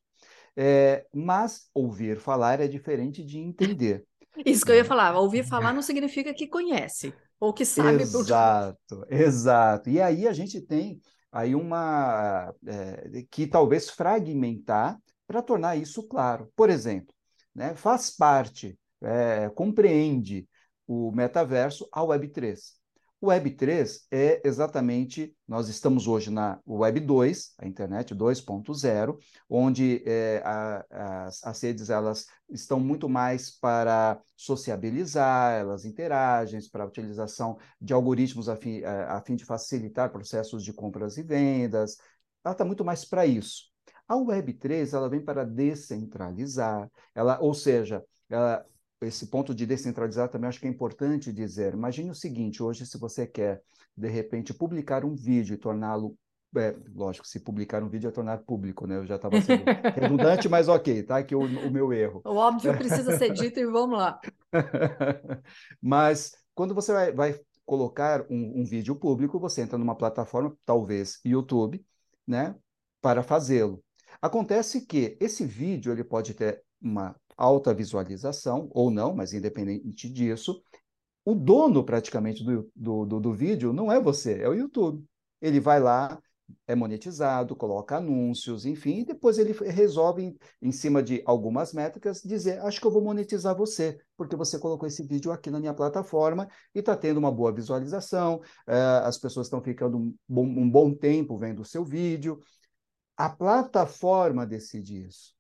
É, 0.55 1.07
mas 1.11 1.71
ouvir 1.73 2.19
falar 2.19 2.61
é 2.61 2.69
diferente 2.69 3.25
de 3.25 3.39
entender. 3.39 4.05
Isso 4.45 4.63
que 4.63 4.71
eu 4.71 4.77
ia 4.77 4.83
né? 4.83 4.89
falar, 4.89 5.19
ouvir 5.19 5.43
falar 5.47 5.73
não 5.73 5.81
significa 5.81 6.35
que 6.35 6.47
conhece 6.47 7.15
ou 7.43 7.53
que 7.53 7.65
sabe. 7.65 8.05
Exato, 8.05 8.79
por... 8.89 9.13
exato. 9.13 9.91
E 9.91 10.01
aí 10.01 10.29
a 10.29 10.33
gente 10.33 10.61
tem 10.61 11.01
aí 11.33 11.57
uma 11.57 12.55
é, 12.65 13.25
que 13.29 13.49
talvez 13.49 13.91
fragmentar 13.91 14.97
para 15.27 15.43
tornar 15.43 15.75
isso 15.75 16.07
claro. 16.07 16.49
Por 16.55 16.71
exemplo, 16.71 17.13
né, 17.53 17.75
faz 17.75 18.15
parte, 18.15 18.79
é, 19.03 19.51
compreende 19.51 20.49
o 20.87 21.11
metaverso 21.11 21.89
a 21.91 22.03
Web3. 22.03 22.59
O 23.23 23.29
Web 23.29 23.53
3 23.53 24.09
é 24.11 24.43
exatamente, 24.45 25.33
nós 25.47 25.69
estamos 25.69 26.09
hoje 26.09 26.29
na 26.29 26.59
Web 26.67 26.99
2, 26.99 27.55
a 27.59 27.69
internet 27.69 28.13
2.0, 28.17 29.17
onde 29.49 30.03
é, 30.05 30.43
a, 30.45 31.27
as, 31.27 31.45
as 31.45 31.63
redes 31.63 31.89
elas 31.89 32.27
estão 32.51 32.81
muito 32.81 33.09
mais 33.09 33.49
para 33.49 34.21
sociabilizar, 34.37 35.53
elas 35.53 35.85
interagem, 35.85 36.59
para 36.73 36.83
a 36.83 36.87
utilização 36.89 37.59
de 37.81 37.93
algoritmos 37.93 38.49
a 38.49 38.57
fim, 38.57 38.83
a, 38.83 39.19
a 39.19 39.21
fim 39.21 39.37
de 39.37 39.45
facilitar 39.45 40.11
processos 40.11 40.65
de 40.65 40.73
compras 40.73 41.17
e 41.17 41.23
vendas, 41.23 41.99
ela 42.45 42.55
está 42.55 42.65
muito 42.65 42.85
mais 42.85 43.05
para 43.05 43.25
isso. 43.25 43.67
A 44.09 44.17
Web 44.17 44.55
3 44.55 44.95
ela 44.95 45.09
vem 45.09 45.25
para 45.25 45.45
descentralizar, 45.45 46.91
ela, 47.15 47.39
ou 47.41 47.55
seja, 47.55 48.05
ela 48.29 48.67
esse 49.03 49.27
ponto 49.27 49.55
de 49.55 49.67
descentralizar 49.67 50.29
também 50.29 50.49
acho 50.49 50.61
que 50.61 50.67
é 50.67 50.71
importante 50.71 51.33
dizer. 51.33 51.75
Imagine 51.75 52.11
o 52.11 52.15
seguinte: 52.15 52.62
hoje, 52.62 52.87
se 52.87 52.99
você 52.99 53.27
quer, 53.27 53.62
de 53.97 54.09
repente, 54.09 54.55
publicar 54.55 55.05
um 55.05 55.15
vídeo 55.15 55.55
e 55.55 55.59
torná-lo. 55.59 56.17
É, 56.55 56.77
lógico, 56.95 57.27
se 57.27 57.41
publicar 57.41 57.83
um 57.83 57.88
vídeo 57.88 58.09
é 58.09 58.11
tornar 58.11 58.38
público, 58.38 58.87
né? 58.87 58.99
Eu 58.99 59.07
já 59.07 59.17
estava 59.17 59.41
sendo 59.41 59.65
redundante, 59.99 60.51
mas 60.51 60.69
ok, 60.69 61.03
tá? 61.03 61.23
Que 61.23 61.35
o, 61.35 61.41
o 61.41 61.71
meu 61.71 61.93
erro. 61.95 62.21
O 62.27 62.37
óbvio 62.37 62.77
precisa 62.77 63.17
ser 63.17 63.33
dito 63.33 63.59
e 63.59 63.65
vamos 63.65 63.99
lá. 63.99 64.21
mas 65.81 66.33
quando 66.55 66.75
você 66.75 66.93
vai, 66.93 67.12
vai 67.12 67.41
colocar 67.65 68.27
um, 68.29 68.61
um 68.61 68.65
vídeo 68.67 68.95
público, 68.95 69.41
você 69.41 69.62
entra 69.62 69.79
numa 69.79 69.95
plataforma, 69.95 70.55
talvez 70.67 71.21
YouTube, 71.25 71.83
né? 72.27 72.55
Para 73.01 73.23
fazê-lo. 73.23 73.83
Acontece 74.21 74.85
que 74.85 75.17
esse 75.19 75.47
vídeo 75.47 75.91
ele 75.91 76.05
pode 76.05 76.35
ter 76.35 76.62
uma 76.83 77.17
alta 77.37 77.75
visualização, 77.75 78.68
ou 78.73 78.90
não, 78.90 79.14
mas 79.14 79.33
independente 79.33 80.09
disso, 80.11 80.62
o 81.25 81.35
dono 81.35 81.85
praticamente 81.85 82.45
do, 82.45 82.71
do, 82.75 83.07
do, 83.07 83.21
do 83.21 83.33
vídeo 83.33 83.73
não 83.73 83.90
é 83.90 84.01
você, 84.01 84.40
é 84.40 84.49
o 84.49 84.55
YouTube. 84.55 85.05
Ele 85.40 85.61
vai 85.61 85.81
lá, 85.81 86.21
é 86.66 86.75
monetizado, 86.75 87.57
coloca 87.57 87.97
anúncios, 87.97 88.66
enfim, 88.66 89.01
e 89.01 89.05
depois 89.05 89.38
ele 89.38 89.53
resolve, 89.53 90.37
em, 90.61 90.73
cima 90.73 91.03
de 91.03 91.23
algumas 91.25 91.73
métricas, 91.73 92.23
dizer: 92.23 92.61
Acho 92.61 92.81
que 92.81 92.87
eu 92.87 92.90
vou 92.90 93.03
monetizar 93.03 93.57
você, 93.57 93.99
porque 94.16 94.37
você 94.37 94.59
colocou 94.59 94.87
esse 94.87 95.03
vídeo 95.07 95.33
aqui 95.33 95.51
na 95.51 95.61
minha 95.61 95.75
plataforma 95.75 96.49
e 96.75 96.81
está 96.81 96.97
tendo 96.97 97.18
uma 97.18 97.31
boa 97.31 97.53
visualização, 97.53 98.40
é, 98.66 98.75
as 99.05 99.18
pessoas 99.18 99.47
estão 99.47 99.62
ficando 99.62 99.99
um 99.99 100.14
bom, 100.29 100.45
um 100.45 100.71
bom 100.71 100.95
tempo 100.95 101.38
vendo 101.38 101.62
o 101.62 101.64
seu 101.64 101.85
vídeo. 101.85 102.38
A 103.16 103.29
plataforma 103.29 104.47
decide 104.47 105.05
isso. 105.07 105.35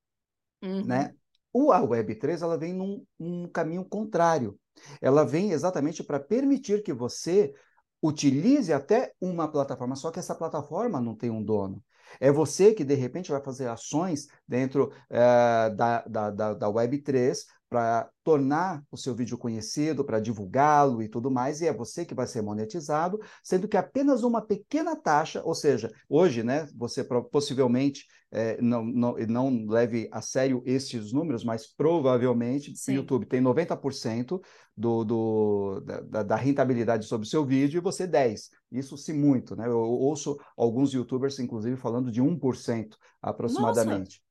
Uhum. 0.62 0.84
Né? 0.84 1.14
O, 1.52 1.72
a 1.72 1.80
Web3 1.80 2.42
ela 2.42 2.56
vem 2.56 2.72
num, 2.72 3.04
num 3.18 3.48
caminho 3.48 3.84
contrário. 3.84 4.58
Ela 5.00 5.24
vem 5.24 5.52
exatamente 5.52 6.02
para 6.02 6.18
permitir 6.18 6.82
que 6.82 6.92
você 6.92 7.52
utilize 8.00 8.72
até 8.72 9.12
uma 9.20 9.46
plataforma, 9.50 9.94
só 9.94 10.10
que 10.10 10.18
essa 10.18 10.34
plataforma 10.34 11.00
não 11.00 11.14
tem 11.14 11.30
um 11.30 11.42
dono. 11.42 11.82
É 12.20 12.30
você 12.30 12.72
que, 12.74 12.84
de 12.84 12.94
repente, 12.94 13.30
vai 13.30 13.42
fazer 13.42 13.68
ações 13.68 14.26
dentro 14.46 14.92
é, 15.10 15.70
da, 15.70 16.04
da, 16.06 16.30
da, 16.30 16.54
da 16.54 16.66
Web3 16.68 17.38
para 17.72 18.10
tornar 18.22 18.82
o 18.90 18.98
seu 18.98 19.14
vídeo 19.14 19.38
conhecido, 19.38 20.04
para 20.04 20.20
divulgá-lo 20.20 21.02
e 21.02 21.08
tudo 21.08 21.30
mais, 21.30 21.62
e 21.62 21.66
é 21.66 21.72
você 21.72 22.04
que 22.04 22.14
vai 22.14 22.26
ser 22.26 22.42
monetizado, 22.42 23.18
sendo 23.42 23.66
que 23.66 23.78
apenas 23.78 24.22
uma 24.22 24.42
pequena 24.42 24.94
taxa, 24.94 25.40
ou 25.42 25.54
seja, 25.54 25.90
hoje, 26.06 26.42
né, 26.42 26.68
você 26.76 27.02
possivelmente 27.02 28.04
é, 28.30 28.60
não, 28.60 28.84
não, 28.84 29.16
não 29.28 29.66
leve 29.66 30.08
a 30.12 30.20
sério 30.20 30.62
esses 30.66 31.12
números, 31.12 31.44
mas 31.44 31.66
provavelmente 31.66 32.76
Sim. 32.76 32.92
o 32.92 32.94
YouTube 32.96 33.26
tem 33.26 33.40
90% 33.40 34.40
do, 34.76 35.04
do, 35.04 35.80
da, 35.80 36.22
da, 36.22 36.36
rentabilidade 36.36 37.06
sobre 37.06 37.26
o 37.26 37.30
seu 37.30 37.44
vídeo 37.44 37.78
e 37.78 37.82
você 37.82 38.06
10%. 38.06 38.50
Isso 38.72 38.96
se 38.96 39.12
muito, 39.12 39.54
né? 39.54 39.66
Eu 39.66 39.78
ouço 39.78 40.38
alguns 40.56 40.92
youtubers, 40.92 41.38
inclusive, 41.38 41.76
falando 41.76 42.10
de 42.10 42.22
1% 42.22 42.96
aproximadamente. 43.20 44.22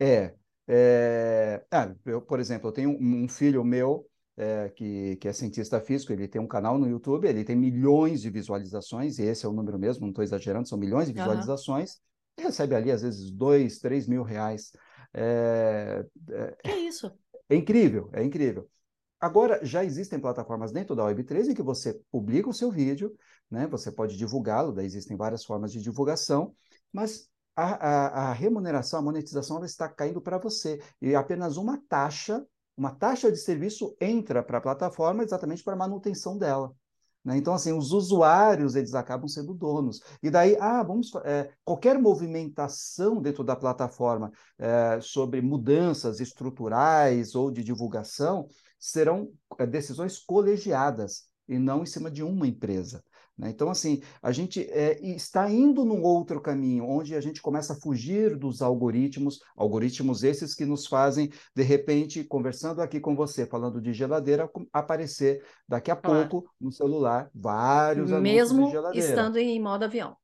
Nossa. 0.00 0.12
É. 0.12 0.34
é... 0.68 1.66
Ah, 1.70 1.94
eu, 2.04 2.20
por 2.20 2.38
exemplo, 2.38 2.68
eu 2.68 2.72
tenho 2.72 2.90
um, 2.90 3.24
um 3.24 3.28
filho 3.28 3.64
meu 3.64 4.06
é, 4.36 4.68
que, 4.68 5.16
que 5.16 5.28
é 5.28 5.32
cientista 5.32 5.80
físico, 5.80 6.12
ele 6.12 6.28
tem 6.28 6.40
um 6.40 6.46
canal 6.46 6.76
no 6.78 6.86
YouTube, 6.86 7.26
ele 7.26 7.42
tem 7.42 7.56
milhões 7.56 8.20
de 8.20 8.28
visualizações, 8.28 9.18
e 9.18 9.22
esse 9.22 9.46
é 9.46 9.48
o 9.48 9.52
número 9.52 9.78
mesmo, 9.78 10.02
não 10.02 10.10
estou 10.10 10.22
exagerando, 10.22 10.68
são 10.68 10.78
milhões 10.78 11.06
de 11.06 11.14
visualizações. 11.14 11.94
Uhum 11.94 12.06
recebe 12.42 12.74
ali, 12.74 12.90
às 12.90 13.02
vezes, 13.02 13.30
dois, 13.30 13.78
três 13.78 14.06
mil 14.06 14.22
reais. 14.22 14.72
É, 15.12 16.04
é, 16.30 16.56
que 16.62 16.70
isso? 16.70 17.10
É 17.48 17.56
incrível, 17.56 18.10
é 18.12 18.22
incrível. 18.22 18.68
Agora, 19.20 19.58
já 19.62 19.84
existem 19.84 20.20
plataformas 20.20 20.72
dentro 20.72 20.94
da 20.94 21.04
Web3 21.04 21.48
em 21.48 21.54
que 21.54 21.62
você 21.62 22.00
publica 22.10 22.50
o 22.50 22.54
seu 22.54 22.70
vídeo, 22.70 23.14
né? 23.50 23.66
você 23.66 23.90
pode 23.90 24.16
divulgá-lo, 24.16 24.72
daí 24.72 24.84
existem 24.84 25.16
várias 25.16 25.44
formas 25.44 25.72
de 25.72 25.80
divulgação, 25.80 26.54
mas 26.92 27.28
a, 27.56 27.64
a, 27.64 28.06
a 28.28 28.32
remuneração, 28.32 28.98
a 28.98 29.02
monetização, 29.02 29.56
ela 29.56 29.66
está 29.66 29.88
caindo 29.88 30.20
para 30.20 30.36
você. 30.36 30.78
E 31.00 31.14
apenas 31.14 31.56
uma 31.56 31.80
taxa, 31.88 32.44
uma 32.76 32.90
taxa 32.90 33.32
de 33.32 33.38
serviço 33.38 33.96
entra 33.98 34.42
para 34.42 34.58
a 34.58 34.60
plataforma 34.60 35.24
exatamente 35.24 35.64
para 35.64 35.74
manutenção 35.74 36.36
dela. 36.36 36.74
Né? 37.24 37.38
Então, 37.38 37.54
assim, 37.54 37.72
os 37.72 37.90
usuários, 37.92 38.76
eles 38.76 38.94
acabam 38.94 39.26
sendo 39.26 39.52
donos. 39.52 40.00
E 40.22 40.30
daí, 40.30 40.56
ah, 40.60 40.82
vamos, 40.82 41.10
é, 41.24 41.50
qualquer 41.64 41.98
movimentação 41.98 43.20
dentro 43.20 43.42
da 43.42 43.56
plataforma 43.56 44.30
é, 44.58 45.00
sobre 45.00 45.40
mudanças 45.40 46.20
estruturais 46.20 47.34
ou 47.34 47.50
de 47.50 47.64
divulgação 47.64 48.46
serão 48.78 49.30
é, 49.58 49.66
decisões 49.66 50.18
colegiadas 50.18 51.24
e 51.48 51.58
não 51.58 51.82
em 51.82 51.86
cima 51.86 52.10
de 52.10 52.22
uma 52.22 52.46
empresa. 52.46 53.02
Né? 53.36 53.50
Então, 53.50 53.68
assim, 53.68 54.02
a 54.22 54.32
gente 54.32 54.62
é, 54.70 54.98
está 55.14 55.50
indo 55.50 55.84
num 55.84 56.02
outro 56.02 56.40
caminho, 56.40 56.88
onde 56.88 57.14
a 57.14 57.20
gente 57.20 57.42
começa 57.42 57.74
a 57.74 57.76
fugir 57.76 58.36
dos 58.36 58.62
algoritmos, 58.62 59.40
algoritmos 59.56 60.22
esses 60.24 60.54
que 60.54 60.64
nos 60.64 60.86
fazem, 60.86 61.30
de 61.54 61.62
repente, 61.62 62.24
conversando 62.24 62.80
aqui 62.80 62.98
com 62.98 63.14
você, 63.14 63.46
falando 63.46 63.80
de 63.80 63.92
geladeira, 63.92 64.50
aparecer 64.72 65.44
daqui 65.68 65.90
a 65.90 65.96
claro. 65.96 66.28
pouco 66.28 66.50
no 66.60 66.72
celular 66.72 67.30
vários. 67.34 68.10
Mesmo 68.10 68.72
estando 68.94 69.36
em 69.36 69.60
modo 69.60 69.84
avião. 69.84 70.16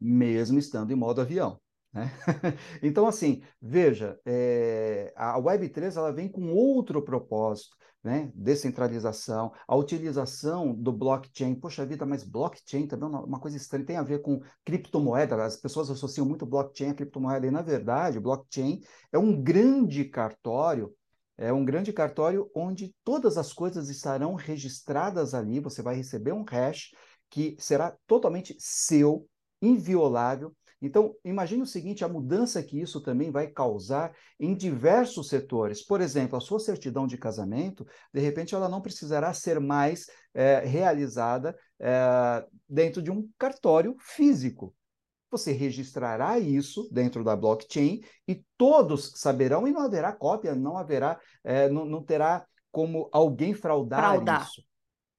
Mesmo 0.00 0.58
estando 0.58 0.90
em 0.90 0.96
modo 0.96 1.20
avião. 1.20 1.60
Né? 1.92 2.12
então, 2.82 3.06
assim, 3.06 3.42
veja, 3.62 4.18
é, 4.26 5.12
a 5.16 5.38
Web3 5.38 5.96
ela 5.96 6.12
vem 6.12 6.28
com 6.28 6.52
outro 6.52 7.02
propósito, 7.02 7.76
né? 8.08 8.32
descentralização, 8.34 9.52
a 9.66 9.76
utilização 9.76 10.74
do 10.74 10.90
blockchain. 10.90 11.54
Poxa 11.54 11.84
vida, 11.84 12.06
mas 12.06 12.24
blockchain 12.24 12.86
também 12.86 13.12
é 13.12 13.18
uma 13.18 13.38
coisa 13.38 13.56
estranha, 13.56 13.84
tem 13.84 13.96
a 13.96 14.02
ver 14.02 14.22
com 14.22 14.40
criptomoeda, 14.64 15.44
as 15.44 15.56
pessoas 15.56 15.90
associam 15.90 16.26
muito 16.26 16.46
blockchain 16.46 16.90
a 16.90 16.94
criptomoeda, 16.94 17.46
e 17.46 17.50
na 17.50 17.62
verdade, 17.62 18.18
o 18.18 18.20
blockchain 18.22 18.80
é 19.12 19.18
um 19.18 19.40
grande 19.40 20.04
cartório 20.06 20.94
é 21.40 21.52
um 21.52 21.64
grande 21.64 21.92
cartório 21.92 22.50
onde 22.52 22.92
todas 23.04 23.38
as 23.38 23.52
coisas 23.52 23.88
estarão 23.88 24.34
registradas 24.34 25.34
ali. 25.34 25.60
Você 25.60 25.80
vai 25.80 25.94
receber 25.94 26.32
um 26.32 26.42
hash 26.42 26.90
que 27.30 27.54
será 27.60 27.96
totalmente 28.08 28.56
seu, 28.58 29.24
inviolável, 29.62 30.52
então, 30.80 31.14
imagine 31.24 31.62
o 31.62 31.66
seguinte: 31.66 32.04
a 32.04 32.08
mudança 32.08 32.62
que 32.62 32.80
isso 32.80 33.00
também 33.00 33.30
vai 33.30 33.48
causar 33.48 34.14
em 34.38 34.54
diversos 34.54 35.28
setores. 35.28 35.84
Por 35.84 36.00
exemplo, 36.00 36.36
a 36.36 36.40
sua 36.40 36.60
certidão 36.60 37.06
de 37.06 37.18
casamento, 37.18 37.86
de 38.12 38.20
repente, 38.20 38.54
ela 38.54 38.68
não 38.68 38.80
precisará 38.80 39.32
ser 39.32 39.58
mais 39.60 40.06
é, 40.32 40.60
realizada 40.60 41.56
é, 41.80 42.46
dentro 42.68 43.02
de 43.02 43.10
um 43.10 43.28
cartório 43.38 43.96
físico. 43.98 44.74
Você 45.30 45.52
registrará 45.52 46.38
isso 46.38 46.88
dentro 46.90 47.22
da 47.22 47.36
blockchain 47.36 48.00
e 48.26 48.42
todos 48.56 49.12
saberão, 49.16 49.68
e 49.68 49.72
não 49.72 49.82
haverá 49.82 50.12
cópia, 50.12 50.54
não 50.54 50.78
haverá, 50.78 51.20
é, 51.44 51.68
não, 51.68 51.84
não 51.84 52.02
terá 52.02 52.46
como 52.70 53.10
alguém 53.12 53.52
fraudar, 53.52 54.00
fraudar. 54.00 54.42
isso 54.42 54.67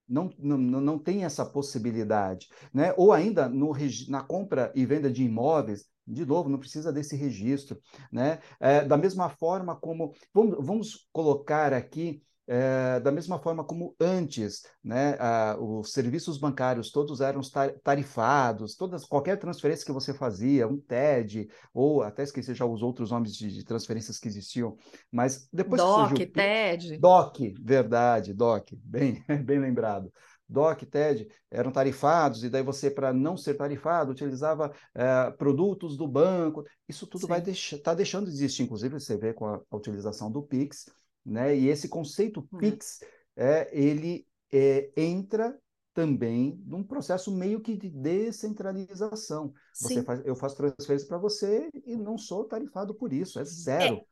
não, 0.10 0.30
não, 0.40 0.58
não 0.58 1.00
tem 1.00 1.24
essa 1.24 1.46
possibilidade. 1.46 2.48
Né? 2.74 2.94
Ou 2.98 3.14
ainda 3.14 3.48
no, 3.48 3.74
na 4.08 4.24
compra 4.24 4.72
e 4.76 4.86
venda 4.86 5.12
de 5.12 5.24
imóveis, 5.24 5.86
de 6.06 6.26
novo, 6.26 6.50
não 6.50 6.58
precisa 6.58 6.92
desse 6.92 7.16
registro. 7.16 7.80
Né? 8.12 8.40
É, 8.60 8.84
da 8.84 8.98
mesma 8.98 9.30
forma 9.30 9.76
como. 9.76 10.14
Vamos, 10.34 10.66
vamos 10.66 11.08
colocar 11.14 11.72
aqui 11.74 12.24
é, 12.52 13.00
da 13.00 13.12
mesma 13.12 13.38
forma 13.38 13.64
como 13.64 13.96
antes, 14.00 14.64
né, 14.84 15.16
a, 15.20 15.56
os 15.60 15.92
serviços 15.92 16.40
bancários 16.40 16.92
todos 16.92 17.22
eram 17.22 17.42
tarifados, 17.84 18.76
todas, 18.76 19.06
qualquer 19.06 19.38
transferência 19.38 19.86
que 19.86 19.92
você 19.92 20.16
fazia, 20.16 20.68
um 20.68 20.80
TED, 20.80 21.48
ou 21.72 22.02
até 22.02 22.24
esqueci 22.24 22.56
já 22.56 22.66
os 22.66 22.82
outros 22.82 23.12
nomes 23.12 23.36
de, 23.36 23.54
de 23.54 23.64
transferências 23.64 24.18
que 24.18 24.28
existiam, 24.28 24.76
mas 25.12 25.48
depois 25.54 25.80
DOC, 25.80 26.02
que 26.02 26.08
surgiu... 26.08 26.34
TED. 26.34 26.98
DOC, 26.98 27.54
verdade, 27.62 28.34
DOC, 28.34 28.76
bem, 28.84 29.24
bem 29.46 29.60
lembrado. 29.60 30.12
DOC, 30.50 30.88
TED 30.88 31.28
eram 31.52 31.72
tarifados, 31.72 32.44
e 32.44 32.50
daí 32.50 32.64
você, 32.64 32.90
para 32.90 33.14
não 33.14 33.38
ser 33.38 33.54
tarifado, 33.54 34.12
utilizava 34.12 34.74
é, 34.96 35.30
produtos 35.32 35.96
do 35.96 36.08
banco. 36.08 36.64
Isso 36.88 37.06
tudo 37.06 37.22
Sim. 37.22 37.28
vai 37.28 37.42
deixar, 37.42 37.76
está 37.76 37.94
deixando 37.94 38.26
de 38.26 38.32
existir, 38.32 38.64
inclusive 38.64 39.00
você 39.00 39.16
vê 39.16 39.34
com 39.34 39.46
a, 39.46 39.62
a 39.70 39.78
utilização 39.78 40.32
do 40.32 40.42
Pix, 40.42 40.90
né? 41.26 41.56
E 41.56 41.68
esse 41.68 41.88
conceito 41.88 42.48
uhum. 42.52 42.60
PIX, 42.60 43.00
é, 43.36 43.70
ele 43.72 44.26
é, 44.52 44.92
entra 44.96 45.58
também 45.94 46.62
num 46.66 46.84
processo 46.84 47.36
meio 47.36 47.60
que 47.60 47.76
de 47.76 47.90
descentralização. 47.90 49.54
Você 49.74 50.04
faz, 50.04 50.26
eu 50.26 50.36
faço 50.36 50.56
transferência 50.56 51.08
para 51.08 51.18
você 51.18 51.70
e 51.86 51.96
não 51.96 52.18
sou 52.18 52.46
tarifado 52.46 52.94
por 52.94 53.12
isso, 53.12 53.40
é 53.40 53.44
zero. 53.44 53.96
É. 53.96 54.06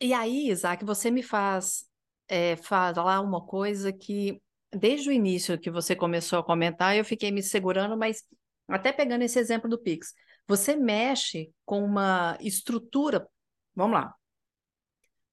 E 0.00 0.12
aí, 0.12 0.50
Isaac, 0.50 0.84
você 0.84 1.10
me 1.10 1.22
faz 1.22 1.86
é, 2.28 2.56
falar 2.56 3.20
uma 3.20 3.44
coisa 3.44 3.92
que, 3.92 4.42
desde 4.72 5.10
o 5.10 5.12
início 5.12 5.58
que 5.58 5.70
você 5.70 5.94
começou 5.94 6.38
a 6.38 6.44
comentar, 6.44 6.96
eu 6.96 7.04
fiquei 7.04 7.30
me 7.30 7.42
segurando, 7.42 7.96
mas 7.96 8.24
até 8.66 8.92
pegando 8.92 9.22
esse 9.22 9.38
exemplo 9.38 9.70
do 9.70 9.78
Pix, 9.78 10.12
você 10.48 10.74
mexe 10.74 11.52
com 11.64 11.84
uma 11.84 12.36
estrutura, 12.40 13.28
vamos 13.76 13.94
lá, 13.94 14.14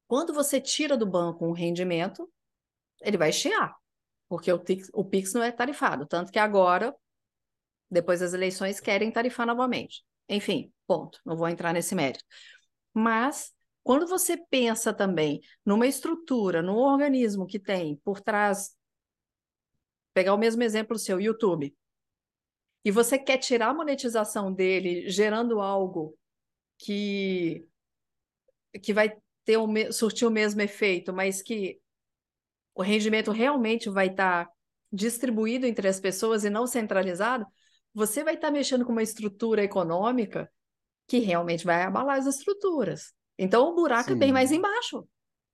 quando 0.09 0.33
você 0.33 0.59
tira 0.59 0.97
do 0.97 1.05
banco 1.05 1.45
um 1.45 1.51
rendimento, 1.51 2.27
ele 2.99 3.15
vai 3.15 3.31
chiar, 3.31 3.75
porque 4.27 4.51
o, 4.51 4.57
Pix, 4.57 4.89
o 4.91 5.05
Pix 5.05 5.35
não 5.35 5.43
é 5.43 5.51
tarifado. 5.51 6.07
Tanto 6.07 6.31
que 6.31 6.39
agora, 6.39 6.95
depois 7.91 8.19
das 8.19 8.33
eleições, 8.33 8.79
querem 8.79 9.11
tarifar 9.11 9.45
novamente. 9.45 10.03
Enfim, 10.27 10.73
ponto. 10.87 11.19
Não 11.23 11.37
vou 11.37 11.47
entrar 11.47 11.73
nesse 11.73 11.93
mérito. 11.93 12.25
Mas, 12.91 13.53
quando 13.83 14.07
você 14.07 14.35
pensa 14.35 14.91
também 14.91 15.41
numa 15.63 15.85
estrutura, 15.85 16.63
num 16.63 16.77
organismo 16.77 17.45
que 17.45 17.59
tem 17.59 17.97
por 17.97 18.19
trás. 18.19 18.75
Pegar 20.11 20.33
o 20.33 20.39
mesmo 20.39 20.63
exemplo 20.63 20.97
seu, 20.97 21.21
YouTube. 21.21 21.71
E 22.83 22.89
você 22.89 23.19
quer 23.19 23.37
tirar 23.37 23.69
a 23.69 23.73
monetização 23.75 24.51
dele 24.51 25.07
gerando 25.07 25.61
algo 25.61 26.17
que, 26.79 27.67
que 28.81 28.91
vai 28.91 29.15
ter 29.49 29.57
o, 29.57 29.67
surtir 29.91 30.27
o 30.27 30.31
mesmo 30.31 30.61
efeito, 30.61 31.11
mas 31.11 31.41
que 31.41 31.79
o 32.75 32.83
rendimento 32.83 33.31
realmente 33.31 33.89
vai 33.89 34.05
estar 34.05 34.45
tá 34.45 34.51
distribuído 34.91 35.65
entre 35.65 35.87
as 35.87 35.99
pessoas 35.99 36.43
e 36.43 36.51
não 36.51 36.67
centralizado, 36.67 37.47
você 37.91 38.23
vai 38.23 38.35
estar 38.35 38.49
tá 38.49 38.53
mexendo 38.53 38.85
com 38.85 38.91
uma 38.91 39.01
estrutura 39.01 39.63
econômica 39.63 40.47
que 41.07 41.17
realmente 41.17 41.65
vai 41.65 41.81
abalar 41.81 42.19
as 42.19 42.27
estruturas. 42.27 43.11
Então 43.39 43.71
o 43.71 43.75
buraco 43.75 44.09
Sim. 44.09 44.15
é 44.15 44.17
bem 44.17 44.31
mais 44.31 44.51
embaixo. 44.51 45.07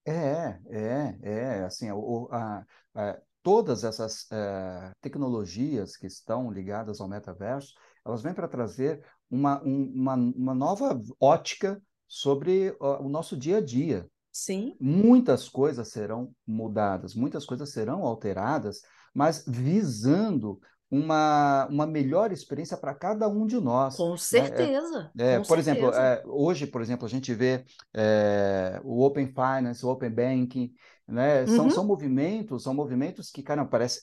É, 0.05 0.60
é, 0.69 1.17
é. 1.21 1.63
Assim, 1.63 1.89
o, 1.89 2.27
a, 2.34 2.65
a, 2.93 3.17
todas 3.41 3.86
essas 3.86 4.29
é, 4.29 4.91
tecnologias 4.99 5.95
que 5.95 6.05
estão 6.05 6.51
ligadas 6.51 6.99
ao 6.99 7.08
metaverso, 7.08 7.73
elas 8.05 8.21
vêm 8.21 8.34
para 8.34 8.49
trazer 8.49 9.05
uma, 9.31 9.63
um, 9.63 9.93
uma, 9.95 10.15
uma 10.15 10.53
nova 10.53 11.01
ótica 11.17 11.81
sobre 12.07 12.75
o 12.79 13.09
nosso 13.09 13.35
dia 13.35 13.57
a 13.57 13.61
dia. 13.61 14.07
Sim. 14.31 14.75
Muitas 14.79 15.47
coisas 15.47 15.87
serão 15.87 16.31
mudadas, 16.45 17.15
muitas 17.15 17.45
coisas 17.45 17.69
serão 17.71 18.03
alteradas, 18.03 18.81
mas 19.13 19.43
visando 19.47 20.59
uma, 20.89 21.67
uma 21.67 21.85
melhor 21.85 22.31
experiência 22.31 22.77
para 22.77 22.93
cada 22.93 23.27
um 23.27 23.45
de 23.45 23.59
nós. 23.59 23.95
Com 23.95 24.15
certeza. 24.17 25.11
Né? 25.15 25.25
É, 25.25 25.33
é, 25.33 25.37
com 25.37 25.45
por 25.45 25.61
certeza. 25.61 25.71
exemplo, 25.71 25.99
é, 25.99 26.23
hoje, 26.25 26.67
por 26.67 26.81
exemplo, 26.81 27.05
a 27.05 27.09
gente 27.09 27.33
vê 27.33 27.65
é, 27.93 28.79
o 28.83 29.03
Open 29.03 29.27
Finance, 29.27 29.85
o 29.85 29.89
Open 29.89 30.09
Banking, 30.09 30.73
né? 31.07 31.45
São, 31.47 31.65
uhum. 31.65 31.69
são 31.69 31.85
movimentos, 31.85 32.63
são 32.63 32.73
movimentos 32.73 33.31
que, 33.31 33.43
cara, 33.43 33.63
parece 33.65 34.01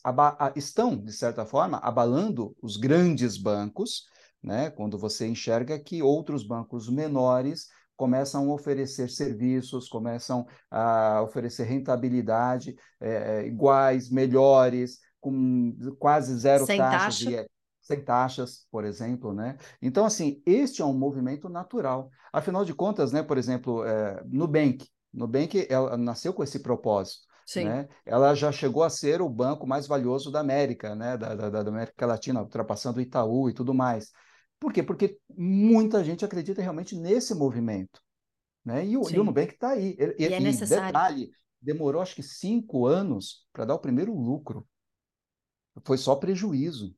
estão, 0.55 0.97
de 0.97 1.13
certa 1.13 1.45
forma, 1.45 1.79
abalando 1.79 2.55
os 2.63 2.77
grandes 2.77 3.37
bancos, 3.37 4.05
né? 4.43 4.71
Quando 4.71 4.99
você 4.99 5.27
enxerga 5.27 5.79
que 5.79 6.03
outros 6.03 6.47
bancos 6.47 6.89
menores 6.89 7.69
começam 7.97 8.51
a 8.51 8.55
oferecer 8.55 9.09
serviços, 9.09 9.89
começam 9.89 10.47
a 10.71 11.23
oferecer 11.23 11.65
rentabilidade 11.65 12.77
é, 13.01 13.47
iguais, 13.47 14.11
melhores, 14.11 14.99
com 15.21 15.77
quase 15.99 16.37
zero 16.37 16.67
sem 16.67 16.79
taxas. 16.79 17.25
Taxa. 17.25 17.43
E, 17.43 17.47
sem 17.81 18.05
taxas, 18.05 18.67
por 18.71 18.85
exemplo, 18.85 19.33
né? 19.35 19.57
Então, 19.81 20.05
assim, 20.05 20.41
este 20.47 20.83
é 20.83 20.85
um 20.85 20.97
movimento 20.97 21.49
natural. 21.49 22.11
Afinal 22.33 22.65
de 22.65 22.73
contas, 22.73 23.13
né, 23.13 23.23
por 23.23 23.37
exemplo, 23.37 23.85
é, 23.85 24.23
Nubank, 24.25 24.87
Nubank 25.13 25.67
ela 25.69 25.97
nasceu 25.97 26.33
com 26.33 26.43
esse 26.43 26.61
propósito. 26.61 27.27
Sim. 27.45 27.65
Né? 27.65 27.89
Ela 28.07 28.35
já 28.35 28.51
chegou 28.51 28.83
a 28.83 28.91
ser 28.91 29.21
o 29.21 29.29
banco 29.29 29.67
mais 29.67 29.87
valioso 29.87 30.31
da 30.31 30.41
América, 30.41 30.95
né? 30.95 31.17
da, 31.17 31.35
da, 31.35 31.51
da 31.51 31.71
América 31.71 32.07
Latina, 32.07 32.41
ultrapassando 32.41 32.99
o 32.99 33.03
Itaú 33.03 33.51
e 33.51 33.53
tudo 33.53 33.75
mais. 33.75 34.11
Por 34.63 34.73
quê? 34.73 34.81
Porque 34.81 35.19
muita 35.37 36.05
gente 36.05 36.25
acredita 36.25 36.63
realmente 36.63 36.95
nesse 36.95 37.35
movimento. 37.35 38.01
Né? 38.65 38.87
E, 38.87 38.97
o, 38.97 39.03
e 39.11 39.19
o 39.19 39.25
Nubank 39.25 39.55
está 39.55 39.71
aí. 39.71 39.97
E, 39.99 40.23
e, 40.23 40.33
é 40.33 40.39
necessário. 40.39 40.87
detalhe, 40.87 41.33
demorou 41.61 42.01
acho 42.01 42.15
que 42.15 42.23
cinco 42.23 42.87
anos 42.87 43.45
para 43.53 43.65
dar 43.65 43.75
o 43.75 43.81
primeiro 43.81 44.15
lucro. 44.15 44.65
Foi 45.85 45.99
só 45.99 46.15
prejuízo. 46.15 46.95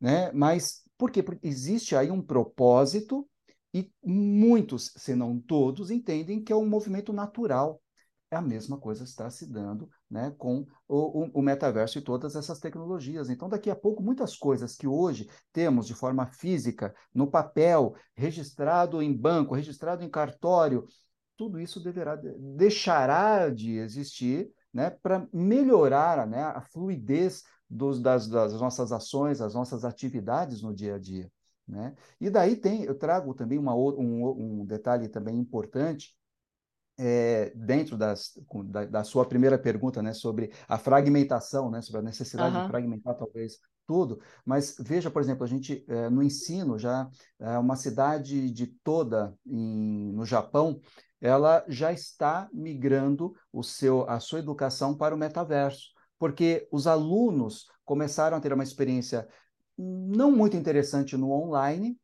Né? 0.00 0.32
Mas 0.32 0.82
por 0.98 1.08
quê? 1.08 1.22
Porque 1.22 1.46
existe 1.46 1.94
aí 1.94 2.10
um 2.10 2.20
propósito 2.20 3.24
e 3.72 3.88
muitos, 4.02 4.92
se 4.96 5.14
não 5.14 5.38
todos, 5.38 5.92
entendem 5.92 6.42
que 6.42 6.52
é 6.52 6.56
um 6.56 6.68
movimento 6.68 7.12
natural 7.12 7.80
a 8.34 8.42
mesma 8.42 8.78
coisa 8.78 9.04
está 9.04 9.30
se 9.30 9.46
dando 9.46 9.88
né, 10.10 10.34
com 10.36 10.66
o, 10.88 11.24
o, 11.24 11.30
o, 11.34 11.42
metaverso 11.42 11.98
e 11.98 12.02
todas 12.02 12.36
essas 12.36 12.58
tecnologias. 12.58 13.30
Então, 13.30 13.48
daqui 13.48 13.70
a 13.70 13.76
pouco, 13.76 14.02
muitas 14.02 14.36
coisas 14.36 14.76
que 14.76 14.86
hoje 14.86 15.28
temos 15.52 15.86
de 15.86 15.94
forma 15.94 16.26
física, 16.26 16.94
no 17.14 17.26
papel, 17.26 17.94
registrado 18.14 19.00
em 19.02 19.12
banco, 19.12 19.54
registrado 19.54 20.04
em 20.04 20.10
cartório, 20.10 20.86
tudo 21.36 21.60
isso 21.60 21.82
deverá, 21.82 22.16
deixará 22.16 23.50
de 23.50 23.78
existir 23.78 24.50
né, 24.72 24.90
para 24.90 25.26
melhorar 25.32 26.26
né, 26.26 26.42
a 26.42 26.60
fluidez 26.60 27.44
dos, 27.68 28.00
das, 28.00 28.28
das 28.28 28.52
nossas 28.60 28.92
ações, 28.92 29.38
das 29.38 29.54
nossas 29.54 29.84
atividades 29.84 30.62
no 30.62 30.74
dia 30.74 30.96
a 30.96 30.98
dia. 30.98 31.30
Né? 31.66 31.94
E 32.20 32.28
daí 32.28 32.56
tem, 32.56 32.84
eu 32.84 32.94
trago 32.94 33.34
também 33.34 33.58
uma, 33.58 33.74
um, 33.74 34.60
um 34.60 34.66
detalhe 34.66 35.08
também 35.08 35.38
importante, 35.38 36.14
é, 36.98 37.52
dentro 37.54 37.96
das, 37.96 38.32
da, 38.66 38.84
da, 38.84 39.04
sua 39.04 39.26
primeira 39.26 39.58
pergunta, 39.58 40.02
né, 40.02 40.12
sobre 40.12 40.52
a 40.68 40.78
fragmentação, 40.78 41.70
né, 41.70 41.80
sobre 41.82 42.00
a 42.00 42.04
necessidade 42.04 42.56
uhum. 42.56 42.62
de 42.62 42.68
fragmentar 42.68 43.16
talvez 43.16 43.58
tudo, 43.86 44.20
mas 44.44 44.76
veja, 44.78 45.10
por 45.10 45.20
exemplo, 45.20 45.44
a 45.44 45.46
gente 45.46 45.84
é, 45.88 46.08
no 46.08 46.22
ensino 46.22 46.78
já 46.78 47.08
é, 47.38 47.58
uma 47.58 47.76
cidade 47.76 48.50
de 48.50 48.66
toda 48.66 49.34
em, 49.46 50.12
no 50.12 50.24
Japão, 50.24 50.80
ela 51.20 51.64
já 51.68 51.92
está 51.92 52.48
migrando 52.52 53.34
o 53.52 53.62
seu, 53.62 54.08
a 54.08 54.20
sua 54.20 54.38
educação 54.38 54.96
para 54.96 55.14
o 55.14 55.18
metaverso, 55.18 55.90
porque 56.18 56.68
os 56.70 56.86
alunos 56.86 57.66
começaram 57.84 58.36
a 58.36 58.40
ter 58.40 58.52
uma 58.52 58.62
experiência 58.62 59.28
não 59.76 60.30
muito 60.30 60.56
interessante 60.56 61.16
no 61.16 61.30
online, 61.32 61.98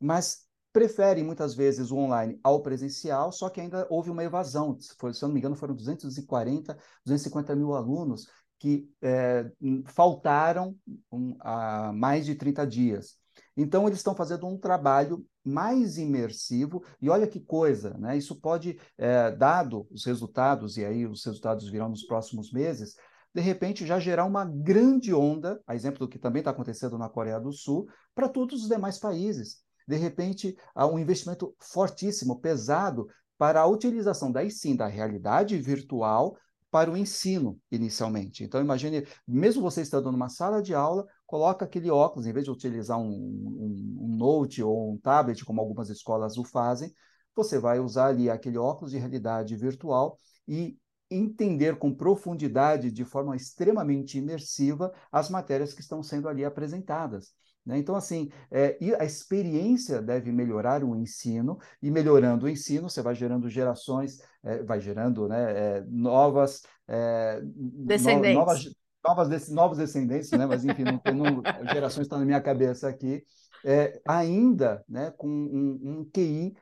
mas 0.00 0.47
preferem 0.78 1.24
muitas 1.24 1.56
vezes 1.56 1.90
o 1.90 1.96
online 1.96 2.38
ao 2.40 2.62
presencial, 2.62 3.32
só 3.32 3.48
que 3.48 3.60
ainda 3.60 3.84
houve 3.90 4.10
uma 4.10 4.22
evasão. 4.22 4.78
Se, 4.78 4.94
eu 5.02 5.26
não 5.26 5.34
me 5.34 5.40
engano, 5.40 5.56
foram 5.56 5.74
240, 5.74 6.72
250 7.04 7.56
mil 7.56 7.74
alunos 7.74 8.28
que 8.60 8.88
é, 9.02 9.50
faltaram 9.86 10.76
um, 11.10 11.36
há 11.40 11.92
mais 11.92 12.24
de 12.24 12.36
30 12.36 12.64
dias. 12.64 13.16
Então, 13.56 13.88
eles 13.88 13.98
estão 13.98 14.14
fazendo 14.14 14.46
um 14.46 14.56
trabalho 14.56 15.26
mais 15.44 15.98
imersivo, 15.98 16.84
e 17.00 17.10
olha 17.10 17.26
que 17.26 17.40
coisa, 17.40 17.98
né? 17.98 18.16
Isso 18.16 18.40
pode, 18.40 18.78
é, 18.96 19.32
dado 19.32 19.84
os 19.90 20.04
resultados, 20.04 20.76
e 20.76 20.84
aí 20.84 21.06
os 21.06 21.24
resultados 21.24 21.68
virão 21.68 21.88
nos 21.88 22.04
próximos 22.04 22.52
meses, 22.52 22.94
de 23.34 23.40
repente 23.40 23.84
já 23.84 23.98
gerar 23.98 24.26
uma 24.26 24.44
grande 24.44 25.12
onda, 25.12 25.60
a 25.66 25.74
exemplo 25.74 25.98
do 25.98 26.08
que 26.08 26.20
também 26.20 26.40
está 26.40 26.52
acontecendo 26.52 26.96
na 26.96 27.08
Coreia 27.08 27.40
do 27.40 27.52
Sul, 27.52 27.88
para 28.14 28.28
todos 28.28 28.62
os 28.62 28.68
demais 28.68 28.98
países. 28.98 29.66
De 29.88 29.96
repente, 29.96 30.54
há 30.74 30.86
um 30.86 30.98
investimento 30.98 31.56
fortíssimo, 31.58 32.38
pesado, 32.38 33.08
para 33.38 33.60
a 33.60 33.66
utilização 33.66 34.30
daí 34.30 34.50
sim 34.50 34.76
da 34.76 34.86
realidade 34.86 35.56
virtual 35.58 36.36
para 36.70 36.90
o 36.90 36.96
ensino 36.96 37.58
inicialmente. 37.70 38.44
Então 38.44 38.60
imagine, 38.60 39.06
mesmo 39.26 39.62
você 39.62 39.80
estando 39.80 40.12
numa 40.12 40.28
sala 40.28 40.60
de 40.60 40.74
aula, 40.74 41.06
coloca 41.26 41.64
aquele 41.64 41.90
óculos, 41.90 42.26
em 42.26 42.32
vez 42.32 42.44
de 42.44 42.50
utilizar 42.50 42.98
um, 42.98 43.08
um, 43.08 43.96
um 44.00 44.16
note 44.16 44.62
ou 44.62 44.92
um 44.92 44.98
tablet, 44.98 45.42
como 45.44 45.60
algumas 45.62 45.88
escolas 45.88 46.36
o 46.36 46.44
fazem, 46.44 46.92
você 47.34 47.58
vai 47.58 47.80
usar 47.80 48.08
ali 48.08 48.28
aquele 48.28 48.58
óculos 48.58 48.90
de 48.90 48.98
realidade 48.98 49.56
virtual 49.56 50.18
e 50.46 50.76
entender 51.10 51.78
com 51.78 51.94
profundidade, 51.94 52.92
de 52.92 53.04
forma 53.04 53.34
extremamente 53.34 54.18
imersiva, 54.18 54.92
as 55.10 55.30
matérias 55.30 55.72
que 55.72 55.80
estão 55.80 56.02
sendo 56.02 56.28
ali 56.28 56.44
apresentadas. 56.44 57.32
Né? 57.68 57.76
Então, 57.76 57.94
assim, 57.94 58.30
é, 58.50 58.78
a 58.98 59.04
experiência 59.04 60.00
deve 60.00 60.32
melhorar 60.32 60.82
o 60.82 60.96
ensino, 60.96 61.58
e 61.82 61.90
melhorando 61.90 62.46
o 62.46 62.48
ensino, 62.48 62.88
você 62.88 63.02
vai 63.02 63.14
gerando 63.14 63.50
gerações, 63.50 64.22
é, 64.42 64.62
vai 64.62 64.80
gerando 64.80 65.28
né, 65.28 65.52
é, 65.52 65.84
novas, 65.86 66.62
é, 66.88 67.42
descendentes. 67.44 68.34
No, 68.34 68.40
novas, 68.40 68.64
novas, 69.04 69.48
novos 69.50 69.78
descendentes, 69.78 70.30
né? 70.30 70.46
mas 70.46 70.64
enfim, 70.64 70.82
não, 70.82 70.98
não, 71.14 71.42
gerações 71.70 72.06
estão 72.06 72.18
na 72.18 72.24
minha 72.24 72.40
cabeça 72.40 72.88
aqui, 72.88 73.22
é, 73.62 74.00
ainda 74.08 74.82
né, 74.88 75.10
com 75.10 75.28
um, 75.28 76.00
um 76.00 76.10
QI 76.10 76.54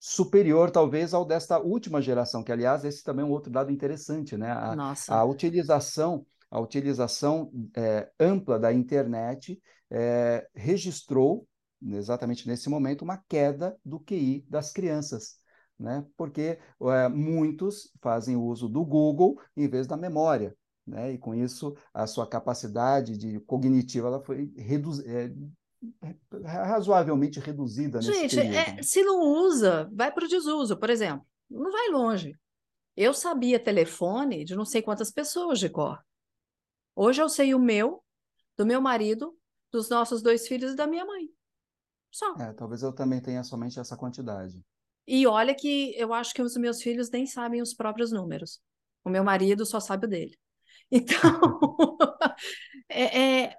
superior, 0.00 0.70
talvez, 0.70 1.12
ao 1.12 1.26
desta 1.26 1.58
última 1.58 2.00
geração, 2.00 2.42
que, 2.42 2.52
aliás, 2.52 2.82
esse 2.82 3.04
também 3.04 3.24
é 3.24 3.28
um 3.28 3.32
outro 3.32 3.52
dado 3.52 3.70
interessante, 3.70 4.36
né? 4.36 4.50
A, 4.52 4.94
a 5.08 5.24
utilização, 5.24 6.24
a 6.50 6.60
utilização 6.60 7.50
é, 7.76 8.08
ampla 8.18 8.58
da 8.58 8.72
internet 8.72 9.60
é, 9.90 10.46
registrou, 10.54 11.46
exatamente 11.82 12.46
nesse 12.48 12.68
momento, 12.68 13.02
uma 13.02 13.22
queda 13.28 13.76
do 13.84 14.00
QI 14.00 14.44
das 14.48 14.72
crianças. 14.72 15.36
Né? 15.78 16.04
Porque 16.16 16.58
é, 16.80 17.08
muitos 17.08 17.92
fazem 18.00 18.36
uso 18.36 18.68
do 18.68 18.84
Google 18.84 19.38
em 19.56 19.68
vez 19.68 19.86
da 19.86 19.96
memória. 19.96 20.56
Né? 20.86 21.12
E 21.12 21.18
com 21.18 21.34
isso, 21.34 21.76
a 21.92 22.06
sua 22.06 22.26
capacidade 22.26 23.16
de 23.16 23.40
cognitiva 23.40 24.08
ela 24.08 24.24
foi 24.24 24.52
reduzida. 24.56 25.08
É, 25.10 25.32
razoavelmente 26.42 27.38
reduzida 27.38 28.00
Gente, 28.00 28.40
é, 28.40 28.82
se 28.82 29.02
não 29.02 29.20
usa, 29.20 29.88
vai 29.92 30.10
para 30.10 30.24
o 30.24 30.28
desuso, 30.28 30.76
por 30.76 30.88
exemplo. 30.88 31.24
Não 31.50 31.70
vai 31.70 31.90
longe. 31.90 32.34
Eu 32.96 33.12
sabia 33.12 33.60
telefone 33.60 34.42
de 34.42 34.56
não 34.56 34.64
sei 34.64 34.80
quantas 34.80 35.10
pessoas 35.12 35.58
de 35.58 35.68
cor. 35.68 36.02
Hoje 36.94 37.20
eu 37.20 37.28
sei 37.28 37.54
o 37.54 37.58
meu, 37.58 38.02
do 38.56 38.64
meu 38.64 38.80
marido, 38.80 39.36
dos 39.76 39.90
nossos 39.90 40.22
dois 40.22 40.48
filhos 40.48 40.72
e 40.72 40.76
da 40.76 40.86
minha 40.86 41.04
mãe. 41.04 41.28
Só. 42.10 42.34
É, 42.38 42.52
talvez 42.54 42.82
eu 42.82 42.92
também 42.92 43.20
tenha 43.20 43.44
somente 43.44 43.78
essa 43.78 43.96
quantidade. 43.96 44.58
E 45.06 45.26
olha 45.26 45.54
que 45.54 45.94
eu 45.96 46.12
acho 46.12 46.34
que 46.34 46.42
os 46.42 46.56
meus 46.56 46.82
filhos 46.82 47.10
nem 47.10 47.26
sabem 47.26 47.60
os 47.60 47.74
próprios 47.74 48.10
números. 48.10 48.60
O 49.04 49.10
meu 49.10 49.22
marido 49.22 49.64
só 49.64 49.78
sabe 49.78 50.06
o 50.06 50.08
dele. 50.08 50.36
Então, 50.88 51.18
é, 52.88 53.42
é, 53.48 53.56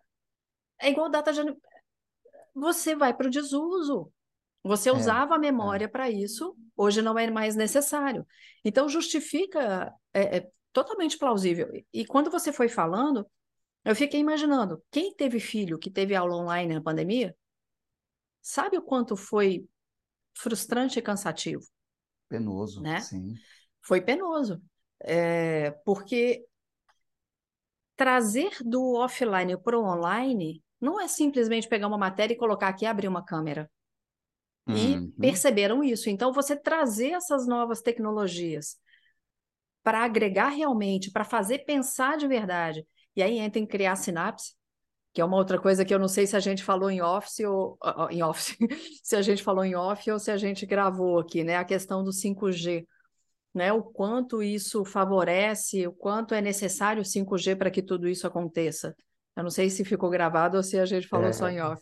é, 0.79 0.89
igual 0.89 1.09
data 1.09 1.33
de. 1.33 1.41
Você 2.55 2.95
vai 2.95 3.13
para 3.13 3.27
o 3.27 3.29
desuso. 3.29 4.09
Você 4.63 4.87
é, 4.87 4.93
usava 4.93 5.35
a 5.35 5.39
memória 5.39 5.85
é. 5.85 5.89
para 5.89 6.09
isso, 6.09 6.55
hoje 6.73 7.01
não 7.01 7.19
é 7.19 7.29
mais 7.29 7.53
necessário. 7.53 8.25
Então, 8.63 8.87
justifica, 8.87 9.93
é, 10.13 10.37
é 10.37 10.49
totalmente 10.71 11.17
plausível. 11.17 11.69
E 11.91 12.05
quando 12.05 12.31
você 12.31 12.53
foi 12.53 12.69
falando, 12.69 13.27
eu 13.87 13.95
fiquei 13.95 14.19
imaginando, 14.19 14.83
quem 14.91 15.15
teve 15.15 15.39
filho 15.39 15.79
que 15.79 15.89
teve 15.89 16.13
aula 16.13 16.35
online 16.35 16.73
na 16.73 16.81
pandemia, 16.81 17.33
sabe 18.41 18.77
o 18.77 18.81
quanto 18.81 19.15
foi 19.15 19.65
frustrante 20.33 20.99
e 20.99 21.01
cansativo? 21.01 21.63
Penoso, 22.27 22.81
né? 22.81 22.99
sim. 22.99 23.33
Foi 23.81 24.01
penoso, 24.01 24.61
é, 24.99 25.71
porque 25.85 26.45
trazer 27.95 28.57
do 28.61 28.95
offline 28.95 29.57
para 29.57 29.79
o 29.79 29.85
online 29.85 30.61
não 30.81 30.99
é 30.99 31.07
simplesmente 31.07 31.69
pegar 31.69 31.87
uma 31.87 31.97
matéria 31.97 32.33
e 32.33 32.37
colocar 32.37 32.67
aqui 32.67 32.83
e 32.83 32.87
abrir 32.87 33.07
uma 33.07 33.23
câmera. 33.23 33.71
E 34.67 34.97
uhum. 34.97 35.11
perceberam 35.11 35.81
isso. 35.81 36.09
Então, 36.09 36.33
você 36.33 36.57
trazer 36.57 37.11
essas 37.11 37.47
novas 37.47 37.81
tecnologias 37.81 38.77
para 39.81 40.03
agregar 40.03 40.49
realmente, 40.49 41.09
para 41.09 41.23
fazer 41.23 41.59
pensar 41.59 42.17
de 42.17 42.27
verdade 42.27 42.85
e 43.17 43.23
aí 43.23 43.39
entra 43.39 43.59
em 43.59 43.65
criar 43.65 43.95
sinapse, 43.95 44.53
que 45.11 45.19
é 45.19 45.25
uma 45.25 45.37
outra 45.37 45.59
coisa 45.59 45.83
que 45.83 45.91
eu 45.91 45.97
não 45.97 46.07
sei 46.07 46.27
se 46.27 46.35
a 46.35 46.39
gente 46.39 46.63
falou 46.63 46.91
em 46.91 47.01
office 47.01 47.39
ou 47.39 47.75
em 48.11 48.21
office, 48.21 48.55
se 49.03 49.15
a 49.15 49.23
gente 49.23 49.41
falou 49.41 49.65
em 49.65 49.75
off 49.75 50.11
ou 50.11 50.19
se 50.19 50.29
a 50.29 50.37
gente 50.37 50.67
gravou 50.67 51.17
aqui, 51.17 51.43
né? 51.43 51.55
A 51.57 51.65
questão 51.65 52.03
do 52.03 52.11
5G, 52.11 52.85
né? 53.55 53.73
O 53.73 53.81
quanto 53.81 54.43
isso 54.43 54.85
favorece, 54.85 55.87
o 55.87 55.91
quanto 55.91 56.35
é 56.35 56.41
necessário 56.41 57.01
o 57.01 57.05
5G 57.05 57.55
para 57.55 57.71
que 57.71 57.81
tudo 57.81 58.07
isso 58.07 58.27
aconteça. 58.27 58.95
Eu 59.35 59.41
não 59.41 59.49
sei 59.49 59.71
se 59.71 59.83
ficou 59.83 60.11
gravado 60.11 60.55
ou 60.55 60.61
se 60.61 60.77
a 60.77 60.85
gente 60.85 61.07
falou 61.07 61.29
é, 61.29 61.33
só 61.33 61.49
em 61.49 61.59
off. 61.59 61.81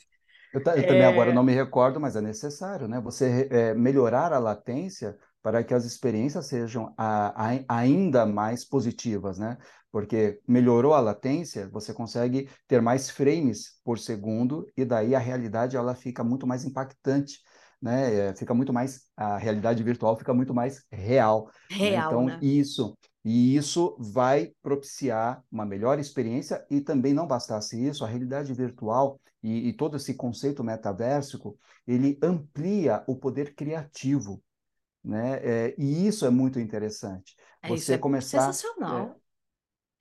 Eu, 0.53 0.61
eu 0.61 0.71
é... 0.71 0.83
também 0.83 1.03
agora 1.03 1.33
não 1.33 1.43
me 1.43 1.53
recordo, 1.53 1.99
mas 1.99 2.15
é 2.15 2.21
necessário, 2.21 2.87
né? 2.87 3.01
Você 3.01 3.49
é, 3.51 3.73
melhorar 3.73 4.31
a 4.31 4.39
latência 4.39 5.17
para 5.43 5.63
que 5.63 5.73
as 5.73 5.83
experiências 5.83 6.47
sejam 6.47 6.93
a, 6.97 7.49
a, 7.49 7.59
ainda 7.67 8.25
mais 8.25 8.63
positivas, 8.63 9.37
né? 9.37 9.57
Porque 9.95 10.41
melhorou 10.45 10.93
a 10.93 10.99
latência, 10.99 11.69
você 11.69 11.93
consegue 11.93 12.49
ter 12.67 12.81
mais 12.81 13.09
frames 13.09 13.79
por 13.81 13.97
segundo 13.97 14.69
e 14.75 14.83
daí 14.83 15.15
a 15.15 15.19
realidade 15.19 15.77
ela 15.77 15.95
fica 15.95 16.21
muito 16.21 16.45
mais 16.45 16.65
impactante, 16.65 17.39
né? 17.81 18.13
É, 18.13 18.35
fica 18.35 18.53
muito 18.53 18.73
mais 18.73 19.05
a 19.15 19.37
realidade 19.37 19.81
virtual 19.83 20.17
fica 20.17 20.33
muito 20.33 20.53
mais 20.53 20.83
real. 20.91 21.49
Né? 21.71 21.77
Real, 21.77 22.07
Então 22.11 22.25
né? 22.25 22.37
isso 22.41 22.97
e 23.23 23.55
isso 23.55 23.95
vai 23.97 24.51
propiciar 24.61 25.41
uma 25.49 25.65
melhor 25.65 25.97
experiência 25.97 26.65
e 26.69 26.81
também 26.81 27.13
não 27.13 27.25
bastasse 27.25 27.81
isso, 27.81 28.03
a 28.03 28.07
realidade 28.09 28.53
virtual 28.53 29.17
e, 29.41 29.69
e 29.69 29.71
todo 29.71 29.95
esse 29.95 30.13
conceito 30.13 30.61
metaversico, 30.61 31.57
ele 31.87 32.19
amplia 32.21 33.01
o 33.07 33.15
poder 33.15 33.55
criativo 33.55 34.43
né? 35.01 35.39
É, 35.43 35.75
e 35.77 36.05
isso 36.05 36.25
é 36.25 36.29
muito 36.29 36.59
interessante. 36.59 37.35
É, 37.61 37.69
você 37.69 37.93
é 37.93 37.97
começar, 37.97 38.51
sensacional. 38.51 39.15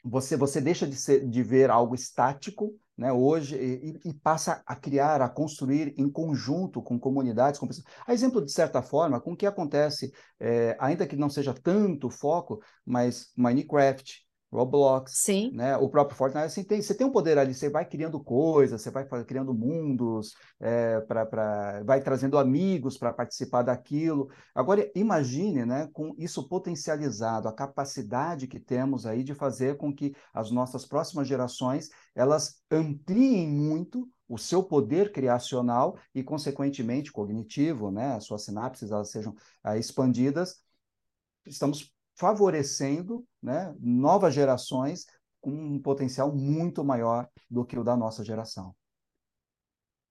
Você, 0.05 0.37
você 0.37 0.61
deixa 0.61 0.87
de, 0.87 0.97
ser, 0.97 1.27
de 1.27 1.43
ver 1.43 1.71
algo 1.71 1.95
estático 1.95 2.75
né, 2.97 3.13
hoje 3.13 3.57
e, 3.57 3.99
e, 4.05 4.15
passa 4.15 4.63
a 4.67 4.77
criar, 4.77 5.21
a 5.21 5.29
construir 5.29 5.95
em 5.97 6.09
conjunto 6.09 6.83
com 6.83 6.99
comunidades, 6.99 7.59
com 7.59 7.67
pessoas. 7.67 7.87
A 8.07 8.13
exemplo, 8.13 8.45
de 8.45 8.53
certa 8.53 8.83
forma, 8.83 9.21
com 9.21 9.33
o 9.33 9.37
que 9.37 9.47
acontece, 9.47 10.13
é, 10.39 10.77
ainda 10.79 11.07
que 11.07 11.17
não 11.17 11.29
seja 11.29 11.55
tanto 11.55 12.11
foco, 12.11 12.61
mas 12.85 13.33
Minecraft, 13.37 14.24
Roblox, 14.55 15.13
Sim. 15.17 15.51
né? 15.53 15.77
o 15.77 15.89
próprio 15.89 16.17
Fortnite. 16.17 16.47
Assim, 16.47 16.63
tem, 16.63 16.81
você 16.81 16.95
tem 16.95 17.07
um 17.07 17.11
poder 17.11 17.37
ali, 17.39 17.53
você 17.53 17.69
vai 17.69 17.85
criando 17.85 18.23
coisas, 18.23 18.81
você 18.81 18.91
vai 18.91 19.05
criando 19.25 19.53
mundos, 19.53 20.35
é, 20.61 21.01
pra, 21.01 21.27
pra, 21.27 21.83
vai 21.85 22.01
trazendo 22.01 22.39
amigos 22.39 22.97
para 22.97 23.13
participar 23.13 23.63
daquilo. 23.63 24.31
Agora, 24.55 24.91
imagine 24.95 25.65
né, 25.65 25.89
com 25.93 26.15
isso 26.17 26.49
potencializado, 26.49 27.49
a 27.49 27.53
capacidade 27.53 28.47
que 28.47 28.61
temos 28.61 29.07
aí 29.07 29.25
de 29.25 29.35
fazer 29.35 29.77
com 29.77 29.93
que 29.93 30.15
as 30.33 30.51
nossas 30.51 30.87
próximas 30.87 31.27
gerações 31.27 31.89
elas 32.15 32.63
ampliem 32.71 33.49
muito 33.49 34.09
o 34.29 34.39
seu 34.39 34.63
poder 34.63 35.13
criacional 35.13 35.99
e, 36.15 36.23
consequentemente, 36.23 37.13
cognitivo, 37.13 37.91
né? 37.91 38.15
as 38.15 38.25
suas 38.25 38.43
sinapses 38.45 38.91
elas 38.91 39.11
sejam 39.11 39.35
ah, 39.63 39.77
expandidas. 39.77 40.63
Estamos 41.47 41.94
favorecendo 42.17 43.25
né, 43.43 43.75
novas 43.81 44.35
gerações 44.35 45.07
com 45.41 45.51
um 45.51 45.81
potencial 45.81 46.35
muito 46.35 46.85
maior 46.85 47.29
do 47.51 47.65
que 47.65 47.79
o 47.79 47.85
da 47.85 47.97
nossa 47.97 48.25
geração. 48.25 48.75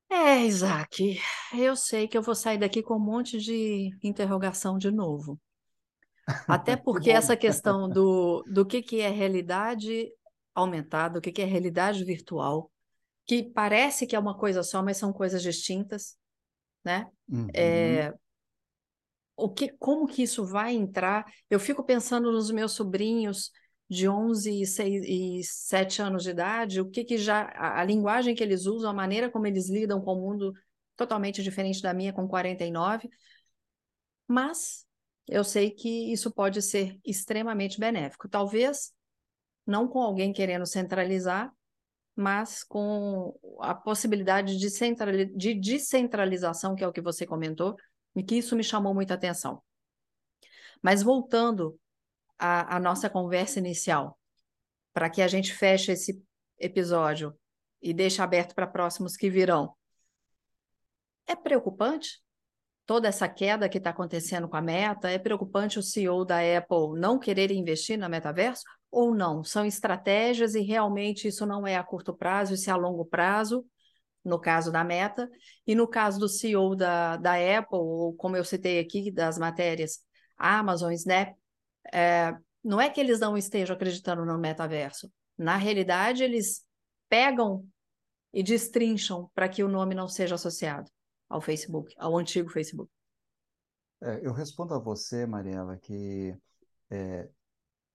É, 0.09 0.45
Isaac, 0.45 1.19
eu 1.57 1.75
sei 1.75 2.07
que 2.07 2.15
eu 2.15 2.21
vou 2.21 2.35
sair 2.35 2.59
daqui 2.59 2.83
com 2.83 2.95
um 2.95 2.99
monte 2.99 3.39
de 3.39 3.89
interrogação 4.03 4.77
de 4.77 4.91
novo. 4.91 5.39
Até 6.47 6.75
porque 6.77 7.05
que 7.05 7.11
essa 7.11 7.35
questão 7.35 7.89
do, 7.89 8.43
do 8.43 8.65
que, 8.65 8.81
que 8.83 9.01
é 9.01 9.09
realidade 9.09 10.07
aumentada, 10.53 11.17
o 11.17 11.21
que, 11.21 11.31
que 11.31 11.41
é 11.41 11.45
realidade 11.45 12.03
virtual, 12.03 12.71
que 13.25 13.43
parece 13.43 14.05
que 14.05 14.15
é 14.15 14.19
uma 14.19 14.37
coisa 14.37 14.61
só, 14.61 14.83
mas 14.83 14.97
são 14.97 15.11
coisas 15.11 15.41
distintas, 15.41 16.15
né? 16.85 17.07
Uhum. 17.27 17.47
É, 17.53 18.13
o 19.35 19.49
que, 19.49 19.69
como 19.79 20.07
que 20.07 20.23
isso 20.23 20.45
vai 20.45 20.73
entrar? 20.73 21.25
Eu 21.49 21.59
fico 21.59 21.83
pensando 21.83 22.31
nos 22.31 22.51
meus 22.51 22.73
sobrinhos 22.73 23.51
de 23.89 24.07
11 24.07 24.61
e, 24.61 24.65
6, 24.65 25.05
e 25.05 25.43
7 25.43 26.01
anos 26.01 26.23
de 26.23 26.31
idade, 26.31 26.81
o 26.81 26.89
que 26.89 27.03
que 27.03 27.17
já 27.17 27.43
a, 27.55 27.81
a, 27.81 27.83
linguagem 27.83 28.33
que 28.33 28.43
eles 28.43 28.65
usam, 28.65 28.89
a 28.89 28.93
maneira 28.93 29.29
como 29.29 29.45
eles 29.45 29.69
lidam 29.69 30.01
com 30.01 30.13
o 30.13 30.21
mundo 30.21 30.53
totalmente 30.95 31.43
diferente 31.43 31.81
da 31.81 31.93
minha 31.93 32.13
com 32.13 32.27
49. 32.27 33.09
Mas 34.27 34.85
eu 35.27 35.43
sei 35.43 35.71
que 35.71 36.11
isso 36.11 36.31
pode 36.31 36.61
ser 36.61 36.99
extremamente 37.05 37.79
benéfico. 37.79 38.29
Talvez 38.29 38.91
não 39.65 39.87
com 39.87 40.01
alguém 40.01 40.33
querendo 40.33 40.65
centralizar, 40.65 41.53
mas 42.15 42.63
com 42.63 43.37
a 43.59 43.73
possibilidade 43.73 44.57
de, 44.57 45.25
de 45.35 45.53
descentralização, 45.55 46.75
que 46.75 46.83
é 46.83 46.87
o 46.87 46.93
que 46.93 47.01
você 47.01 47.25
comentou, 47.25 47.75
e 48.15 48.23
que 48.23 48.35
isso 48.35 48.55
me 48.55 48.63
chamou 48.63 48.93
muita 48.93 49.13
atenção. 49.13 49.61
Mas 50.81 51.01
voltando 51.01 51.79
à, 52.37 52.75
à 52.75 52.79
nossa 52.79 53.09
conversa 53.09 53.59
inicial, 53.59 54.19
para 54.93 55.09
que 55.09 55.21
a 55.21 55.27
gente 55.27 55.53
feche 55.53 55.91
esse 55.91 56.23
episódio 56.59 57.37
e 57.81 57.93
deixe 57.93 58.21
aberto 58.21 58.53
para 58.53 58.67
próximos 58.67 59.17
que 59.17 59.29
virão. 59.29 59.75
É 61.25 61.35
preocupante 61.35 62.21
toda 62.85 63.07
essa 63.07 63.27
queda 63.27 63.67
que 63.67 63.77
está 63.77 63.89
acontecendo 63.89 64.47
com 64.47 64.55
a 64.55 64.61
Meta? 64.61 65.09
É 65.09 65.17
preocupante 65.17 65.79
o 65.79 65.83
CEO 65.83 66.23
da 66.23 66.37
Apple 66.39 66.99
não 66.99 67.17
querer 67.17 67.51
investir 67.51 67.97
na 67.97 68.07
metaverso? 68.07 68.63
Ou 68.91 69.15
não? 69.15 69.43
São 69.43 69.65
estratégias 69.65 70.53
e 70.53 70.61
realmente 70.61 71.27
isso 71.27 71.45
não 71.45 71.65
é 71.65 71.75
a 71.75 71.83
curto 71.83 72.13
prazo, 72.13 72.53
isso 72.53 72.69
é 72.69 72.73
a 72.73 72.77
longo 72.77 73.05
prazo 73.05 73.65
no 74.23 74.39
caso 74.39 74.71
da 74.71 74.83
Meta, 74.83 75.29
e 75.67 75.75
no 75.75 75.87
caso 75.87 76.19
do 76.19 76.29
CEO 76.29 76.75
da, 76.75 77.17
da 77.17 77.33
Apple, 77.33 77.77
ou 77.77 78.13
como 78.15 78.37
eu 78.37 78.45
citei 78.45 78.79
aqui 78.79 79.11
das 79.11 79.37
matérias, 79.37 79.99
Amazon, 80.37 80.91
Snap, 80.93 81.35
é, 81.93 82.35
não 82.63 82.79
é 82.79 82.89
que 82.89 82.99
eles 82.99 83.19
não 83.19 83.37
estejam 83.37 83.75
acreditando 83.75 84.25
no 84.25 84.37
metaverso. 84.37 85.11
Na 85.37 85.57
realidade, 85.57 86.23
eles 86.23 86.65
pegam 87.09 87.67
e 88.33 88.41
destrincham 88.41 89.29
para 89.35 89.49
que 89.49 89.63
o 89.63 89.67
nome 89.67 89.93
não 89.93 90.07
seja 90.07 90.35
associado 90.35 90.89
ao 91.29 91.41
Facebook, 91.41 91.93
ao 91.97 92.17
antigo 92.17 92.49
Facebook. 92.49 92.89
É, 94.01 94.19
eu 94.25 94.33
respondo 94.33 94.73
a 94.73 94.79
você, 94.79 95.25
Mariela, 95.25 95.77
que 95.77 96.35
é, 96.89 97.29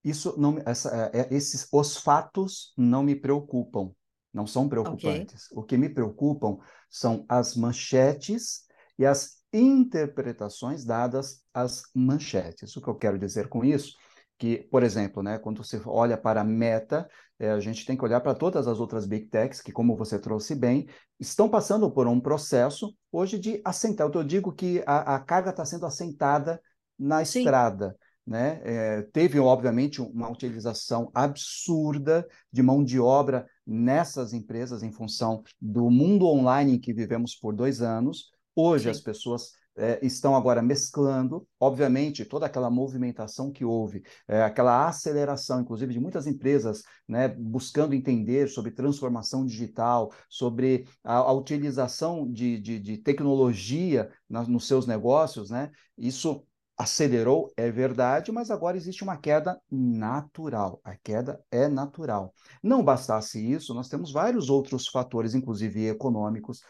isso 0.04 0.34
não, 0.38 0.58
essa, 0.64 1.10
é, 1.12 1.34
esses 1.34 1.68
os 1.72 1.96
fatos 1.96 2.72
não 2.76 3.02
me 3.02 3.14
preocupam 3.14 3.92
não 4.38 4.46
são 4.46 4.68
preocupantes. 4.68 5.46
Okay. 5.46 5.58
O 5.58 5.62
que 5.64 5.76
me 5.76 5.88
preocupam 5.88 6.58
são 6.88 7.26
as 7.28 7.56
manchetes 7.56 8.62
e 8.96 9.04
as 9.04 9.38
interpretações 9.52 10.84
dadas 10.84 11.42
às 11.52 11.82
manchetes. 11.92 12.76
O 12.76 12.80
que 12.80 12.88
eu 12.88 12.94
quero 12.94 13.18
dizer 13.18 13.48
com 13.48 13.64
isso? 13.64 13.94
Que, 14.38 14.58
por 14.70 14.84
exemplo, 14.84 15.22
né, 15.22 15.38
quando 15.38 15.64
você 15.64 15.80
olha 15.84 16.16
para 16.16 16.42
a 16.42 16.44
meta, 16.44 17.08
é, 17.40 17.50
a 17.50 17.58
gente 17.58 17.84
tem 17.84 17.96
que 17.96 18.04
olhar 18.04 18.20
para 18.20 18.34
todas 18.34 18.68
as 18.68 18.78
outras 18.78 19.06
big 19.06 19.26
techs 19.26 19.60
que, 19.60 19.72
como 19.72 19.96
você 19.96 20.20
trouxe 20.20 20.54
bem, 20.54 20.86
estão 21.18 21.48
passando 21.48 21.90
por 21.90 22.06
um 22.06 22.20
processo 22.20 22.94
hoje 23.10 23.38
de 23.38 23.60
assentar. 23.64 24.08
Eu 24.14 24.22
digo 24.22 24.52
que 24.52 24.84
a, 24.86 25.16
a 25.16 25.18
carga 25.18 25.50
está 25.50 25.64
sendo 25.64 25.84
assentada 25.84 26.62
na 26.96 27.24
Sim. 27.24 27.40
estrada. 27.40 27.96
Né? 28.28 28.60
É, 28.62 29.02
teve, 29.10 29.40
obviamente, 29.40 30.02
uma 30.02 30.30
utilização 30.30 31.10
absurda 31.14 32.28
de 32.52 32.62
mão 32.62 32.84
de 32.84 33.00
obra 33.00 33.46
nessas 33.66 34.34
empresas 34.34 34.82
em 34.82 34.92
função 34.92 35.42
do 35.58 35.90
mundo 35.90 36.26
online 36.26 36.74
em 36.74 36.78
que 36.78 36.92
vivemos 36.92 37.34
por 37.34 37.54
dois 37.54 37.80
anos. 37.80 38.30
Hoje 38.54 38.84
Sim. 38.84 38.90
as 38.90 39.00
pessoas 39.00 39.52
é, 39.78 39.98
estão 40.04 40.36
agora 40.36 40.60
mesclando, 40.60 41.46
obviamente, 41.58 42.22
toda 42.22 42.44
aquela 42.44 42.68
movimentação 42.68 43.50
que 43.50 43.64
houve, 43.64 44.02
é, 44.26 44.42
aquela 44.42 44.86
aceleração, 44.86 45.62
inclusive, 45.62 45.94
de 45.94 46.00
muitas 46.00 46.26
empresas 46.26 46.82
né, 47.08 47.28
buscando 47.28 47.94
entender 47.94 48.48
sobre 48.48 48.72
transformação 48.72 49.46
digital, 49.46 50.12
sobre 50.28 50.86
a, 51.02 51.14
a 51.14 51.32
utilização 51.32 52.30
de, 52.30 52.60
de, 52.60 52.78
de 52.78 52.98
tecnologia 52.98 54.10
na, 54.28 54.42
nos 54.42 54.66
seus 54.66 54.86
negócios, 54.86 55.48
né? 55.48 55.70
Isso 55.96 56.44
acelerou, 56.78 57.52
é 57.56 57.70
verdade, 57.70 58.30
mas 58.30 58.50
agora 58.52 58.76
existe 58.76 59.02
uma 59.02 59.16
queda 59.16 59.60
natural. 59.68 60.80
A 60.84 60.94
queda 60.94 61.42
é 61.50 61.66
natural. 61.66 62.32
Não 62.62 62.84
bastasse 62.84 63.38
isso, 63.38 63.74
nós 63.74 63.88
temos 63.88 64.12
vários 64.12 64.48
outros 64.48 64.86
fatores, 64.86 65.34
inclusive 65.34 65.88
econômicos. 65.88 66.62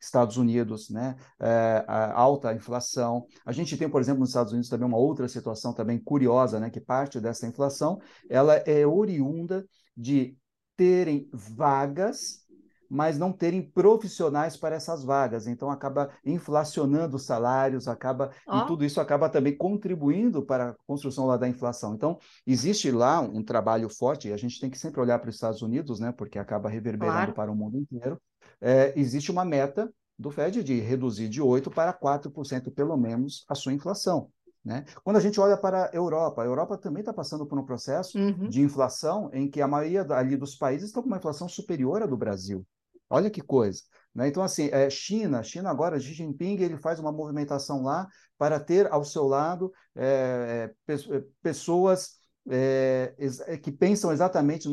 Estados 0.00 0.36
Unidos, 0.36 0.90
né, 0.90 1.16
é, 1.40 1.84
alta 1.86 2.52
inflação. 2.52 3.24
A 3.44 3.52
gente 3.52 3.76
tem, 3.76 3.88
por 3.88 4.00
exemplo, 4.00 4.20
nos 4.20 4.30
Estados 4.30 4.52
Unidos 4.52 4.68
também 4.68 4.86
uma 4.86 4.98
outra 4.98 5.28
situação 5.28 5.72
também 5.72 5.98
curiosa, 5.98 6.58
né, 6.58 6.70
que 6.70 6.80
parte 6.80 7.20
dessa 7.20 7.46
inflação, 7.46 7.98
ela 8.28 8.54
é 8.54 8.86
oriunda 8.86 9.64
de 9.96 10.36
terem 10.76 11.28
vagas 11.32 12.45
mas 12.88 13.18
não 13.18 13.32
terem 13.32 13.62
profissionais 13.62 14.56
para 14.56 14.76
essas 14.76 15.04
vagas. 15.04 15.46
Então 15.46 15.70
acaba 15.70 16.10
inflacionando 16.24 17.16
os 17.16 17.24
salários, 17.24 17.88
acaba 17.88 18.30
oh. 18.46 18.58
e 18.58 18.66
tudo 18.66 18.84
isso 18.84 19.00
acaba 19.00 19.28
também 19.28 19.56
contribuindo 19.56 20.42
para 20.42 20.70
a 20.70 20.74
construção 20.86 21.26
lá 21.26 21.36
da 21.36 21.48
inflação. 21.48 21.94
Então 21.94 22.18
existe 22.46 22.90
lá 22.90 23.20
um, 23.20 23.42
trabalho 23.42 23.88
forte. 23.88 24.28
E 24.28 24.32
a 24.32 24.36
gente 24.36 24.60
tem 24.60 24.70
que 24.70 24.78
sempre 24.78 25.00
olhar 25.00 25.18
para 25.18 25.28
os 25.28 25.36
Estados 25.36 25.62
Unidos, 25.62 26.00
né? 26.00 26.12
Porque 26.12 26.38
acaba 26.38 26.68
reverberando 26.68 27.16
claro. 27.16 27.34
para 27.34 27.52
o 27.52 27.56
mundo 27.56 27.78
inteiro. 27.78 28.20
É, 28.60 28.92
existe 28.96 29.30
uma 29.30 29.44
meta 29.44 29.90
do 30.18 30.30
Fed 30.30 30.62
de 30.62 30.80
reduzir 30.80 31.28
de 31.28 31.42
8% 31.42 31.72
para 31.72 31.92
4% 31.92 32.72
pelo 32.72 32.96
menos 32.96 33.44
a 33.48 33.54
sua 33.54 33.72
inflação. 33.72 34.30
Né? 34.66 34.84
Quando 35.04 35.16
a 35.16 35.20
gente 35.20 35.38
olha 35.38 35.56
para 35.56 35.84
a 35.84 35.90
Europa, 35.94 36.42
a 36.42 36.44
Europa 36.44 36.76
também 36.76 37.00
está 37.00 37.12
passando 37.12 37.46
por 37.46 37.56
um 37.56 37.64
processo 37.64 38.18
uhum. 38.18 38.48
de 38.48 38.60
inflação 38.60 39.30
em 39.32 39.48
que 39.48 39.62
a 39.62 39.68
maioria 39.68 40.04
ali 40.12 40.36
dos 40.36 40.56
países 40.56 40.88
estão 40.88 41.04
com 41.04 41.08
uma 41.08 41.18
inflação 41.18 41.48
superior 41.48 42.02
à 42.02 42.06
do 42.06 42.16
Brasil. 42.16 42.66
Olha 43.08 43.30
que 43.30 43.40
coisa. 43.40 43.82
Né? 44.14 44.28
Então, 44.28 44.42
assim, 44.42 44.68
é, 44.72 44.88
China, 44.88 45.42
China 45.42 45.70
agora, 45.70 46.00
Xi 46.00 46.14
Jinping, 46.14 46.56
ele 46.62 46.78
faz 46.78 46.98
uma 46.98 47.12
movimentação 47.12 47.82
lá 47.82 48.08
para 48.38 48.58
ter 48.58 48.90
ao 48.90 49.04
seu 49.04 49.26
lado 49.26 49.72
é, 49.94 50.72
é, 50.88 50.94
é 50.94 51.24
pessoas 51.42 52.18
é, 52.48 53.14
é, 53.46 53.58
que 53.58 53.70
pensam 53.70 54.12
exatamente 54.12 54.68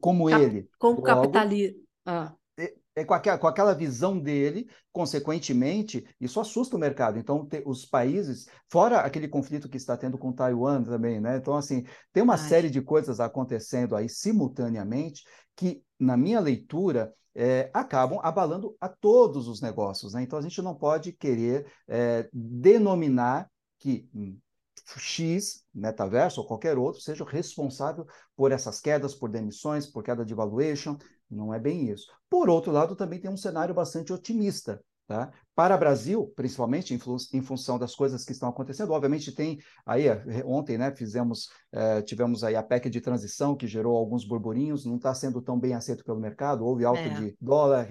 como 0.00 0.28
Cap 0.28 0.42
ele. 0.42 0.68
Com 0.78 0.92
o 0.92 1.02
capitalismo. 1.02 1.82
Ah 2.06 2.34
com, 3.06 3.14
aquela, 3.14 3.38
com 3.38 3.46
aquela 3.46 3.74
visão 3.74 4.18
dele, 4.18 4.68
consequentemente, 4.92 6.06
isso 6.20 6.38
assusta 6.38 6.76
o 6.76 6.78
mercado. 6.78 7.18
Então, 7.18 7.46
te, 7.46 7.62
os 7.64 7.86
países, 7.86 8.46
fora 8.70 9.00
aquele 9.00 9.26
conflito 9.26 9.68
que 9.68 9.78
está 9.78 9.96
tendo 9.96 10.18
com 10.18 10.32
Taiwan 10.32 10.82
também, 10.82 11.18
né? 11.18 11.38
Então, 11.38 11.54
assim, 11.54 11.84
tem 12.12 12.22
uma 12.22 12.34
Ai. 12.34 12.38
série 12.38 12.68
de 12.68 12.82
coisas 12.82 13.18
acontecendo 13.18 13.96
aí 13.96 14.08
simultaneamente 14.08 15.24
que, 15.56 15.84
na 15.98 16.16
minha 16.16 16.40
leitura, 16.40 17.14
é, 17.34 17.70
acabam 17.72 18.20
abalando 18.22 18.76
a 18.80 18.88
todos 18.88 19.48
os 19.48 19.60
negócios. 19.60 20.12
Né? 20.12 20.22
Então, 20.22 20.38
a 20.38 20.42
gente 20.42 20.60
não 20.60 20.74
pode 20.74 21.12
querer 21.12 21.66
é, 21.88 22.28
denominar 22.32 23.50
que 23.78 24.08
hum, 24.14 24.38
X, 24.98 25.64
metaverso 25.74 26.40
ou 26.40 26.46
qualquer 26.46 26.76
outro, 26.76 27.00
seja 27.00 27.24
responsável 27.24 28.06
por 28.36 28.52
essas 28.52 28.80
quedas, 28.80 29.14
por 29.14 29.30
demissões, 29.30 29.86
por 29.86 30.02
queda 30.02 30.24
de 30.24 30.34
valuation. 30.34 30.96
Não 31.30 31.52
é 31.54 31.58
bem 31.58 31.90
isso. 31.90 32.06
Por 32.28 32.48
outro 32.50 32.72
lado, 32.72 32.94
também 32.94 33.20
tem 33.20 33.30
um 33.30 33.36
cenário 33.36 33.74
bastante 33.74 34.12
otimista. 34.12 34.82
Tá? 35.12 35.30
Para 35.54 35.76
o 35.76 35.78
Brasil, 35.78 36.32
principalmente 36.34 36.94
em, 36.94 36.98
em, 37.36 37.42
função 37.42 37.78
das 37.78 37.94
coisas 37.94 38.24
que 38.24 38.32
estão 38.32 38.48
acontecendo, 38.48 38.94
obviamente 38.94 39.30
tem 39.30 39.58
aí 39.84 40.06
ontem, 40.42 40.78
né, 40.78 40.90
fizemos, 40.96 41.50
eh, 41.70 42.00
tivemos 42.00 42.42
aí 42.42 42.56
a 42.56 42.62
PEC 42.62 42.88
de 42.88 42.98
transição 42.98 43.54
que 43.54 43.66
gerou 43.66 43.94
alguns 43.94 44.24
burburinhos, 44.24 44.86
não 44.86 44.96
está 44.96 45.12
sendo 45.14 45.42
tão 45.42 45.60
bem 45.60 45.74
aceito 45.74 46.02
pelo 46.02 46.18
mercado, 46.18 46.64
houve 46.64 46.86
alta 46.86 47.02
é. 47.02 47.10
de 47.10 47.36
dólar, 47.38 47.86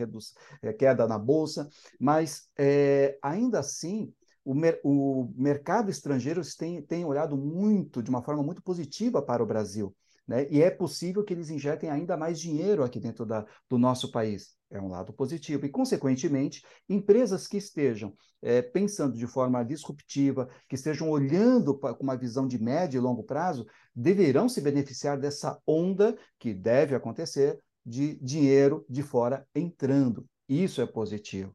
eh, 0.63 0.73
queda 0.73 1.07
na 1.07 1.19
bolsa, 1.19 1.69
mas 1.99 2.49
eh, 2.57 3.19
ainda 3.21 3.59
assim 3.59 4.11
o, 4.43 4.55
mer 4.55 4.81
o 4.83 5.31
mercado 5.35 5.91
estrangeiro 5.91 6.41
tem, 6.57 6.81
tem 6.81 7.05
olhado 7.05 7.37
muito, 7.37 8.01
de 8.01 8.09
uma 8.09 8.23
forma 8.23 8.41
muito 8.41 8.63
positiva 8.63 9.21
para 9.21 9.43
o 9.43 9.45
Brasil. 9.45 9.95
Né? 10.31 10.47
E 10.49 10.61
é 10.61 10.71
possível 10.71 11.25
que 11.25 11.33
eles 11.33 11.49
injetem 11.49 11.89
ainda 11.89 12.15
mais 12.15 12.39
dinheiro 12.39 12.83
aqui 12.85 13.01
dentro 13.01 13.25
da, 13.25 13.45
do 13.69 13.77
nosso 13.77 14.11
país 14.11 14.55
é 14.71 14.79
um 14.79 14.87
lado 14.87 15.11
positivo. 15.11 15.65
E, 15.65 15.69
consequentemente, 15.69 16.63
empresas 16.87 17.47
que 17.47 17.57
estejam 17.57 18.13
é, 18.41 18.61
pensando 18.61 19.17
de 19.17 19.27
forma 19.27 19.61
disruptiva, 19.63 20.49
que 20.69 20.75
estejam 20.75 21.09
olhando 21.09 21.77
com 21.77 22.03
uma 22.03 22.15
visão 22.15 22.47
de 22.47 22.57
médio 22.57 22.97
e 22.97 23.01
longo 23.01 23.23
prazo, 23.23 23.67
deverão 23.93 24.47
se 24.47 24.61
beneficiar 24.61 25.19
dessa 25.19 25.59
onda 25.67 26.17
que 26.39 26.53
deve 26.53 26.95
acontecer 26.95 27.59
de 27.85 28.15
dinheiro 28.23 28.85
de 28.89 29.03
fora 29.03 29.45
entrando. 29.53 30.25
Isso 30.47 30.81
é 30.81 30.85
positivo. 30.85 31.53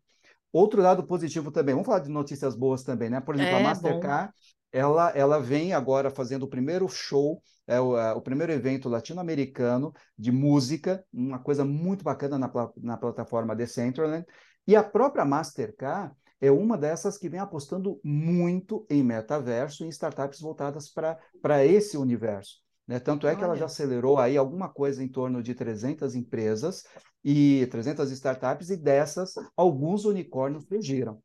Outro 0.52 0.80
lado 0.80 1.06
positivo 1.06 1.50
também, 1.50 1.74
vamos 1.74 1.86
falar 1.86 2.00
de 2.00 2.10
notícias 2.10 2.54
boas 2.54 2.82
também, 2.82 3.10
né? 3.10 3.20
Por 3.20 3.34
exemplo, 3.34 3.54
é, 3.54 3.60
a 3.60 3.62
Mastercard, 3.62 4.32
ela, 4.72 5.10
ela 5.10 5.38
vem 5.40 5.72
agora 5.72 6.10
fazendo 6.10 6.44
o 6.44 6.48
primeiro 6.48 6.88
show 6.88 7.42
é 7.66 7.80
o, 7.80 7.98
é 7.98 8.12
o 8.12 8.20
primeiro 8.20 8.52
evento 8.52 8.88
latino-americano 8.88 9.92
de 10.16 10.30
música, 10.30 11.04
uma 11.12 11.38
coisa 11.38 11.64
muito 11.64 12.04
bacana 12.04 12.38
na, 12.38 12.50
na 12.76 12.96
plataforma 12.96 13.56
Decentraland. 13.56 14.24
E 14.66 14.76
a 14.76 14.82
própria 14.82 15.24
Mastercard 15.24 16.14
é 16.40 16.50
uma 16.50 16.78
dessas 16.78 17.18
que 17.18 17.28
vem 17.28 17.40
apostando 17.40 18.00
muito 18.04 18.86
em 18.88 19.02
metaverso 19.02 19.82
e 19.82 19.86
em 19.86 19.90
startups 19.90 20.40
voltadas 20.40 20.88
para 20.88 21.64
esse 21.64 21.96
universo. 21.96 22.60
Né? 22.86 23.00
Tanto 23.00 23.26
é 23.26 23.34
que 23.34 23.42
ela 23.42 23.56
já 23.56 23.64
acelerou 23.64 24.18
aí 24.18 24.36
alguma 24.36 24.68
coisa 24.68 25.02
em 25.02 25.08
torno 25.08 25.42
de 25.42 25.54
300 25.54 26.14
empresas 26.14 26.84
e 27.24 27.66
300 27.70 28.12
startups, 28.12 28.70
e 28.70 28.76
dessas, 28.76 29.34
alguns 29.56 30.04
unicórnios 30.04 30.64
surgiram 30.66 31.20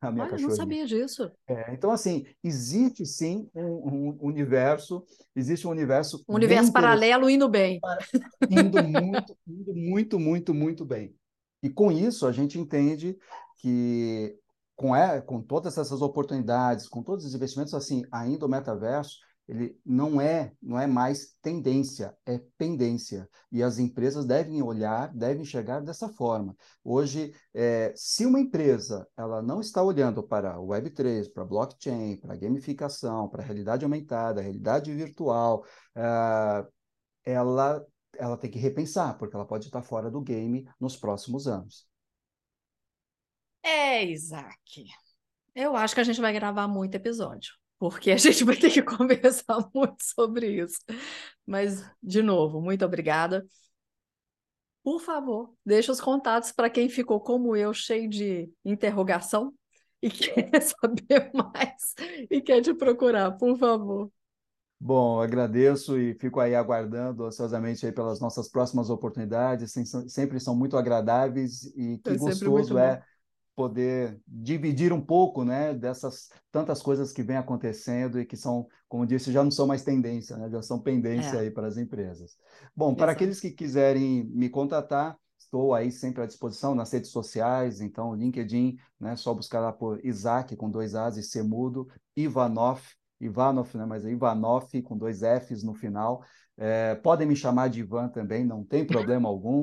a 0.00 0.10
minha 0.10 0.24
Olha, 0.24 0.30
cachorrinha. 0.32 0.48
não 0.48 0.56
sabia 0.56 0.86
disso. 0.86 1.30
É, 1.48 1.72
então, 1.72 1.90
assim, 1.90 2.26
existe 2.42 3.04
sim 3.06 3.48
um, 3.54 3.62
um, 3.62 4.18
universo, 4.20 5.04
existe 5.34 5.66
um 5.66 5.70
universo. 5.70 6.24
Um 6.28 6.34
universo 6.34 6.72
paralelo 6.72 7.28
indo 7.28 7.48
bem. 7.48 7.80
Indo 8.48 8.82
muito, 8.82 9.36
indo 9.46 9.74
muito, 9.74 10.20
muito, 10.20 10.54
muito 10.54 10.84
bem. 10.84 11.14
E 11.62 11.68
com 11.68 11.92
isso, 11.92 12.26
a 12.26 12.32
gente 12.32 12.58
entende 12.58 13.16
que 13.58 14.36
com, 14.74 14.96
é, 14.96 15.20
com 15.20 15.42
todas 15.42 15.76
essas 15.76 16.00
oportunidades, 16.00 16.88
com 16.88 17.02
todos 17.02 17.26
os 17.26 17.34
investimentos, 17.34 17.74
assim, 17.74 18.02
ainda 18.10 18.46
o 18.46 18.48
metaverso 18.48 19.18
ele 19.50 19.76
não 19.84 20.20
é, 20.20 20.52
não 20.62 20.78
é 20.78 20.86
mais 20.86 21.34
tendência, 21.42 22.16
é 22.24 22.38
pendência. 22.56 23.28
E 23.50 23.64
as 23.64 23.80
empresas 23.80 24.24
devem 24.24 24.62
olhar, 24.62 25.12
devem 25.12 25.42
enxergar 25.42 25.80
dessa 25.80 26.08
forma. 26.08 26.56
Hoje, 26.84 27.34
é, 27.52 27.92
se 27.96 28.24
uma 28.24 28.38
empresa 28.38 29.08
ela 29.16 29.42
não 29.42 29.60
está 29.60 29.82
olhando 29.82 30.22
para 30.22 30.60
o 30.60 30.68
Web3, 30.68 31.32
para 31.32 31.44
blockchain, 31.44 32.16
para 32.18 32.36
gamificação, 32.36 33.28
para 33.28 33.42
realidade 33.42 33.84
aumentada, 33.84 34.40
realidade 34.40 34.94
virtual, 34.94 35.64
é, 35.96 36.66
ela, 37.24 37.84
ela 38.16 38.36
tem 38.36 38.52
que 38.52 38.58
repensar, 38.58 39.18
porque 39.18 39.34
ela 39.34 39.44
pode 39.46 39.66
estar 39.66 39.82
fora 39.82 40.08
do 40.08 40.20
game 40.20 40.64
nos 40.78 40.96
próximos 40.96 41.48
anos. 41.48 41.88
É, 43.64 44.04
Isaac. 44.04 44.84
Eu 45.56 45.74
acho 45.74 45.92
que 45.92 46.00
a 46.00 46.04
gente 46.04 46.20
vai 46.20 46.32
gravar 46.32 46.68
muito 46.68 46.94
episódio 46.94 47.59
porque 47.80 48.12
a 48.12 48.18
gente 48.18 48.44
vai 48.44 48.56
ter 48.56 48.70
que 48.70 48.82
conversar 48.82 49.58
muito 49.74 50.04
sobre 50.04 50.62
isso. 50.62 50.80
Mas, 51.46 51.84
de 52.02 52.22
novo, 52.22 52.60
muito 52.62 52.84
obrigada. 52.84 53.44
Por 54.82 55.00
favor, 55.00 55.54
deixa 55.64 55.92
os 55.92 56.00
contatos 56.00 56.52
para 56.52 56.70
quem 56.70 56.88
ficou 56.88 57.20
como 57.20 57.54
eu, 57.56 57.72
cheio 57.74 58.08
de 58.08 58.50
interrogação 58.64 59.54
e 60.02 60.08
quer 60.10 60.60
saber 60.62 61.30
mais 61.34 61.94
e 62.30 62.40
quer 62.40 62.62
te 62.62 62.74
procurar, 62.74 63.32
por 63.32 63.58
favor. 63.58 64.10
Bom, 64.82 65.20
agradeço 65.20 65.98
e 65.98 66.14
fico 66.14 66.40
aí 66.40 66.54
aguardando 66.54 67.26
ansiosamente 67.26 67.84
aí 67.84 67.92
pelas 67.92 68.18
nossas 68.18 68.48
próximas 68.48 68.88
oportunidades, 68.88 69.74
sempre 70.08 70.40
são 70.40 70.56
muito 70.56 70.74
agradáveis 70.76 71.64
e 71.76 71.98
que 71.98 72.14
é 72.14 72.16
gostoso 72.16 72.78
é 72.78 73.02
poder 73.60 74.18
dividir 74.26 74.90
um 74.90 75.02
pouco, 75.02 75.44
né, 75.44 75.74
dessas 75.74 76.30
tantas 76.50 76.80
coisas 76.80 77.12
que 77.12 77.22
vêm 77.22 77.36
acontecendo 77.36 78.18
e 78.18 78.24
que 78.24 78.34
são, 78.34 78.66
como 78.88 79.04
disse, 79.04 79.30
já 79.30 79.44
não 79.44 79.50
são 79.50 79.66
mais 79.66 79.84
tendência, 79.84 80.34
né, 80.38 80.48
já 80.48 80.62
são 80.62 80.80
pendência 80.80 81.36
é. 81.36 81.40
aí 81.40 81.50
para 81.50 81.66
as 81.66 81.76
empresas. 81.76 82.38
Bom, 82.74 82.86
Exato. 82.86 82.96
para 82.96 83.12
aqueles 83.12 83.38
que 83.38 83.50
quiserem 83.50 84.24
me 84.24 84.48
contatar, 84.48 85.14
estou 85.38 85.74
aí 85.74 85.92
sempre 85.92 86.22
à 86.22 86.26
disposição 86.26 86.74
nas 86.74 86.90
redes 86.90 87.10
sociais, 87.10 87.82
então 87.82 88.14
LinkedIn, 88.14 88.78
né, 88.98 89.14
só 89.14 89.34
buscar 89.34 89.60
lá 89.60 89.74
por 89.74 90.02
Isaac 90.02 90.56
com 90.56 90.70
dois 90.70 90.94
As 90.94 91.18
e 91.18 91.22
C 91.22 91.42
mudo, 91.42 91.86
Ivanov, 92.16 92.80
Ivanov, 93.20 93.76
né, 93.76 93.84
mas 93.84 94.06
é 94.06 94.10
Ivanov 94.10 94.70
com 94.84 94.96
dois 94.96 95.20
Fs 95.20 95.62
no 95.62 95.74
final. 95.74 96.24
É, 96.56 96.94
podem 96.94 97.28
me 97.28 97.36
chamar 97.36 97.68
de 97.68 97.80
Ivan 97.80 98.08
também, 98.08 98.42
não 98.42 98.64
tem 98.64 98.86
problema 98.88 99.28
algum. 99.28 99.60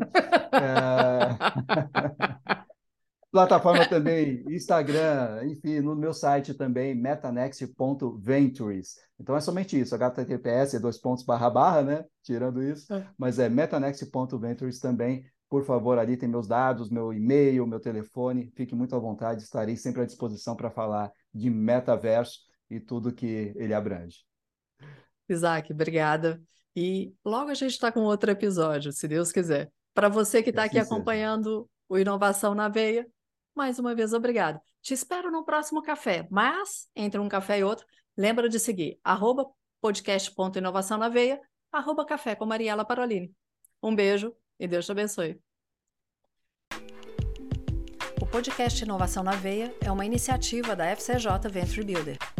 é... 0.54 1.34
Plataforma 3.32 3.88
também, 3.88 4.44
Instagram, 4.48 5.46
enfim, 5.46 5.80
no 5.82 5.96
meu 5.96 6.14
site 6.14 6.54
também, 6.54 6.96
metanext.ventures. 6.96 8.96
Então 9.20 9.36
é 9.36 9.42
somente 9.42 9.78
isso, 9.80 9.94
HTTPS, 9.94 10.80
dois 10.80 10.98
pontos 10.98 11.26
barra 11.26 11.50
barra, 11.50 11.84
né? 11.84 12.06
Tirando 12.24 12.64
isso, 12.64 12.94
é. 12.94 13.06
mas 13.18 13.38
é 13.38 13.50
metanext.ventures 13.50 14.80
também. 14.80 15.26
Por 15.50 15.66
favor, 15.66 15.98
ali 15.98 16.18
tem 16.18 16.28
meus 16.28 16.48
dados, 16.48 16.90
meu 16.90 17.14
e-mail, 17.14 17.68
meu 17.68 17.80
telefone. 17.80 18.52
Fique 18.56 18.76
muito 18.76 18.96
à 18.96 19.00
vontade, 19.00 19.44
estarei 19.44 19.76
sempre 19.76 20.02
à 20.02 20.06
disposição 20.06 20.56
para 20.56 20.72
falar 20.72 21.12
de 21.34 21.50
metaverso 21.50 22.40
e 22.70 22.80
tudo 22.80 23.14
que 23.14 23.54
ele 23.56 23.74
abrange. 23.74 24.20
Isaac, 25.30 25.74
obrigada. 25.74 26.42
E 26.76 27.14
logo 27.26 27.50
a 27.50 27.54
gente 27.54 27.72
está 27.72 27.92
com 27.92 28.02
outro 28.02 28.30
episódio, 28.30 28.92
se 28.92 29.08
Deus 29.08 29.32
quiser. 29.32 29.72
Para 29.94 30.10
você 30.10 30.44
que 30.44 30.52
está 30.52 30.66
aqui 30.66 30.78
acompanhando 30.78 31.68
o 31.90 31.98
Inovação 31.98 32.54
na 32.54 32.70
Veia, 32.70 33.08
mais 33.58 33.80
uma 33.80 33.96
vez, 33.96 34.14
obrigado. 34.14 34.62
Te 34.84 34.94
espero 34.94 35.32
no 35.32 35.44
próximo 35.44 35.82
café, 35.82 36.28
mas 36.30 36.88
entre 36.96 37.20
um 37.20 37.28
café 37.28 37.60
e 37.60 37.64
outro, 37.64 37.86
lembra 38.16 38.48
de 38.48 38.60
seguir 38.60 39.00
arroba 39.04 39.48
podcast.inovação 39.82 40.98
na 41.00 41.10
veia, 41.10 41.42
arroba 41.72 42.06
café 42.06 42.36
com 42.36 42.46
Mariela 42.46 42.86
Parolini. 42.86 43.34
Um 43.82 43.96
beijo 43.96 44.34
e 44.60 44.68
Deus 44.68 44.86
te 44.86 44.92
abençoe. 44.92 45.42
O 48.22 48.26
podcast 48.28 48.84
Inovação 48.84 49.24
na 49.24 49.32
Veia 49.32 49.74
é 49.82 49.92
uma 49.92 50.06
iniciativa 50.06 50.76
da 50.76 50.86
FCJ 50.96 51.50
Venture 51.50 51.84
Builder. 51.84 52.37